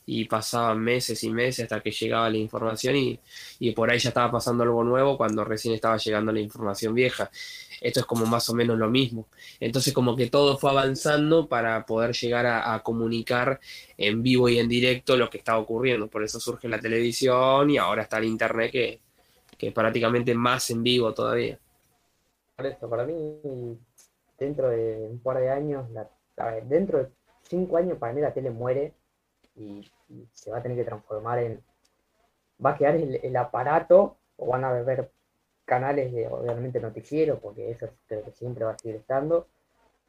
y 0.06 0.24
pasaban 0.24 0.80
meses 0.80 1.22
y 1.22 1.30
meses 1.30 1.64
hasta 1.64 1.80
que 1.80 1.90
llegaba 1.90 2.30
la 2.30 2.38
información 2.38 2.96
y, 2.96 3.20
por 3.72 3.90
ahí 3.90 3.98
ya 3.98 4.08
estaba 4.08 4.30
pasando 4.30 4.64
algo 4.64 4.82
nuevo 4.82 5.16
cuando 5.16 5.44
recién 5.44 5.74
estaba 5.74 5.96
llegando 5.98 6.32
la 6.32 6.40
información 6.40 6.94
vieja. 6.94 7.30
Esto 7.80 8.00
es 8.00 8.06
como 8.06 8.26
más 8.26 8.48
o 8.48 8.54
menos 8.54 8.78
lo 8.78 8.88
mismo. 8.88 9.28
Entonces 9.60 9.92
como 9.92 10.16
que 10.16 10.28
todo 10.28 10.58
fue 10.58 10.70
avanzando 10.70 11.46
para 11.46 11.84
poder 11.86 12.12
llegar 12.14 12.46
a, 12.46 12.82
comunicar 12.82 13.60
en 13.96 14.22
vivo 14.22 14.48
y 14.48 14.58
en 14.58 14.68
directo 14.68 15.16
lo 15.16 15.28
que 15.30 15.38
estaba 15.38 15.58
ocurriendo. 15.58 16.08
Por 16.08 16.24
eso 16.24 16.40
surge 16.40 16.68
la 16.68 16.80
televisión 16.80 17.70
y 17.70 17.76
ahora 17.76 18.02
está 18.02 18.18
el 18.18 18.24
internet 18.24 18.72
que, 18.72 19.00
que 19.58 19.68
es 19.68 19.72
prácticamente 19.74 20.34
más 20.34 20.70
en 20.70 20.82
vivo 20.82 21.12
todavía 21.12 21.58
esto, 22.66 22.88
para 22.88 23.04
mí, 23.04 23.78
dentro 24.38 24.70
de 24.70 25.08
un 25.10 25.20
par 25.20 25.38
de 25.38 25.50
años, 25.50 25.88
dentro 26.64 26.98
de 26.98 27.08
cinco 27.42 27.76
años, 27.76 27.98
para 27.98 28.12
mí 28.12 28.20
la 28.20 28.34
tele 28.34 28.50
muere 28.50 28.94
y, 29.56 29.88
se 30.32 30.50
va 30.50 30.58
a 30.58 30.62
tener 30.62 30.76
que 30.76 30.84
transformar 30.84 31.38
en. 31.40 31.62
Va 32.64 32.70
a 32.70 32.76
quedar 32.76 32.96
el, 32.96 33.36
aparato, 33.36 34.16
o 34.36 34.46
van 34.46 34.64
a 34.64 34.70
haber 34.70 35.10
canales 35.64 36.12
de, 36.12 36.26
obviamente, 36.28 36.80
noticiero, 36.80 37.38
porque 37.38 37.70
eso 37.70 37.88
creo 38.06 38.24
que 38.24 38.32
siempre 38.32 38.64
va 38.64 38.72
a 38.72 38.78
seguir 38.78 38.96
estando, 38.96 39.46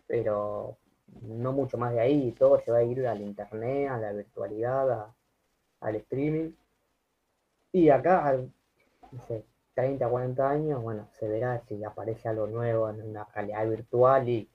pero 0.08 0.78
no 1.22 1.52
mucho 1.54 1.78
más 1.78 1.94
de 1.94 2.00
ahí, 2.00 2.32
todo 2.32 2.60
se 2.60 2.72
va 2.72 2.80
a 2.80 2.84
ir 2.84 3.06
al 3.08 3.22
internet, 3.22 3.90
a 3.90 3.98
la 3.98 4.12
virtualidad, 4.14 5.14
al 5.82 5.96
streaming. 5.96 6.52
Y 7.72 7.90
acá, 7.90 8.36
no 9.12 9.26
sé, 9.28 9.44
30, 9.74 10.08
40 10.08 10.50
años, 10.50 10.82
bueno, 10.82 11.08
se 11.20 11.28
verá 11.28 11.62
si 11.68 11.84
aparece 11.84 12.30
algo 12.30 12.48
nuevo 12.48 12.90
en 12.90 13.02
una 13.02 13.26
calidad 13.26 13.68
virtual 13.68 14.28
y 14.28 14.50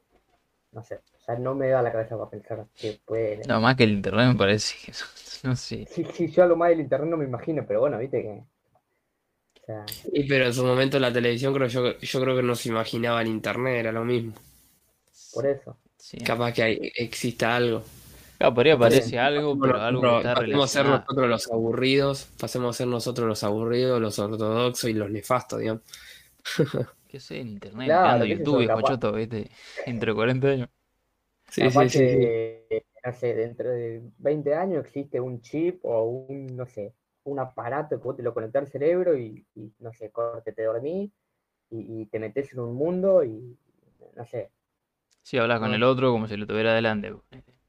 no 0.72 0.82
sé, 0.82 0.96
o 0.96 1.20
sea, 1.24 1.38
no 1.38 1.54
me 1.54 1.68
da 1.68 1.82
la 1.82 1.92
cabeza 1.92 2.16
para 2.16 2.30
pensar 2.30 2.66
que 2.74 2.98
puede... 3.04 3.42
No, 3.46 3.60
más 3.60 3.76
que 3.76 3.84
el 3.84 3.92
internet 3.92 4.28
me 4.28 4.34
parece 4.34 4.76
que 4.84 4.92
no 5.48 5.56
sé. 5.56 5.86
Sí, 5.86 6.04
sí, 6.12 6.28
yo 6.28 6.46
lo 6.46 6.56
más 6.56 6.70
del 6.70 6.80
internet 6.80 7.08
no 7.08 7.16
me 7.16 7.24
imagino, 7.24 7.64
pero 7.66 7.80
bueno, 7.80 7.98
viste 7.98 8.22
que... 8.22 8.42
Y 10.12 10.28
pero 10.28 10.46
en 10.46 10.52
su 10.52 10.64
momento 10.64 10.98
la 10.98 11.12
televisión 11.12 11.54
creo 11.54 11.68
yo, 11.68 11.98
yo 11.98 12.20
creo 12.20 12.36
que 12.36 12.42
no 12.42 12.54
se 12.54 12.68
imaginaba 12.68 13.22
el 13.22 13.28
internet, 13.28 13.76
era 13.76 13.92
lo 13.92 14.04
mismo. 14.04 14.34
Por 15.32 15.46
eso. 15.46 15.78
Capaz 16.24 16.52
que 16.52 16.62
hay, 16.62 16.92
exista 16.96 17.56
algo. 17.56 17.82
Claro, 18.38 18.54
podría 18.54 18.78
parecer 18.78 19.18
algo, 19.18 19.58
pero 19.58 19.80
algo 19.80 20.02
que 20.02 20.16
está 20.16 20.34
Pasemos 20.34 20.64
a 20.64 20.68
ser 20.68 20.86
nosotros 20.86 21.28
los 21.28 21.50
aburridos, 21.50 22.28
pasemos 22.38 22.74
a 22.74 22.78
ser 22.78 22.86
nosotros 22.88 23.28
los 23.28 23.44
aburridos, 23.44 24.00
los 24.00 24.18
ortodoxos 24.18 24.90
y 24.90 24.92
los 24.92 25.10
nefastos, 25.10 25.60
digamos. 25.60 25.82
¿Qué 27.08 27.20
sé? 27.20 27.40
En 27.40 27.48
internet, 27.48 27.86
claro, 27.86 28.24
YouTube, 28.24 28.62
hijo 28.62 28.82
choto, 28.82 29.12
¿viste? 29.12 29.50
Entre 29.86 30.12
40 30.12 30.48
años. 30.48 30.68
Sí, 31.48 31.70
sí, 31.70 31.88
sí, 31.88 32.28
No 33.04 33.12
sé, 33.12 33.34
dentro 33.34 33.70
de 33.70 34.02
20 34.18 34.54
años 34.54 34.84
existe 34.84 35.20
un 35.20 35.40
chip 35.40 35.84
o 35.84 36.02
un, 36.02 36.56
no 36.56 36.66
sé, 36.66 36.92
un 37.24 37.38
aparato 37.38 38.00
que 38.00 38.04
vos 38.04 38.16
te 38.16 38.22
lo 38.24 38.34
conectas 38.34 38.62
al 38.62 38.68
cerebro 38.68 39.16
y, 39.16 39.46
no 39.78 39.92
sé, 39.92 40.10
corte, 40.10 40.52
te 40.52 40.64
dormís 40.64 41.12
y, 41.70 42.02
y, 42.02 42.06
te 42.06 42.18
metes 42.18 42.52
en 42.52 42.60
un 42.60 42.74
mundo 42.74 43.22
y, 43.22 43.56
no 44.16 44.26
sé. 44.26 44.50
Sí, 45.22 45.38
hablas 45.38 45.60
con 45.60 45.72
el 45.72 45.82
otro 45.84 46.10
como 46.10 46.26
si 46.26 46.36
lo 46.36 46.46
tuviera 46.46 46.74
delante. 46.74 47.12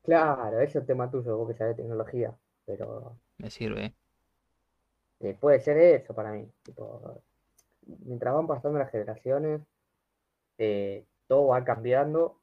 Claro, 0.05 0.59
eso 0.59 0.79
es 0.79 0.85
tema 0.85 1.09
tuyo, 1.09 1.35
vos 1.37 1.47
que 1.47 1.57
sabés 1.57 1.75
tecnología, 1.75 2.35
pero... 2.63 3.17
Me 3.37 3.49
sirve. 3.49 3.95
Eh, 5.19 5.33
puede 5.33 5.59
ser 5.59 5.77
eso 5.77 6.13
para 6.13 6.31
mí. 6.31 6.47
mientras 8.05 8.33
van 8.35 8.47
pasando 8.47 8.77
las 8.77 8.91
generaciones, 8.91 9.61
eh, 10.59 11.05
todo 11.27 11.47
va 11.47 11.63
cambiando, 11.63 12.39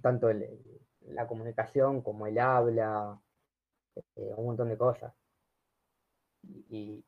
tanto 0.00 0.28
la 1.00 1.26
comunicación 1.26 2.02
como 2.02 2.26
el 2.26 2.38
habla, 2.38 3.20
eh, 4.16 4.32
un 4.36 4.46
montón 4.46 4.68
de 4.68 4.78
cosas. 4.78 5.12
Y, 6.70 7.04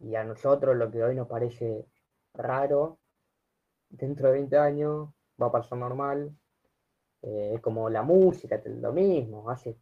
y 0.00 0.14
a 0.16 0.24
nosotros 0.24 0.76
lo 0.76 0.90
que 0.90 1.02
hoy 1.02 1.14
nos 1.14 1.28
parece 1.28 1.86
raro, 2.34 2.98
dentro 3.88 4.28
de 4.28 4.34
20 4.34 4.58
años 4.58 5.08
va 5.40 5.46
a 5.46 5.52
pasar 5.52 5.78
normal. 5.78 6.36
Eh, 7.22 7.52
es 7.54 7.60
como 7.60 7.88
la 7.88 8.02
música, 8.02 8.60
lo 8.64 8.92
mismo. 8.92 9.48
Hace 9.48 9.76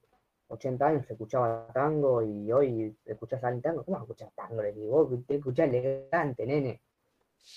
80 0.48 0.86
años 0.86 1.06
se 1.06 1.14
escuchaba 1.14 1.68
tango 1.72 2.22
y 2.22 2.52
hoy 2.52 2.96
escuchás 3.04 3.42
a 3.44 3.60
tango. 3.60 3.84
¿Cómo 3.84 3.98
escuchás 3.98 4.32
tango? 4.34 4.62
Le 4.62 4.72
digo, 4.72 5.04
vos 5.06 5.26
te 5.26 5.36
escuchás 5.36 5.68
elegante, 5.68 6.46
nene. 6.46 6.80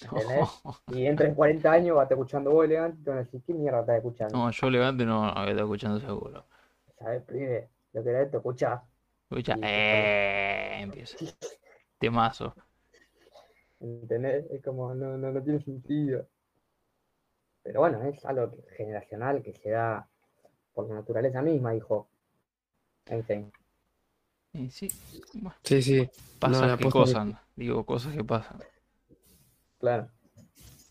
Y 0.88 1.06
entre 1.06 1.34
40 1.34 1.72
años 1.72 1.98
vas 1.98 2.10
escuchando 2.10 2.52
vos 2.52 2.66
elegante 2.66 3.00
y 3.02 3.04
te 3.04 3.10
van 3.10 3.20
a 3.20 3.24
decir, 3.24 3.42
¿qué 3.46 3.54
mierda 3.54 3.82
estás 3.82 3.98
escuchando? 3.98 4.38
No, 4.38 4.50
yo 4.50 4.68
elegante 4.68 5.06
no, 5.06 5.34
no 5.34 5.44
estoy 5.46 5.64
escuchando 5.64 6.00
seguro. 6.00 6.46
¿Sabes, 6.98 7.24
pibe? 7.24 7.70
Lo 7.92 8.04
que 8.04 8.10
era 8.10 8.22
esto, 8.22 8.38
escuchás. 8.38 8.82
Escucha, 9.30 9.58
eh, 9.62 10.80
empieza. 10.82 11.18
Temazo. 12.00 12.56
¿Entendés? 13.80 14.46
Es 14.52 14.64
como, 14.64 14.94
no, 14.96 15.18
no, 15.18 15.32
no 15.32 15.44
tiene 15.44 15.62
sentido. 15.62 16.28
Pero 17.64 17.80
bueno, 17.80 18.04
es 18.04 18.24
algo 18.26 18.52
generacional 18.76 19.42
que 19.42 19.54
se 19.54 19.70
da 19.72 20.08
por 20.74 20.88
la 20.90 20.96
naturaleza 20.96 21.42
misma, 21.42 21.76
hijo. 21.76 22.08
Einstein. 23.06 23.52
sí. 24.70 24.90
sí, 25.64 25.82
sí. 25.82 26.10
Pasa 26.40 26.78
que 26.78 26.90
cosas, 26.90 27.30
digo, 27.56 27.86
cosas 27.86 28.14
que 28.16 28.24
pasan. 28.24 28.60
Claro. 29.80 30.10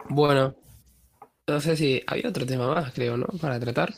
Bueno, 0.09 0.55
no 1.47 1.61
sé 1.61 1.77
si 1.77 2.03
había 2.07 2.29
otro 2.29 2.47
tema 2.47 2.73
más, 2.75 2.93
creo, 2.93 3.17
¿no? 3.17 3.27
Para 3.41 3.61
tratar. 3.61 3.95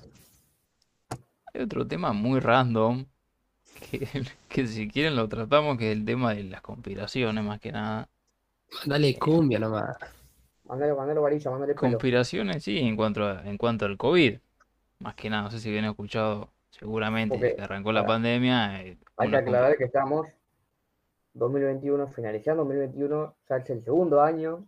Hay 1.53 1.63
otro 1.63 1.87
tema 1.87 2.13
muy 2.13 2.41
random, 2.41 3.07
que, 3.91 4.09
que 4.49 4.67
si 4.67 4.89
quieren 4.89 5.17
lo 5.17 5.29
tratamos, 5.29 5.79
que 5.79 5.93
es 5.93 5.97
el 5.97 6.05
tema 6.05 6.35
de 6.35 6.45
las 6.45 6.61
conspiraciones, 6.61 7.45
más 7.45 7.61
que 7.61 7.73
nada. 7.73 8.09
Dale 8.85 9.17
cumbia 9.19 9.59
nomás. 9.59 9.97
Mándale, 10.65 10.95
mándale 10.95 11.21
varilla, 11.21 11.51
mándale 11.51 11.75
pelo. 11.75 11.93
Conspiraciones, 11.93 12.63
sí, 12.63 12.79
en 12.79 12.97
cuanto, 12.97 13.25
a, 13.25 13.43
en 13.45 13.59
cuanto 13.59 13.85
al 13.85 13.97
COVID. 13.97 14.39
Más 15.01 15.15
que 15.15 15.29
nada, 15.29 15.43
no 15.43 15.51
sé 15.51 15.59
si 15.59 15.71
bien 15.71 15.85
escuchado 15.85 16.51
seguramente 16.71 17.39
que 17.39 17.61
arrancó 17.61 17.93
la 17.93 18.07
pandemia. 18.07 18.83
Eh, 18.83 18.99
hay 19.17 19.31
que 19.31 19.37
aclarar 19.37 19.77
que 19.77 19.85
estamos 19.85 20.27
2021, 21.35 22.09
finalizando 22.09 22.65
2021, 22.65 23.37
ya 23.49 23.57
es 23.57 23.71
el 23.71 23.85
segundo 23.85 24.23
año 24.23 24.67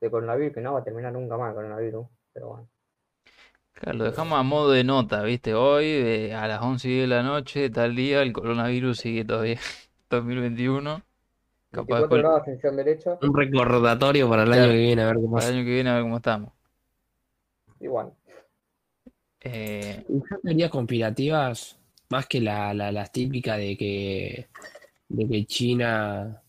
de 0.00 0.10
coronavirus, 0.10 0.54
que 0.54 0.60
no 0.60 0.72
va 0.72 0.80
a 0.80 0.84
terminar 0.84 1.12
nunca 1.12 1.36
más 1.36 1.50
el 1.50 1.54
coronavirus, 1.54 2.06
pero 2.32 2.48
bueno. 2.48 2.68
Claro, 3.72 3.98
lo 3.98 4.04
dejamos 4.04 4.38
a 4.38 4.42
modo 4.42 4.70
de 4.70 4.84
nota, 4.84 5.22
¿viste? 5.22 5.54
Hoy, 5.54 6.30
a 6.30 6.46
las 6.46 6.62
11 6.62 6.88
de 6.88 7.06
la 7.06 7.22
noche, 7.22 7.70
tal 7.70 7.96
día, 7.96 8.22
el 8.22 8.32
coronavirus 8.32 8.98
sigue 8.98 9.24
todavía 9.24 9.58
2021. 10.10 11.02
Un 13.22 13.34
recordatorio 13.34 14.28
para 14.28 14.44
el 14.44 14.52
año 14.52 14.68
que 14.68 14.78
viene, 14.78 15.02
a 15.02 15.06
ver 15.06 15.16
cómo 15.16 15.32
Para 15.32 15.48
el 15.48 15.54
año 15.54 15.64
que 15.64 15.70
viene, 15.70 15.90
a 15.90 15.94
ver 15.94 16.02
cómo 16.02 16.16
estamos. 16.16 16.52
Igual. 17.80 18.12
Eh... 19.40 20.04
teorías 20.42 20.70
conspirativas, 20.70 21.78
más 22.08 22.26
que 22.26 22.40
la, 22.40 22.72
las 22.74 23.12
típicas 23.12 23.58
de 23.58 23.76
que, 23.76 24.48
de 25.08 25.28
que 25.28 25.44
China 25.44 26.42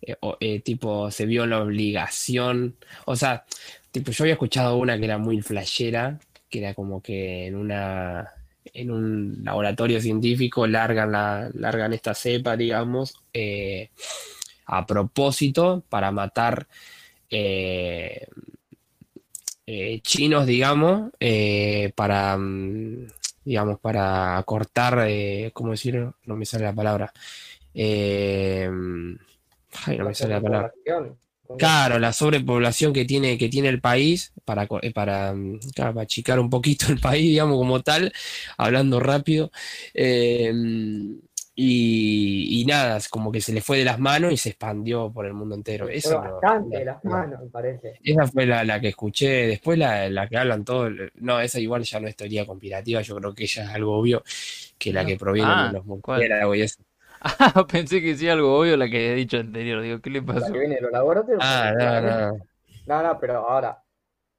eh, 0.00 0.16
eh, 0.40 0.60
tipo 0.60 1.10
se 1.10 1.26
vio 1.26 1.46
la 1.46 1.62
obligación. 1.62 2.76
O 3.06 3.16
sea, 3.16 3.44
tipo, 3.90 4.12
yo 4.12 4.24
había 4.24 4.34
escuchado 4.34 4.76
una 4.76 4.98
que 4.98 5.04
era 5.04 5.18
muy 5.18 5.42
flashera, 5.42 6.18
que 6.48 6.60
era 6.60 6.74
como 6.74 7.02
que 7.02 7.46
en 7.46 7.56
una 7.56 8.32
en 8.74 8.90
un 8.90 9.40
laboratorio 9.44 10.00
científico 10.00 10.66
largan, 10.66 11.12
la, 11.12 11.50
largan 11.54 11.92
esta 11.92 12.14
cepa, 12.14 12.56
digamos, 12.56 13.14
eh, 13.32 13.90
a 14.66 14.86
propósito 14.86 15.84
para 15.88 16.10
matar 16.10 16.66
eh, 17.30 18.26
eh, 19.66 20.00
chinos, 20.00 20.46
digamos, 20.46 21.10
para, 21.94 22.36
mm, 22.36 23.06
digamos, 23.44 23.78
para 23.80 24.42
cortar, 24.44 25.08
¿cómo 25.52 25.72
decirlo? 25.72 26.16
No 26.24 26.36
me 26.36 26.46
sale 26.46 26.64
la 26.64 26.72
palabra. 26.72 27.12
ay, 27.74 28.68
no 29.98 30.04
me 30.04 30.14
sale 30.14 30.34
la 30.34 30.40
palabra. 30.40 30.72
Claro, 31.58 31.98
la 31.98 32.12
sobrepoblación 32.12 32.92
que 32.92 33.04
tiene, 33.04 33.38
que 33.38 33.48
tiene 33.48 33.68
el 33.68 33.80
país 33.80 34.32
para, 34.44 34.68
eh, 34.82 34.92
para, 34.92 35.32
mm, 35.32 35.60
para 35.76 36.02
achicar 36.02 36.40
un 36.40 36.50
poquito 36.50 36.86
el 36.90 36.98
país, 36.98 37.22
digamos, 37.22 37.56
como 37.56 37.80
tal, 37.82 38.12
hablando 38.56 39.00
rápido. 39.00 39.50
Em, 39.94 41.20
y, 41.58 42.64
nada, 42.66 42.98
como 43.08 43.32
que 43.32 43.40
se 43.40 43.54
le 43.54 43.62
fue 43.62 43.78
de 43.78 43.84
las 43.84 43.98
manos 43.98 44.30
y 44.30 44.36
se 44.36 44.50
expandió 44.50 45.10
por 45.10 45.24
el 45.24 45.32
mundo 45.32 45.54
entero. 45.54 45.88
Eso, 45.88 46.20
bastante 46.20 46.80
de 46.80 46.84
las 46.84 47.02
manos, 47.02 47.40
me 47.40 47.48
parece. 47.48 47.94
Esa 48.04 48.26
fue 48.26 48.44
la, 48.44 48.78
que 48.78 48.88
escuché. 48.88 49.46
Después 49.46 49.78
la, 49.78 50.28
que 50.28 50.36
hablan 50.36 50.66
todos. 50.66 50.92
No, 51.14 51.40
esa 51.40 51.58
igual 51.58 51.82
ya 51.84 51.98
no 51.98 52.08
es 52.08 52.16
teoría 52.16 52.44
conspirativa. 52.44 53.00
Yo 53.00 53.16
creo 53.16 53.34
que 53.34 53.44
ella 53.44 53.64
es 53.64 53.70
algo 53.70 53.96
obvio 53.96 54.22
que 54.76 54.92
la 54.92 55.06
que 55.06 55.16
proviene 55.16 55.48
de 55.48 55.54
ah, 55.54 55.70
los 55.72 55.86
murciélagos 55.86 56.56
y 56.58 56.60
eso. 56.60 56.82
Ah, 57.26 57.66
pensé 57.70 58.00
que 58.00 58.14
sí 58.14 58.28
algo 58.28 58.58
obvio 58.58 58.76
la 58.76 58.88
que 58.88 58.98
había 58.98 59.14
dicho 59.14 59.38
anterior. 59.38 59.82
Digo, 59.82 60.00
¿qué 60.00 60.10
le 60.10 60.22
pasó? 60.22 60.52
que 60.52 60.58
viene 60.58 60.80
los 60.80 60.92
laboratorios. 60.92 61.42
Ah, 61.44 61.72
no, 61.76 62.00
no. 62.00 62.38
No, 62.86 63.02
no, 63.02 63.18
pero 63.18 63.48
ahora, 63.48 63.82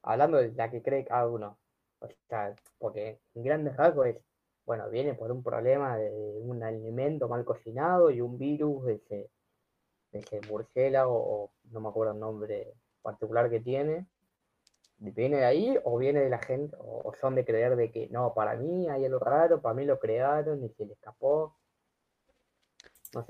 hablando 0.04 0.38
de 0.38 0.54
la 0.54 0.72
que 0.72 0.82
cree 0.82 1.04
cada 1.04 1.28
uno. 1.28 1.58
O 2.00 2.08
sea, 2.30 2.56
porque 2.78 3.20
en 3.36 3.44
grandes 3.44 3.76
rasgos 3.76 4.08
es, 4.08 4.18
bueno, 4.66 4.90
viene 4.90 5.14
por 5.16 5.32
un 5.32 5.44
problema 5.44 5.98
de 5.98 6.12
un 6.42 6.64
alimento 6.64 7.28
mal 7.28 7.44
cocinado 7.44 8.10
y 8.10 8.22
un 8.22 8.38
virus 8.38 8.86
de 8.86 8.94
ese, 8.96 9.30
de 10.12 10.20
ese 10.20 10.42
murciélago, 10.50 11.14
o 11.14 11.52
no 11.72 11.82
me 11.82 11.90
acuerdo 11.90 12.14
el 12.14 12.20
nombre 12.20 12.74
particular 13.02 13.50
que 13.50 13.60
tiene. 13.60 14.06
¿Viene 15.00 15.38
de 15.38 15.46
ahí 15.46 15.78
o 15.84 15.98
viene 15.98 16.22
de 16.22 16.30
la 16.30 16.40
gente, 16.40 16.76
o 16.80 17.14
son 17.20 17.36
de 17.36 17.46
creer 17.46 17.76
de 17.76 17.92
que 17.92 18.08
no, 18.10 18.34
para 18.34 18.56
mí 18.56 18.90
hay 18.90 19.06
algo 19.06 19.20
raro, 19.20 19.62
para 19.62 19.76
mí 19.76 19.86
lo 19.86 20.00
crearon 20.00 20.64
y 20.64 20.70
se 20.70 20.86
le 20.86 20.94
escapó? 20.94 21.56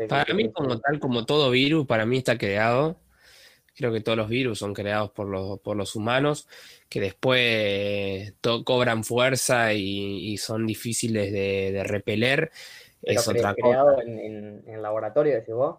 Para 0.10 0.34
mí, 0.34 0.52
como 0.52 0.80
tal, 0.80 1.00
como 1.00 1.26
todo 1.26 1.52
virus, 1.52 1.86
para 1.86 2.06
mí 2.06 2.18
está 2.18 2.38
creado. 2.38 2.98
Creo 3.76 3.94
que 3.94 4.02
todos 4.02 4.18
los 4.18 4.28
virus 4.28 4.58
son 4.60 4.74
creados 4.74 5.12
por 5.12 5.28
los, 5.28 5.60
por 5.60 5.78
los 5.78 5.96
humanos, 5.96 6.48
que 6.90 7.00
después 7.00 8.34
cobran 8.66 9.04
fuerza 9.04 9.74
y, 9.74 10.36
son 10.38 10.66
difíciles 10.66 11.32
de, 11.32 11.84
repeler. 11.84 12.52
es 13.04 13.28
otra 13.28 13.54
creado 13.54 14.02
En, 14.02 14.64
en, 14.68 14.82
laboratorio, 14.82 15.36
decís 15.36 15.54
vos? 15.54 15.78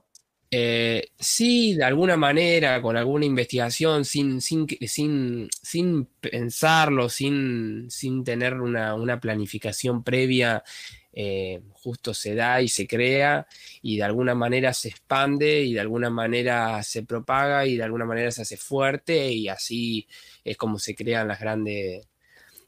Eh, 0.50 1.08
sí, 1.18 1.74
de 1.74 1.84
alguna 1.84 2.16
manera, 2.16 2.80
con 2.80 2.96
alguna 2.96 3.26
investigación, 3.26 4.04
sin, 4.06 4.40
sin, 4.40 4.66
sin, 4.68 5.48
sin 5.50 6.06
pensarlo, 6.06 7.10
sin, 7.10 7.90
sin 7.90 8.24
tener 8.24 8.54
una, 8.54 8.94
una 8.94 9.20
planificación 9.20 10.02
previa 10.02 10.64
eh, 11.12 11.62
justo 11.72 12.12
se 12.12 12.34
da 12.34 12.60
y 12.60 12.68
se 12.68 12.86
crea 12.86 13.46
y 13.82 13.96
de 13.96 14.02
alguna 14.02 14.34
manera 14.34 14.72
se 14.72 14.88
expande 14.88 15.62
y 15.62 15.74
de 15.74 15.80
alguna 15.80 16.10
manera 16.10 16.82
se 16.82 17.02
propaga 17.02 17.66
y 17.66 17.76
de 17.76 17.82
alguna 17.82 18.04
manera 18.04 18.30
se 18.30 18.42
hace 18.42 18.56
fuerte 18.56 19.30
y 19.32 19.48
así 19.48 20.06
es 20.44 20.56
como 20.56 20.78
se 20.78 20.94
crean 20.94 21.28
las 21.28 21.40
grandes 21.40 22.06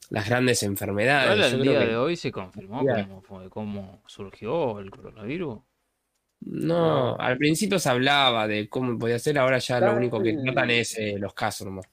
las 0.09 0.27
grandes 0.27 0.61
enfermedades. 0.63 1.53
el 1.53 1.61
día 1.61 1.79
de 1.79 1.95
hoy 1.95 2.17
se 2.17 2.31
confirmó 2.31 2.83
cómo, 3.49 4.01
surgió 4.05 4.79
el 4.79 4.91
coronavirus. 4.91 5.59
No, 6.41 7.15
al 7.17 7.37
principio 7.37 7.79
se 7.79 7.89
hablaba 7.89 8.47
de 8.47 8.67
cómo 8.67 8.99
podía 8.99 9.19
ser, 9.19 9.37
ahora 9.37 9.59
ya 9.59 9.79
lo 9.79 9.95
único 9.95 10.21
que 10.21 10.33
tratan 10.33 10.71
es 10.71 10.97
eh, 10.97 11.15
los 11.17 11.33
casos 11.33 11.67
nomás. 11.67 11.87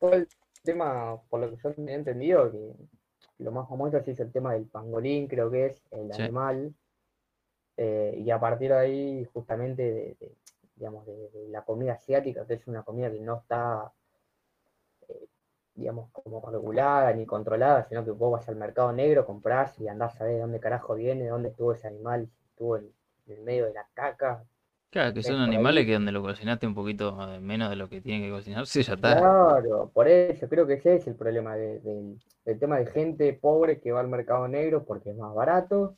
el 0.00 0.26
tema, 0.62 1.20
por 1.28 1.40
lo 1.40 1.50
que 1.50 1.56
yo 1.62 1.74
he 1.86 1.94
entendido, 1.94 2.50
que 2.50 2.58
lo 3.38 3.52
más 3.52 3.68
famoso 3.68 3.98
es 3.98 4.20
el 4.20 4.32
tema 4.32 4.52
del 4.52 4.66
pangolín, 4.66 5.28
creo 5.28 5.50
que 5.50 5.66
es 5.66 5.82
el 5.90 6.12
animal. 6.12 6.74
Eh, 7.76 8.16
y 8.18 8.30
a 8.30 8.40
partir 8.40 8.70
de 8.70 8.78
ahí, 8.78 9.24
justamente, 9.32 9.82
de, 10.18 10.36
digamos, 10.74 11.06
de, 11.06 11.48
la 11.50 11.62
comida 11.62 11.94
asiática, 11.94 12.44
que 12.46 12.54
es 12.54 12.66
una 12.66 12.82
comida 12.82 13.10
que 13.10 13.20
no 13.20 13.36
está, 13.36 13.92
eh, 15.08 15.28
digamos, 15.74 16.10
como 16.10 16.40
regulada 16.50 17.12
ni 17.12 17.24
controlada, 17.26 17.84
sino 17.84 18.04
que 18.04 18.10
vos 18.10 18.32
vas 18.32 18.48
al 18.48 18.56
mercado 18.56 18.92
negro, 18.92 19.24
comprás 19.24 19.78
y 19.80 19.86
andás 19.88 20.20
a 20.20 20.24
ver 20.24 20.34
de 20.34 20.40
dónde 20.40 20.60
carajo 20.60 20.94
viene, 20.96 21.28
dónde 21.28 21.50
estuvo 21.50 21.72
ese 21.72 21.86
animal, 21.86 22.28
si 22.28 22.44
estuvo 22.46 22.76
en, 22.76 22.92
el 23.28 23.42
medio 23.42 23.66
de 23.66 23.74
la 23.74 23.86
caca, 23.94 24.44
Claro, 24.90 25.12
que 25.14 25.22
son 25.22 25.40
animales 25.40 25.84
que 25.86 25.92
donde 25.94 26.12
lo 26.12 26.22
cocinaste 26.22 26.66
un 26.66 26.74
poquito 26.74 27.16
menos 27.40 27.70
de 27.70 27.76
lo 27.76 27.88
que 27.88 28.00
tiene 28.02 28.24
que 28.26 28.30
cocinarse, 28.32 28.82
ya 28.82 28.94
está. 28.94 29.16
Claro, 29.16 29.90
por 29.94 30.08
eso 30.08 30.48
creo 30.48 30.66
que 30.66 30.74
ese 30.74 30.96
es 30.96 31.06
el 31.06 31.14
problema 31.16 31.56
del 31.56 32.18
tema 32.60 32.78
de 32.78 32.86
gente 32.86 33.32
pobre 33.32 33.80
que 33.80 33.92
va 33.92 34.00
al 34.00 34.08
mercado 34.08 34.46
negro 34.48 34.84
porque 34.84 35.10
es 35.10 35.16
más 35.16 35.34
barato 35.34 35.96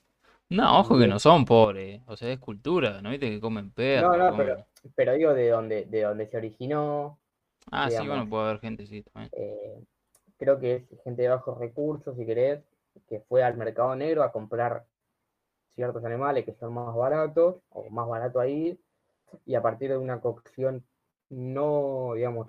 No, 0.51 0.81
ojo 0.81 0.99
que 0.99 1.07
no 1.09 1.19
son 1.19 1.45
pobres, 1.47 2.03
o 2.07 2.17
sea, 2.17 2.31
es 2.33 2.39
cultura, 2.39 3.01
¿no 3.03 3.11
viste 3.11 3.31
que 3.31 3.41
comen 3.41 3.71
perro? 3.71 4.11
No, 4.11 4.17
no, 4.17 4.35
comen- 4.35 4.37
pero, 4.37 4.67
pero 4.97 5.15
digo 5.15 5.35
de 5.35 5.49
donde, 5.51 5.85
de 5.87 6.03
donde 6.03 6.27
se 6.29 6.37
originó, 6.37 7.19
Ah, 7.73 7.91
sí, 7.91 8.07
bueno, 8.07 8.29
puede 8.29 8.45
haber 8.45 8.61
gente, 8.61 8.87
sí, 8.87 9.03
también. 9.03 9.33
eh, 9.33 9.81
creo 10.39 10.59
que 10.61 10.77
es 10.77 11.03
gente 11.05 11.23
de 11.23 11.29
bajos 11.29 11.59
recursos, 11.59 12.17
si 12.17 12.27
querés, 12.27 12.63
que 13.09 13.21
fue 13.29 13.43
al 13.43 13.57
mercado 13.57 13.97
negro 13.97 14.23
a 14.23 14.33
comprar 14.33 14.87
ciertos 15.81 16.05
animales 16.05 16.45
que 16.45 16.53
son 16.53 16.75
más 16.75 16.95
baratos, 16.95 17.57
o 17.71 17.89
más 17.89 18.07
barato 18.07 18.39
ahí, 18.39 18.79
y 19.47 19.55
a 19.55 19.63
partir 19.63 19.89
de 19.89 19.97
una 19.97 20.21
cocción 20.21 20.85
no, 21.31 22.13
digamos, 22.17 22.49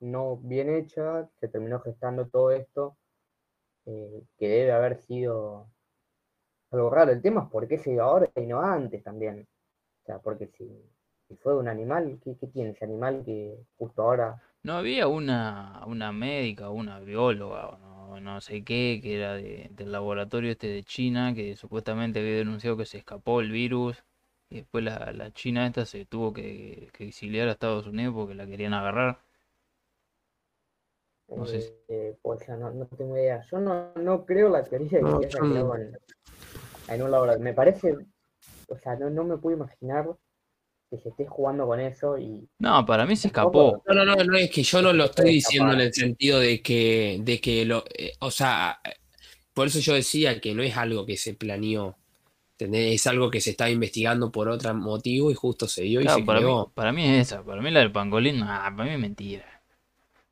no 0.00 0.36
bien 0.36 0.68
hecha, 0.68 1.26
se 1.40 1.48
terminó 1.48 1.80
gestando 1.80 2.26
todo 2.26 2.50
esto, 2.50 2.94
eh, 3.86 4.24
que 4.38 4.46
debe 4.46 4.72
haber 4.72 4.98
sido 4.98 5.68
algo 6.70 6.90
raro. 6.90 7.12
El 7.12 7.22
tema 7.22 7.44
es 7.44 7.50
por 7.50 7.66
qué 7.66 7.78
se 7.78 7.92
dio 7.92 8.02
ahora 8.02 8.28
y 8.36 8.42
no 8.42 8.60
antes 8.60 9.02
también. 9.02 9.48
O 10.02 10.04
sea, 10.04 10.18
porque 10.18 10.48
si, 10.48 10.68
fue 11.42 11.56
un 11.56 11.68
animal, 11.68 12.20
¿qué, 12.22 12.34
tiene 12.48 12.70
ese 12.72 12.84
animal 12.84 13.22
que 13.24 13.56
justo 13.78 14.02
ahora 14.02 14.42
No 14.62 14.74
había 14.74 15.08
una, 15.08 15.82
una 15.86 16.12
médica, 16.12 16.68
una 16.68 17.00
bióloga, 17.00 17.78
o 18.08 18.20
no, 18.20 18.40
sé 18.40 18.64
qué, 18.64 19.00
que 19.02 19.16
era 19.16 19.34
de- 19.34 19.68
del 19.72 19.92
laboratorio 19.92 20.52
este 20.52 20.68
de 20.68 20.84
China, 20.84 21.34
que 21.34 21.56
supuestamente 21.56 22.20
había 22.20 22.36
denunciado 22.36 22.76
que 22.76 22.86
se 22.86 22.98
escapó 22.98 23.40
el 23.40 23.50
virus, 23.52 24.04
y 24.50 24.56
después 24.56 24.84
la, 24.84 25.12
la 25.12 25.32
China 25.32 25.66
esta 25.66 25.84
se 25.86 26.04
tuvo 26.06 26.32
que, 26.32 26.88
que 26.92 27.08
exiliar 27.08 27.48
a 27.48 27.52
Estados 27.52 27.86
Unidos 27.86 28.14
porque 28.14 28.34
la 28.34 28.46
querían 28.46 28.74
agarrar. 28.74 29.20
No 31.36 31.46
sé 31.46 31.60
si- 31.60 31.72
Eh, 31.88 32.16
pues 32.22 32.46
ya 32.46 32.56
no, 32.56 32.70
no 32.70 32.86
tengo 32.88 33.16
idea. 33.16 33.42
Yo 33.50 33.58
no, 33.60 33.92
no 33.96 34.24
creo 34.24 34.48
la 34.48 34.64
teoría 34.64 34.98
de 34.98 35.04
No, 35.04 35.20
que 35.20 35.28
quedado 35.28 35.76
en, 35.76 35.96
en 36.88 37.02
un 37.02 37.10
laboratorio. 37.10 37.44
Me 37.44 37.54
parece, 37.54 37.96
o 38.68 38.76
sea, 38.78 38.96
no, 38.96 39.10
no 39.10 39.24
me 39.24 39.38
puedo 39.38 39.56
imaginar 39.56 40.16
que 40.90 40.98
se 40.98 41.08
esté 41.08 41.26
jugando 41.26 41.66
con 41.66 41.80
eso 41.80 42.16
y 42.18 42.48
No, 42.58 42.84
para 42.86 43.06
mí 43.06 43.16
se 43.16 43.28
escapó. 43.28 43.82
No, 43.86 43.94
no, 43.94 44.04
no, 44.04 44.14
no 44.24 44.36
es 44.36 44.50
que 44.50 44.62
yo 44.62 44.82
no 44.82 44.92
lo 44.92 45.04
estoy 45.06 45.30
diciendo 45.34 45.72
en 45.72 45.80
el 45.80 45.92
sentido 45.94 46.38
de 46.38 46.62
que, 46.62 47.18
de 47.22 47.40
que 47.40 47.64
lo, 47.64 47.84
eh, 47.98 48.12
o 48.20 48.30
sea, 48.30 48.80
eh, 48.84 48.94
por 49.52 49.66
eso 49.66 49.80
yo 49.80 49.94
decía 49.94 50.40
que 50.40 50.54
no 50.54 50.62
es 50.62 50.76
algo 50.76 51.04
que 51.04 51.16
se 51.16 51.34
planeó, 51.34 51.96
¿entendés? 52.52 52.94
Es 52.94 53.06
algo 53.06 53.30
que 53.30 53.40
se 53.40 53.50
estaba 53.50 53.70
investigando 53.70 54.30
por 54.30 54.48
otro 54.48 54.72
motivo 54.74 55.30
y 55.30 55.34
justo 55.34 55.66
se 55.66 55.82
dio 55.82 56.00
y 56.00 56.04
Claro, 56.04 56.18
se 56.20 56.24
para 56.24 56.40
mí, 56.40 56.52
para 56.74 56.92
mí 56.92 57.04
es 57.04 57.26
esa, 57.32 57.42
para 57.44 57.60
mí 57.62 57.70
la 57.70 57.80
del 57.80 57.92
pangolín, 57.92 58.40
nah, 58.40 58.70
para 58.76 58.84
mí 58.84 58.90
es 58.90 58.98
mentira. 59.00 59.44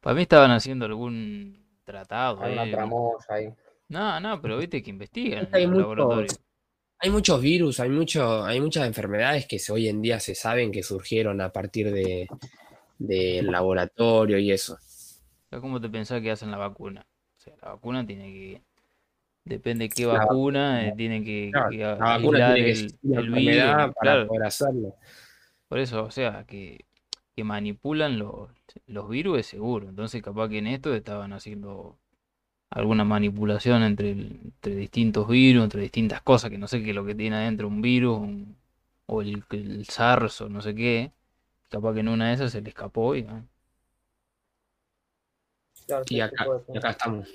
Para 0.01 0.15
mí 0.15 0.23
estaban 0.23 0.51
haciendo 0.51 0.85
algún 0.85 1.65
tratado 1.85 2.41
hay 2.43 2.53
una 2.53 2.63
ahí. 2.63 2.71
tramoya 2.71 3.25
ahí. 3.31 3.49
No, 3.89 4.21
no, 4.21 4.41
pero 4.41 4.57
viste 4.59 4.83
que 4.83 4.91
investigan 4.91 5.49
hay 5.53 5.65
en 5.65 5.71
los 5.71 5.81
muchos- 5.81 5.99
laboratorios. 5.99 6.41
Hay 6.99 7.11
muchos 7.11 7.41
virus, 7.41 7.81
hay 7.81 7.91
mucho, 7.91 8.45
hay 8.45 8.61
muchas 8.61 8.87
enfermedades 8.87 9.47
que 9.47 9.61
hoy 9.71 9.89
en 9.89 10.01
día 10.01 10.21
se 10.21 10.35
saben 10.35 10.73
que 10.73 10.83
surgieron 10.83 11.41
a 11.41 11.53
partir 11.53 11.93
de 11.93 12.27
del 12.99 13.51
laboratorio 13.51 14.39
y 14.39 14.51
eso. 14.51 14.79
¿Cómo 15.61 15.81
te 15.81 15.89
pensás 15.89 16.21
que 16.21 16.31
hacen 16.31 16.51
la 16.51 16.57
vacuna? 16.57 17.07
O 17.39 17.41
sea, 17.41 17.55
la 17.63 17.71
vacuna 17.71 18.07
tiene 18.07 18.33
que, 18.33 18.63
depende 19.45 19.85
de 19.85 19.89
qué 19.91 20.07
La 20.07 20.19
vacuna, 20.19 20.89
eh, 20.89 20.95
tiene 20.97 21.23
que, 21.23 21.51
Claro, 21.53 21.71
que 21.71 21.77
la 21.79 21.95
vacuna 21.95 22.55
tiene 22.55 22.73
que 22.75 22.81
el, 22.81 22.99
la 23.03 23.21
el 23.21 23.31
virus, 23.31 23.65
para 23.65 23.93
claro. 23.93 24.27
poder 24.27 24.43
hacerlo. 24.45 24.97
Por 25.69 25.79
eso, 25.79 26.05
o 26.05 26.11
sea, 26.11 26.45
que, 26.45 26.87
que 27.37 27.45
manipulan 27.45 28.19
los, 28.19 28.51
los 28.87 29.09
virus 29.09 29.41
es 29.41 29.47
seguro. 29.47 29.89
Entonces, 29.89 30.23
capaz 30.23 30.49
que 30.49 30.59
en 30.59 30.67
esto 30.67 30.95
estaban 30.95 31.33
haciendo 31.33 31.99
alguna 32.75 33.05
manipulación 33.05 33.83
entre, 33.85 34.13
el- 34.13 34.41
entre 34.45 34.77
distintos 34.77 35.29
virus, 35.29 35.65
entre 35.65 35.83
distintas 35.83 36.23
cosas, 36.23 36.51
que 36.51 36.59
no 36.59 36.69
sé 36.69 36.83
qué 36.85 36.91
es 36.91 36.97
lo 36.97 37.07
que 37.07 37.17
tiene 37.17 37.37
adentro 37.37 37.69
un 37.69 37.83
virus, 37.83 38.19
un- 38.21 38.57
o 39.07 39.23
el, 39.23 39.45
el 39.53 39.87
SARS 39.87 40.43
o 40.43 40.49
no 40.51 40.63
sé 40.63 40.75
qué. 40.77 41.13
Capaz 41.71 41.95
que 41.95 42.01
en 42.01 42.09
una 42.09 42.29
de 42.29 42.35
esas 42.35 42.53
se 42.53 42.63
le 42.63 42.71
escapó 42.71 43.17
y 43.17 43.27
Claro, 45.87 46.05
Y 46.09 46.21
acá, 46.21 46.47
y 46.73 46.79
acá 46.79 46.91
estamos. 46.91 47.29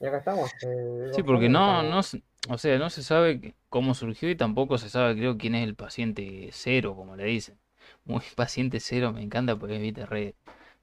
Y 0.00 0.06
acá 0.06 0.18
estamos. 0.18 0.50
eh, 0.62 1.10
Sí, 1.12 1.22
porque 1.22 1.48
no, 1.48 1.82
no, 1.82 2.02
se- 2.02 2.22
o 2.48 2.58
sea, 2.58 2.78
no 2.78 2.90
se 2.90 3.02
sabe 3.02 3.54
cómo 3.68 3.94
surgió 3.94 4.28
y 4.30 4.36
tampoco 4.36 4.78
se 4.78 4.90
sabe, 4.90 5.16
creo, 5.16 5.38
quién 5.38 5.54
es 5.54 5.64
el 5.66 5.74
paciente 5.74 6.50
cero, 6.52 6.94
como 6.96 7.16
le 7.16 7.24
dicen. 7.24 7.58
Muy 8.04 8.22
paciente 8.36 8.80
cero, 8.80 9.12
me 9.12 9.22
encanta 9.22 9.56
porque 9.56 9.78
viste 9.78 10.04
re, 10.06 10.34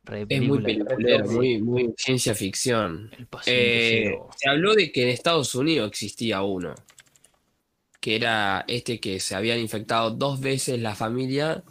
re 0.05 0.25
Es 0.29 0.41
muy 0.41 0.57
peliculero, 0.61 1.25
muy, 1.37 1.61
muy 1.61 1.93
ciencia 1.97 2.33
ficción. 2.35 3.09
Eh, 3.45 4.17
se 4.37 4.49
habló 4.49 4.73
de 4.73 4.91
que 4.91 5.03
en 5.03 5.09
Estados 5.09 5.53
Unidos 5.55 5.89
existía 5.89 6.41
uno, 6.41 6.75
que 7.99 8.15
era 8.15 8.65
este 8.67 8.99
que 8.99 9.19
se 9.19 9.35
habían 9.35 9.59
infectado 9.59 10.11
dos 10.11 10.39
veces 10.41 10.79
la 10.81 10.95
familia, 10.95 11.63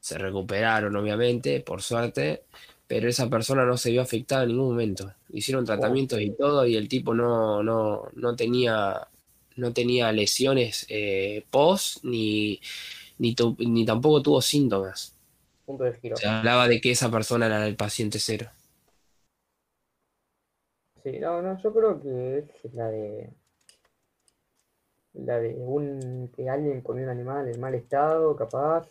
se 0.00 0.18
recuperaron 0.18 0.94
obviamente, 0.96 1.60
por 1.60 1.82
suerte, 1.82 2.42
pero 2.86 3.08
esa 3.08 3.30
persona 3.30 3.64
no 3.64 3.76
se 3.76 3.90
vio 3.90 4.02
afectada 4.02 4.42
en 4.42 4.50
ningún 4.50 4.68
momento. 4.70 5.14
Hicieron 5.32 5.64
tratamientos 5.64 6.20
y 6.20 6.30
todo 6.32 6.66
y 6.66 6.76
el 6.76 6.88
tipo 6.88 7.14
no, 7.14 7.62
no, 7.62 8.02
no 8.14 8.36
tenía, 8.36 9.08
no 9.56 9.72
tenía 9.72 10.12
lesiones 10.12 10.86
eh, 10.88 11.44
post 11.50 12.04
ni, 12.04 12.60
ni, 13.18 13.34
tu- 13.34 13.56
ni 13.60 13.84
tampoco 13.86 14.20
tuvo 14.22 14.42
síntomas. 14.42 15.14
Punto 15.70 15.84
de 15.84 15.94
giro. 15.94 16.16
Se 16.16 16.26
hablaba 16.26 16.66
de 16.66 16.80
que 16.80 16.90
esa 16.90 17.08
persona 17.12 17.46
era 17.46 17.64
el 17.64 17.76
paciente 17.76 18.18
cero. 18.18 18.50
Sí, 21.04 21.20
no, 21.20 21.40
no, 21.40 21.56
yo 21.62 21.72
creo 21.72 22.02
que 22.02 22.38
es 22.38 22.74
la 22.74 22.88
de 22.88 23.32
la 25.12 25.38
de 25.38 25.54
un 25.54 26.32
que 26.34 26.48
alguien 26.50 26.80
comió 26.80 27.04
un 27.04 27.10
animal 27.10 27.46
en 27.46 27.60
mal 27.60 27.76
estado, 27.76 28.34
capaz, 28.34 28.88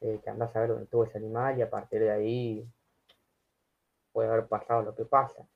eh, 0.00 0.18
que 0.24 0.30
andás 0.30 0.56
a 0.56 0.60
ver 0.60 0.70
dónde 0.70 0.84
estuvo 0.84 1.04
ese 1.04 1.18
animal 1.18 1.58
y 1.58 1.60
a 1.60 1.68
partir 1.68 2.00
de 2.00 2.10
ahí 2.10 2.66
puede 4.12 4.30
haber 4.30 4.46
pasado 4.46 4.80
lo 4.80 4.94
que 4.94 5.04
pasa. 5.04 5.46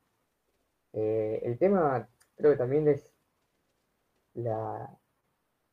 Eh, 0.93 1.41
el 1.45 1.57
tema 1.57 2.07
creo 2.37 2.53
que 2.53 2.59
también 2.59 2.89
es 2.89 3.11
la, 4.35 4.99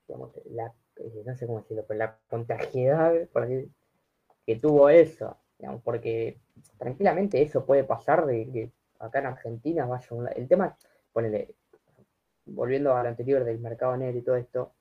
digamos, 0.08 0.32
la 0.46 0.74
eh, 0.96 1.24
no 1.26 1.36
sé 1.36 1.46
cómo 1.46 1.60
decirlo, 1.60 1.84
pero 1.86 1.98
la 1.98 2.18
contagiedad 2.30 3.28
por 3.34 3.44
así, 3.44 3.70
que 4.46 4.56
tuvo 4.58 4.90
eso, 4.90 5.38
digamos, 5.58 5.82
porque 5.84 6.40
tranquilamente 6.78 7.42
eso 7.42 7.66
puede 7.66 7.84
pasar 7.84 8.26
de 8.26 8.50
que 8.52 8.72
acá 9.00 9.20
en 9.20 9.28
Argentina 9.28 9.86
vaya 9.86 10.08
un 10.12 10.28
El 10.36 10.48
tema, 10.48 10.78
ponele, 11.12 11.56
volviendo 12.46 12.96
al 12.96 13.08
anterior 13.08 13.44
del 13.44 13.60
mercado 13.60 13.96
negro 13.98 14.20
y 14.20 14.22
todo 14.24 14.36
esto, 14.36 14.74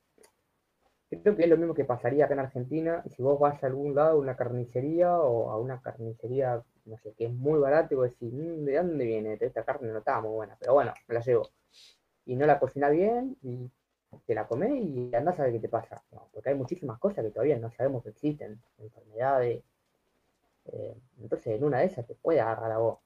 creo 1.11 1.37
que 1.37 1.43
es 1.43 1.49
lo 1.49 1.57
mismo 1.57 1.75
que 1.75 1.85
pasaría 1.85 2.25
acá 2.25 2.35
en 2.35 2.41
Argentina 2.41 3.03
si 3.09 3.23
vos 3.23 3.39
vas 3.39 3.63
a 3.63 3.67
algún 3.67 3.95
lado, 3.95 4.13
a 4.13 4.17
una 4.17 4.37
carnicería 4.37 5.19
o 5.19 5.51
a 5.51 5.59
una 5.59 5.81
carnicería, 5.81 6.63
no 6.85 6.97
sé, 6.99 7.13
que 7.15 7.27
es 7.27 7.33
muy 7.33 7.59
barato 7.59 7.95
y 7.95 7.97
vos 7.97 8.11
decís, 8.11 8.33
"Mm, 8.33 8.65
¿de 8.65 8.77
dónde 8.77 9.05
viene? 9.05 9.39
Esta 9.41 9.65
carne 9.65 9.93
no 9.93 9.99
está 9.99 10.21
muy 10.21 10.31
buena, 10.31 10.57
pero 10.59 10.75
bueno, 10.75 10.95
me 11.09 11.15
la 11.15 11.21
llevo. 11.21 11.49
Y 12.27 12.37
no 12.37 12.47
la 12.47 12.61
cocina 12.61 12.89
bien 12.91 13.37
y 13.43 13.71
te 14.27 14.35
la 14.35 14.47
comés 14.47 14.73
y 14.75 15.15
andás 15.15 15.39
a 15.41 15.45
ver 15.45 15.53
qué 15.53 15.61
te 15.61 15.69
pasa. 15.69 16.03
No, 16.13 16.29
porque 16.33 16.51
hay 16.51 16.55
muchísimas 16.57 16.99
cosas 16.99 17.25
que 17.25 17.31
todavía 17.31 17.59
no 17.59 17.71
sabemos 17.73 18.03
que 18.05 18.11
existen, 18.11 18.61
enfermedades. 18.79 19.63
eh, 20.67 20.95
entonces, 21.21 21.49
en 21.57 21.65
una 21.65 21.79
de 21.81 21.87
esas 21.87 22.07
te 22.07 22.15
puede 22.15 22.41
agarrar 22.41 22.73
a 22.73 22.79
vos. 22.79 22.99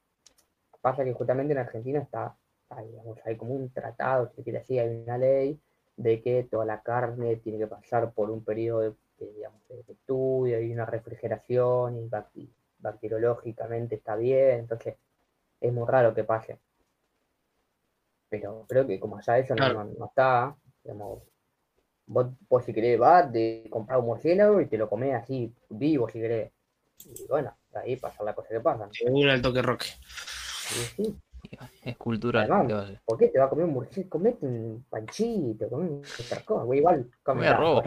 Pasa 0.81 1.03
que 1.05 1.13
justamente 1.13 1.53
en 1.53 1.59
Argentina 1.59 1.99
está, 2.01 2.37
está, 2.63 2.83
digamos, 2.83 3.19
hay 3.25 3.37
como 3.37 3.55
un 3.55 3.71
tratado, 3.73 4.31
si 4.35 4.43
quiere 4.43 4.59
decir, 4.59 4.81
hay 4.81 4.89
una 5.03 5.17
ley 5.19 5.61
de 5.97 6.21
que 6.23 6.43
toda 6.45 6.65
la 6.65 6.81
carne 6.83 7.37
tiene 7.37 7.59
que 7.59 7.67
pasar 7.67 8.13
por 8.13 8.31
un 8.31 8.43
periodo 8.45 8.81
de, 8.81 8.95
de, 9.19 9.33
digamos, 9.33 9.61
de 9.69 9.93
estudio 9.93 10.61
y 10.61 10.73
una 10.73 10.85
refrigeración 10.85 11.97
y 11.97 12.09
bacteriológicamente 12.79 13.95
está 13.95 14.15
bien, 14.15 14.59
entonces 14.61 14.97
es 15.61 15.73
muy 15.73 15.87
raro 15.87 16.13
que 16.15 16.23
pase. 16.25 16.59
Pero 18.29 18.65
creo 18.69 18.85
que 18.87 18.99
como 18.99 19.17
allá 19.17 19.37
eso 19.39 19.55
no, 19.55 19.67
Claro. 19.67 19.73
no- 19.73 19.83
no 19.85 20.05
está, 20.05 20.55
digamos, 20.85 21.23
vos, 22.05 22.27
vos 22.47 22.63
si 22.63 22.73
querés 22.73 22.99
vas, 22.99 23.31
de 23.31 23.67
comprar 23.69 23.99
un 23.99 24.05
murciélago 24.05 24.61
y 24.61 24.67
te 24.67 24.77
lo 24.77 24.87
comés 24.87 25.15
así, 25.15 25.53
vivo 25.69 26.07
si 26.07 26.19
querés. 26.19 26.51
Y 27.03 27.27
bueno, 27.27 27.57
ahí 27.73 27.95
pasa 27.97 28.23
la 28.23 28.33
cosa 28.33 28.49
que 28.49 28.59
pasa. 28.59 28.89
Un 29.09 29.27
alto 29.27 29.51
que 29.51 29.61
roque. 29.61 29.87
Y 30.69 31.03
sí, 31.03 31.19
ah, 31.59 31.69
Es 31.83 31.97
cultural, 31.97 32.49
Además. 32.51 32.99
¿por 33.03 33.17
qué 33.17 33.27
te 33.29 33.39
va 33.39 33.45
a 33.45 33.49
comer 33.49 33.65
un 33.65 33.73
murciélago? 33.73 34.09
Comete 34.09 34.45
un 34.45 34.85
panchito, 34.89 35.69
comete 35.69 36.07
otra 36.23 36.45
cosa, 36.45 36.63
güey, 36.63 36.79
igual 36.79 37.09
come 37.23 37.47
arroz. 37.47 37.83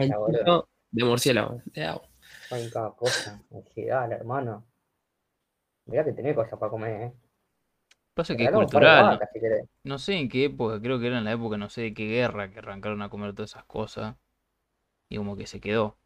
de 0.91 1.03
murciélago. 1.03 1.61
de 1.65 1.85
agua. 1.85 2.07
Comen 2.49 2.69
cada 2.69 2.91
cosa. 2.91 3.41
Sí, 3.73 3.87
hermano. 3.87 4.65
Mirá 5.85 6.03
que 6.03 6.13
tenés 6.13 6.35
cosas 6.35 6.59
para 6.59 6.69
comer, 6.69 7.01
eh. 7.01 7.13
Pasa 8.19 8.35
que 8.35 8.43
es 8.43 8.51
cultural. 8.51 9.19
si. 9.33 9.39
No 9.85 9.97
sé 9.97 10.15
en 10.15 10.27
qué 10.27 10.45
época, 10.45 10.81
creo 10.81 10.99
que 10.99 11.07
era 11.07 11.19
en 11.19 11.23
la 11.23 11.31
época, 11.31 11.55
no 11.57 11.69
sé 11.69 11.81
de 11.83 11.93
qué 11.93 12.05
guerra, 12.05 12.51
que 12.51 12.59
arrancaron 12.59 13.01
a 13.01 13.09
comer 13.09 13.33
todas 13.33 13.51
esas 13.51 13.63
cosas. 13.63 14.15
Y 15.09 15.15
como 15.17 15.37
que 15.37 15.47
se 15.47 15.61
quedó. 15.61 15.97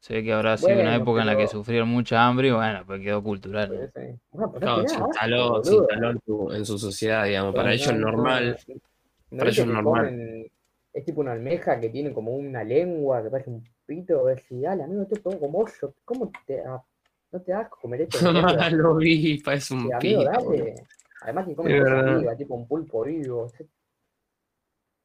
Se 0.00 0.14
ve 0.14 0.22
que 0.22 0.32
habrá 0.32 0.56
sido 0.56 0.80
una 0.80 0.92
Bueno, 0.92 1.02
época 1.02 1.20
en 1.22 1.26
la 1.26 1.36
que 1.36 1.48
sufrieron 1.48 1.88
mucha 1.88 2.24
hambre 2.24 2.48
y 2.48 2.50
bueno, 2.52 2.84
pues 2.86 3.00
quedó 3.02 3.22
cultural. 3.22 3.68
¿no? 3.68 3.86
sí. 3.86 4.18
Bueno, 4.30 4.52
pero 4.52 4.66
Claro, 4.66 4.82
no 4.82 4.88
se 4.88 4.94
instaló, 5.00 5.64
se 5.64 5.74
instaló 5.74 6.10
en, 6.10 6.20
su, 6.24 6.52
en 6.52 6.64
su 6.66 6.78
sociedad, 6.78 7.24
digamos. 7.24 7.54
Para 7.56 7.70
Pero 7.72 7.74
ellos 7.74 7.88
es 7.92 7.98
no- 7.98 8.12
normal. 8.12 8.58
no- 8.68 8.74
no 9.32 9.38
para 9.38 9.50
ellos 9.50 9.58
es 9.58 9.66
normal. 9.66 10.06
comen- 10.06 10.50
es 10.92 11.04
tipo 11.04 11.20
una 11.20 11.32
almeja 11.32 11.80
que 11.80 11.90
tiene 11.90 12.12
como 12.14 12.32
una 12.32 12.64
lengua 12.64 13.22
que 13.22 13.30
parece 13.30 13.50
un 13.50 13.64
pito, 13.84 14.20
a 14.20 14.22
ver 14.22 14.40
si, 14.48 14.60
dale, 14.60 14.84
amigo, 14.84 15.02
esto 15.02 15.16
es 15.16 15.22
todo 15.22 15.38
como 15.38 15.66
yo, 15.80 15.94
¿cómo 16.04 16.30
te, 16.46 16.60
ah, 16.64 16.82
no 17.32 17.40
te 17.42 17.52
das 17.52 17.68
comer 17.68 18.02
esto? 18.02 18.18
mierda? 18.32 18.70
Lo 18.70 18.94
vi, 18.96 19.38
parece 19.42 19.74
un 19.74 19.82
Sí, 19.82 19.92
amigo, 19.92 20.22
pito. 20.24 20.24
dale. 20.24 20.74
Además 21.20 21.46
que 21.46 21.56
come 21.56 21.72
Es 21.74 21.80
cosas 21.80 22.04
vivas, 22.18 22.38
tipo 22.38 22.54
un 22.54 22.68
pulpo 22.68 23.04
vivo. 23.04 23.50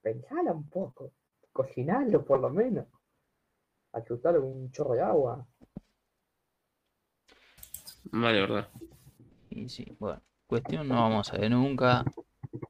Pensala 0.01 0.51
un 0.51 0.69
poco, 0.69 1.11
cocinalo 1.51 2.23
por 2.23 2.39
lo 2.39 2.49
menos. 2.49 2.85
Con 3.91 4.43
un 4.43 4.71
chorro 4.71 4.93
de 4.93 5.01
agua. 5.01 5.47
Vale, 8.11 8.41
verdad. 8.41 8.67
Y 9.49 9.69
sí, 9.69 9.95
bueno, 9.99 10.21
cuestión 10.47 10.87
no 10.87 10.95
vamos 10.95 11.31
a 11.31 11.37
ver 11.37 11.51
nunca 11.51 12.03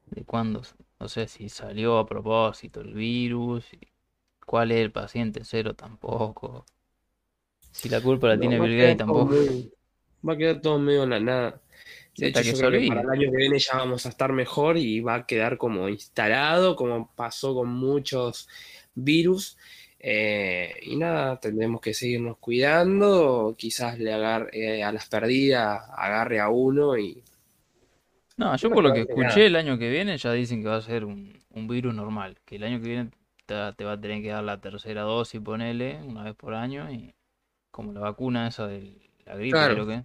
de 0.08 0.24
cuándo, 0.26 0.62
no 1.00 1.08
sé 1.08 1.28
si 1.28 1.50
salió 1.50 1.98
a 1.98 2.06
propósito 2.06 2.82
el 2.82 2.94
virus, 2.94 3.66
cuál 4.46 4.72
es 4.72 4.80
el 4.80 4.92
paciente 4.92 5.42
cero 5.44 5.74
tampoco. 5.74 6.66
Si 7.72 7.90
la 7.90 8.02
culpa 8.02 8.28
la 8.28 8.36
No, 8.36 8.42
tiene 8.42 8.60
Bill 8.60 8.78
Gates 8.78 8.98
tampoco. 8.98 9.26
medio- 9.26 9.72
Va 10.28 10.34
a 10.34 10.38
quedar 10.38 10.62
todo 10.62 10.80
medio 10.80 11.04
en 11.04 11.10
la 11.10 11.20
nada. 11.20 11.62
De 12.16 12.28
hecho, 12.28 12.42
yo 12.42 12.58
creo 12.58 12.72
que 12.72 12.88
para 12.88 13.02
el 13.02 13.10
año 13.10 13.32
que 13.32 13.38
viene 13.38 13.60
ya 13.60 13.78
vamos 13.78 14.06
a 14.06 14.10
estar 14.10 14.32
mejor 14.34 14.78
y 14.78 15.00
va 15.02 15.16
a 15.16 15.26
quedar 15.26 15.58
como 15.58 15.90
instalado, 15.90 16.76
como 16.76 17.12
pasó 17.16 17.54
con 17.56 17.70
muchos 17.70 18.48
virus. 18.96 19.58
Eh, 20.00 20.76
y 20.84 20.96
nada, 20.98 21.40
tendremos 21.40 21.82
que 21.82 21.94
seguirnos 21.94 22.38
cuidando. 22.38 23.56
Quizás 23.58 23.98
le 24.00 24.14
agarre 24.14 24.50
eh, 24.80 24.84
a 24.84 24.92
las 24.92 25.08
perdidas, 25.08 25.82
agarre 25.96 26.40
a 26.40 26.50
uno 26.50 26.98
y 26.98 27.24
No, 28.38 28.56
yo 28.56 28.70
por 28.70 28.84
lo 28.84 28.92
que 28.94 29.02
nada. 29.02 29.12
escuché 29.12 29.46
el 29.46 29.56
año 29.56 29.78
que 29.78 29.90
viene 29.90 30.18
ya 30.18 30.32
dicen 30.34 30.62
que 30.62 30.68
va 30.70 30.78
a 30.78 30.82
ser 30.82 31.06
un, 31.06 31.40
un 31.52 31.68
virus 31.68 31.94
normal, 31.94 32.38
que 32.46 32.56
el 32.56 32.64
año 32.64 32.82
que 32.82 32.88
viene 32.90 33.12
te, 33.46 33.54
va- 33.54 33.74
te 33.74 33.84
va 33.86 33.94
a 33.94 34.02
tener 34.02 34.22
que 34.22 34.30
dar 34.30 34.44
la 34.44 34.60
tercera 34.60 35.02
dosis, 35.04 35.40
ponele, 35.42 36.02
una 36.04 36.24
vez 36.24 36.36
por 36.36 36.54
año, 36.56 36.92
y 36.92 37.14
como 37.72 37.94
la 37.94 38.00
vacuna 38.02 38.48
esa 38.48 38.68
de 38.68 38.98
la 39.26 39.36
gripe, 39.36 39.52
Claro. 39.52 39.74
creo 39.76 39.88
que. 39.88 40.04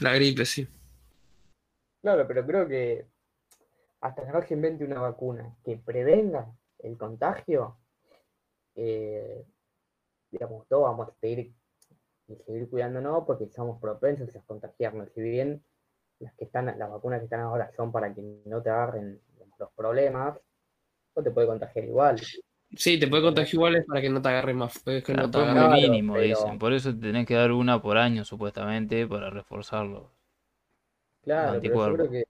la 0.00 0.14
gripe, 0.14 0.44
sí. 0.44 0.66
Claro, 2.06 2.24
pero 2.28 2.46
creo 2.46 2.68
que 2.68 3.04
hasta 4.00 4.24
que 4.24 4.30
no 4.30 4.40
se 4.46 4.54
invente 4.54 4.84
una 4.84 5.00
vacuna 5.00 5.56
que 5.64 5.76
prevenga 5.76 6.46
el 6.78 6.96
contagio, 6.96 7.78
eh, 8.76 9.44
digamos, 10.30 10.68
todos 10.68 10.84
vamos 10.84 11.08
a 11.08 11.14
seguir, 11.20 11.52
y 12.28 12.36
seguir 12.46 12.70
cuidándonos 12.70 13.24
porque 13.26 13.48
somos 13.48 13.80
propensos 13.80 14.36
a 14.36 14.40
contagiarnos. 14.42 15.08
Si 15.16 15.20
bien 15.20 15.64
las 16.20 16.32
que 16.34 16.44
están, 16.44 16.66
las 16.78 16.88
vacunas 16.88 17.18
que 17.18 17.24
están 17.24 17.40
ahora 17.40 17.72
son 17.74 17.90
para 17.90 18.14
que 18.14 18.22
no 18.44 18.62
te 18.62 18.70
agarren 18.70 19.20
los 19.58 19.72
problemas, 19.72 20.38
no 21.16 21.22
te 21.24 21.32
puede 21.32 21.48
contagiar 21.48 21.86
igual. 21.86 22.20
Sí, 22.76 23.00
te 23.00 23.08
puede 23.08 23.24
contagiar 23.24 23.54
igual 23.54 23.74
es 23.78 23.84
para 23.84 24.00
que 24.00 24.10
no 24.10 24.22
te 24.22 24.28
agarre 24.28 24.54
más, 24.54 24.76
es 24.86 25.02
que 25.02 25.12
Claro, 25.12 25.22
no 25.26 25.30
te 25.32 25.38
pero 25.38 25.44
es 25.50 25.56
agarre. 25.56 25.66
Claro, 25.76 25.90
mínimo, 25.90 26.14
pero- 26.14 26.24
dicen. 26.24 26.58
Por 26.60 26.72
eso 26.72 26.94
te 26.94 27.00
tenés 27.00 27.26
que 27.26 27.34
dar 27.34 27.50
una 27.50 27.82
por 27.82 27.98
año, 27.98 28.24
supuestamente, 28.24 29.08
para 29.08 29.28
reforzarlo. 29.28 30.15
Claro, 31.26 31.60
pero 31.60 31.74
yo 31.74 31.92
creo 31.96 32.10
que 32.10 32.24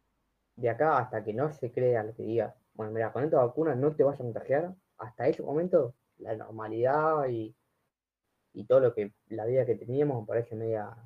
de 0.56 0.70
acá 0.70 0.98
hasta 0.98 1.22
que 1.22 1.34
no 1.34 1.52
se 1.52 1.70
crea 1.70 2.02
lo 2.02 2.14
que 2.14 2.22
diga, 2.24 2.54
bueno, 2.74 2.92
mira, 2.92 3.12
con 3.12 3.24
esta 3.24 3.38
vacuna 3.44 3.74
no 3.74 3.94
te 3.94 4.04
vas 4.04 4.14
a 4.16 4.24
contagiar, 4.24 4.74
hasta 4.98 5.28
ese 5.28 5.42
momento 5.42 5.94
la 6.18 6.34
normalidad 6.34 7.28
y, 7.28 7.54
y 8.54 8.64
todo 8.64 8.80
lo 8.80 8.94
que 8.94 9.12
la 9.28 9.44
vida 9.44 9.66
que 9.66 9.76
teníamos 9.76 10.22
me 10.22 10.26
parece 10.26 10.56
media... 10.56 10.96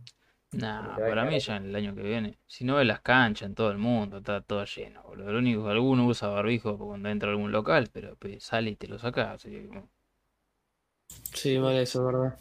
Nah, 0.52 0.96
para 0.96 1.24
mí 1.24 1.38
ya 1.40 1.56
en 1.56 1.66
el 1.66 1.76
año 1.76 1.94
que 1.94 2.02
viene. 2.02 2.38
Si 2.46 2.64
no 2.64 2.76
ves 2.76 2.86
las 2.86 3.00
canchas 3.00 3.46
en 3.48 3.54
todo 3.54 3.70
el 3.70 3.78
mundo, 3.78 4.18
está 4.18 4.40
todo 4.40 4.64
lleno, 4.64 5.02
boludo. 5.02 5.32
Lo 5.32 5.38
único 5.38 5.64
que 5.64 5.70
alguno 5.70 6.06
usa 6.06 6.28
barbijo 6.28 6.78
cuando 6.78 7.08
entra 7.08 7.28
a 7.28 7.32
algún 7.32 7.52
local, 7.52 7.88
pero 7.92 8.16
pues, 8.16 8.44
sale 8.44 8.70
y 8.70 8.76
te 8.76 8.88
lo 8.88 8.98
saca. 8.98 9.32
así 9.32 9.50
que, 9.50 9.70
Sí, 11.34 11.56
vale, 11.58 11.82
eso 11.82 12.00
es 12.00 12.06
verdad. 12.14 12.38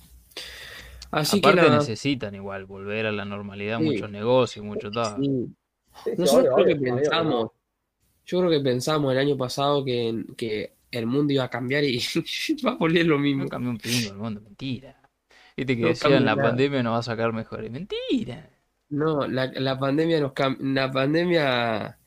Así 1.11 1.41
que 1.41 1.49
Aparte 1.49 1.67
nada. 1.67 1.79
necesitan 1.79 2.35
igual 2.35 2.65
volver 2.65 3.05
a 3.07 3.11
la 3.11 3.25
normalidad 3.25 3.79
Sí. 3.79 3.85
muchos 3.85 4.09
negocios, 4.11 4.65
mucho 4.65 4.91
todo. 4.91 5.15
Sí. 5.17 5.47
Nosotros 6.17 6.53
obvio, 6.53 6.65
creo 6.65 6.65
que 6.79 6.89
no 6.89 6.95
pensamos, 6.97 7.51
yo 8.25 8.39
creo 8.39 8.51
que 8.51 8.59
pensamos 8.61 9.11
el 9.11 9.17
año 9.17 9.37
pasado 9.37 9.83
que, 9.83 10.23
que 10.37 10.73
el 10.91 11.05
mundo 11.07 11.33
iba 11.33 11.43
a 11.45 11.49
cambiar 11.49 11.83
y 11.83 11.99
va 12.65 12.71
a 12.71 12.75
volver 12.75 13.05
lo 13.05 13.17
mismo. 13.19 13.43
No 13.43 13.49
cambió 13.49 13.71
un 13.71 13.77
pingo 13.77 14.11
el 14.11 14.17
mundo, 14.17 14.41
mentira. 14.41 14.95
Viste 15.57 15.75
que 15.75 15.81
No 15.81 15.87
decían 15.89 16.25
la 16.25 16.35
nada. 16.35 16.49
pandemia 16.49 16.83
nos 16.83 16.93
va 16.93 16.97
a 16.99 17.03
sacar 17.03 17.33
mejores. 17.33 17.69
Mentira. 17.71 18.49
No, 18.89 19.27
la, 19.27 19.47
la 19.53 19.77
pandemia 19.77 20.19
nos 20.19 20.31
cam- 20.33 20.57
la 20.59 20.91
pandemia, 20.91 21.98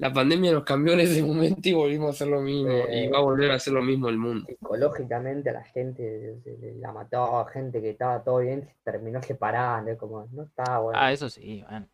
la 0.00 0.10
pandemia 0.10 0.50
nos 0.50 0.64
cambió 0.64 0.94
en 0.94 1.00
ese 1.00 1.22
momento 1.22 1.68
y 1.68 1.74
volvimos 1.74 2.06
a 2.06 2.10
hacer 2.12 2.28
lo 2.28 2.40
mismo. 2.40 2.70
Eh. 2.70 3.04
Y 3.04 3.08
va 3.08 3.18
a 3.18 3.22
volver 3.22 3.50
a 3.50 3.56
hacer 3.56 3.74
lo 3.74 3.82
mismo 3.82 4.08
el 4.08 4.16
mundo. 4.16 4.46
Psicológicamente 4.46 5.50
a 5.50 5.52
la 5.52 5.64
gente 5.64 6.38
la 6.78 6.90
mató, 6.90 7.44
gente 7.44 7.82
que 7.82 7.90
estaba 7.90 8.24
todo 8.24 8.38
bien 8.38 8.62
se 8.66 8.74
terminó 8.82 9.22
separando, 9.22 9.90
es 9.90 9.98
como, 9.98 10.26
no 10.32 10.44
está 10.44 10.78
bueno. 10.78 10.98
Ah, 10.98 11.12
eso 11.12 11.28
sí, 11.28 11.62
bueno. 11.68 11.86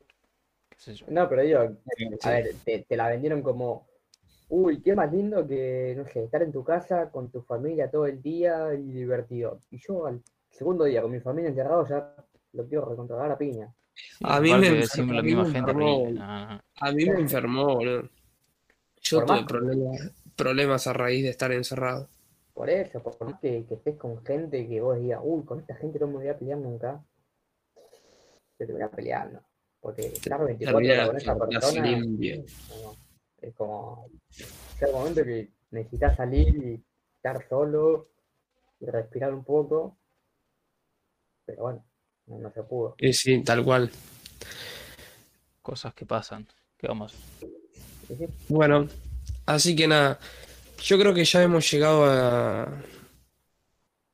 Qué 0.68 0.76
sé 0.78 0.94
yo. 0.94 1.06
No, 1.08 1.28
pero 1.28 1.42
digo, 1.42 1.76
Sí. 1.96 2.08
A 2.22 2.30
ver, 2.30 2.54
te, 2.64 2.86
te 2.88 2.96
la 2.96 3.08
vendieron 3.08 3.42
como, 3.42 3.88
uy, 4.50 4.80
qué 4.82 4.94
más 4.94 5.12
lindo 5.12 5.44
que, 5.44 5.94
no 5.96 6.06
sé, 6.06 6.22
estar 6.22 6.44
en 6.44 6.52
tu 6.52 6.62
casa 6.62 7.10
con 7.10 7.28
tu 7.32 7.42
familia 7.42 7.90
todo 7.90 8.06
el 8.06 8.22
día 8.22 8.72
y 8.72 8.92
divertido. 8.92 9.58
Y 9.72 9.78
yo 9.78 10.06
al 10.06 10.22
segundo 10.48 10.84
día 10.84 11.02
con 11.02 11.10
mi 11.10 11.18
familia 11.18 11.48
encerrado 11.48 11.84
ya 11.88 12.14
lo 12.52 12.68
quiero 12.68 12.84
recontrolar 12.84 13.32
a 13.32 13.36
piña. 13.36 13.74
Sí, 13.96 14.24
A 14.24 14.40
mí 14.40 14.52
me 14.54 14.68
a 14.68 15.22
mí 15.22 15.32
enfermó, 15.32 16.10
no. 16.10 16.60
A 16.80 16.92
mí 16.92 17.04
me 17.06 17.20
enfermó, 17.20 17.76
boludo. 17.76 18.08
Yo 19.00 19.24
tuve 19.24 19.44
problemas, 19.44 20.12
problemas 20.36 20.86
a 20.86 20.92
raíz 20.92 21.24
de 21.24 21.30
estar 21.30 21.50
encerrado. 21.52 22.08
Por 22.52 22.70
eso, 22.70 23.02
por 23.02 23.20
más 23.24 23.40
que, 23.40 23.64
que 23.66 23.74
estés 23.74 23.96
con 23.96 24.24
gente 24.24 24.66
que 24.66 24.80
vos 24.80 24.98
digas, 25.00 25.20
uy, 25.22 25.44
con 25.44 25.60
esta 25.60 25.74
gente 25.76 25.98
no 25.98 26.06
me 26.06 26.14
voy 26.14 26.28
a 26.28 26.38
pelear 26.38 26.58
nunca, 26.58 27.04
te 28.58 28.72
voy 28.72 28.82
a 28.82 28.88
peleando. 28.90 29.40
Porque 29.80 30.06
estar 30.06 30.44
24 30.44 30.78
horas 30.78 31.06
con 31.08 31.16
esa 31.16 31.38
persona, 31.38 31.86
limpio. 31.86 32.44
no, 32.82 32.96
es 33.40 33.54
como, 33.54 34.08
llega 34.80 34.92
un 34.92 34.98
momento 34.98 35.24
que 35.24 35.50
necesitas 35.70 36.16
salir 36.16 36.56
y 36.56 36.84
estar 37.16 37.46
solo 37.48 38.08
y 38.80 38.86
respirar 38.86 39.32
un 39.32 39.44
poco. 39.44 39.96
Pero 41.44 41.62
bueno, 41.62 41.84
no, 42.26 42.50
se 42.52 42.62
pudo. 42.62 42.94
Y 42.98 43.12
sí, 43.12 43.42
tal 43.42 43.64
cual. 43.64 43.90
Cosas 45.62 45.94
que 45.94 46.06
pasan. 46.06 46.46
¿Qué 46.78 46.86
vamos? 46.86 47.14
Sí, 48.08 48.14
Bueno, 48.48 48.86
así 49.46 49.74
que 49.74 49.88
nada, 49.88 50.18
yo 50.82 50.98
creo 50.98 51.12
que 51.14 51.24
ya 51.24 51.42
hemos 51.42 51.68
llegado 51.70 52.04
a- 52.04 52.82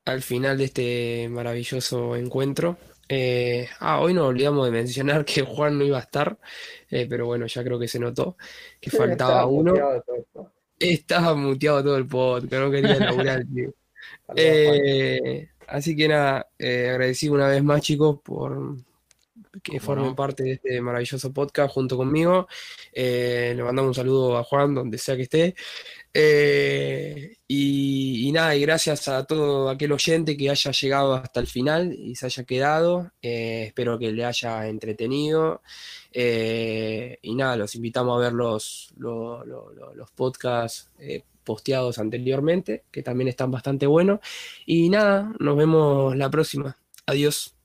al 0.05 0.21
final 0.21 0.57
de 0.57 0.63
este 0.65 1.29
maravilloso 1.29 2.15
encuentro. 2.15 2.77
Eh, 3.07 3.67
ah, 3.79 3.99
hoy 3.99 4.13
nos 4.13 4.25
olvidamos 4.27 4.65
de 4.65 4.71
mencionar 4.71 5.25
que 5.25 5.41
Juan 5.43 5.77
no 5.77 5.83
iba 5.85 5.97
a 5.97 6.01
estar, 6.01 6.37
eh, 6.89 7.05
pero 7.09 7.25
bueno, 7.27 7.45
ya 7.47 7.63
creo 7.63 7.77
que 7.77 7.87
se 7.87 7.99
notó 7.99 8.37
que 8.79 8.89
faltaba 8.89 9.41
estaba 9.41 9.45
uno. 9.45 9.73
Estaba 10.79 11.35
muteado 11.35 11.83
todo 11.83 11.97
el 11.97 12.07
podcast, 12.07 12.53
no 12.53 12.71
quería 12.71 12.95
laburar 12.97 13.39
el 13.41 13.53
tío. 13.53 13.73
Eh, 14.35 15.49
así 15.67 15.95
que 15.95 16.07
nada, 16.07 16.47
eh, 16.59 16.89
agradecido 16.91 17.33
una 17.33 17.47
vez 17.47 17.63
más, 17.63 17.81
chicos, 17.81 18.19
por 18.23 18.77
que 19.61 19.79
formen 19.79 20.15
parte 20.15 20.43
de 20.43 20.51
este 20.53 20.81
maravilloso 20.81 21.31
podcast 21.31 21.73
junto 21.73 21.95
conmigo. 21.95 22.47
Eh, 22.91 23.53
le 23.55 23.63
mandamos 23.63 23.89
un 23.89 23.95
saludo 23.95 24.37
a 24.37 24.43
Juan, 24.43 24.73
donde 24.73 24.97
sea 24.97 25.15
que 25.15 25.21
esté. 25.23 25.55
Eh, 26.13 27.35
y, 27.47 28.27
y 28.27 28.31
nada, 28.31 28.55
y 28.55 28.61
gracias 28.61 29.07
a 29.07 29.23
todo 29.25 29.69
aquel 29.69 29.91
oyente 29.91 30.35
que 30.37 30.49
haya 30.49 30.71
llegado 30.71 31.13
hasta 31.15 31.39
el 31.39 31.47
final 31.47 31.93
y 31.93 32.15
se 32.15 32.25
haya 32.25 32.43
quedado. 32.43 33.11
Eh, 33.21 33.65
espero 33.67 33.97
que 33.99 34.11
le 34.11 34.25
haya 34.25 34.67
entretenido. 34.67 35.61
Y 36.11 37.35
nada, 37.35 37.55
los 37.55 37.75
invitamos 37.75 38.17
a 38.17 38.21
ver 38.23 38.33
los, 38.33 38.93
lo- 38.97 39.43
lo- 39.45 39.71
lo- 39.71 39.93
los 39.95 40.11
podcasts 40.11 40.89
posteados 41.43 41.99
anteriormente, 41.99 42.83
que 42.91 43.03
también 43.03 43.27
están 43.27 43.51
bastante 43.51 43.87
buenos. 43.87 44.19
Y 44.65 44.89
nada, 44.89 45.33
nos 45.39 45.57
vemos 45.57 46.15
la 46.15 46.29
próxima. 46.29 46.77
Adiós. 47.05 47.55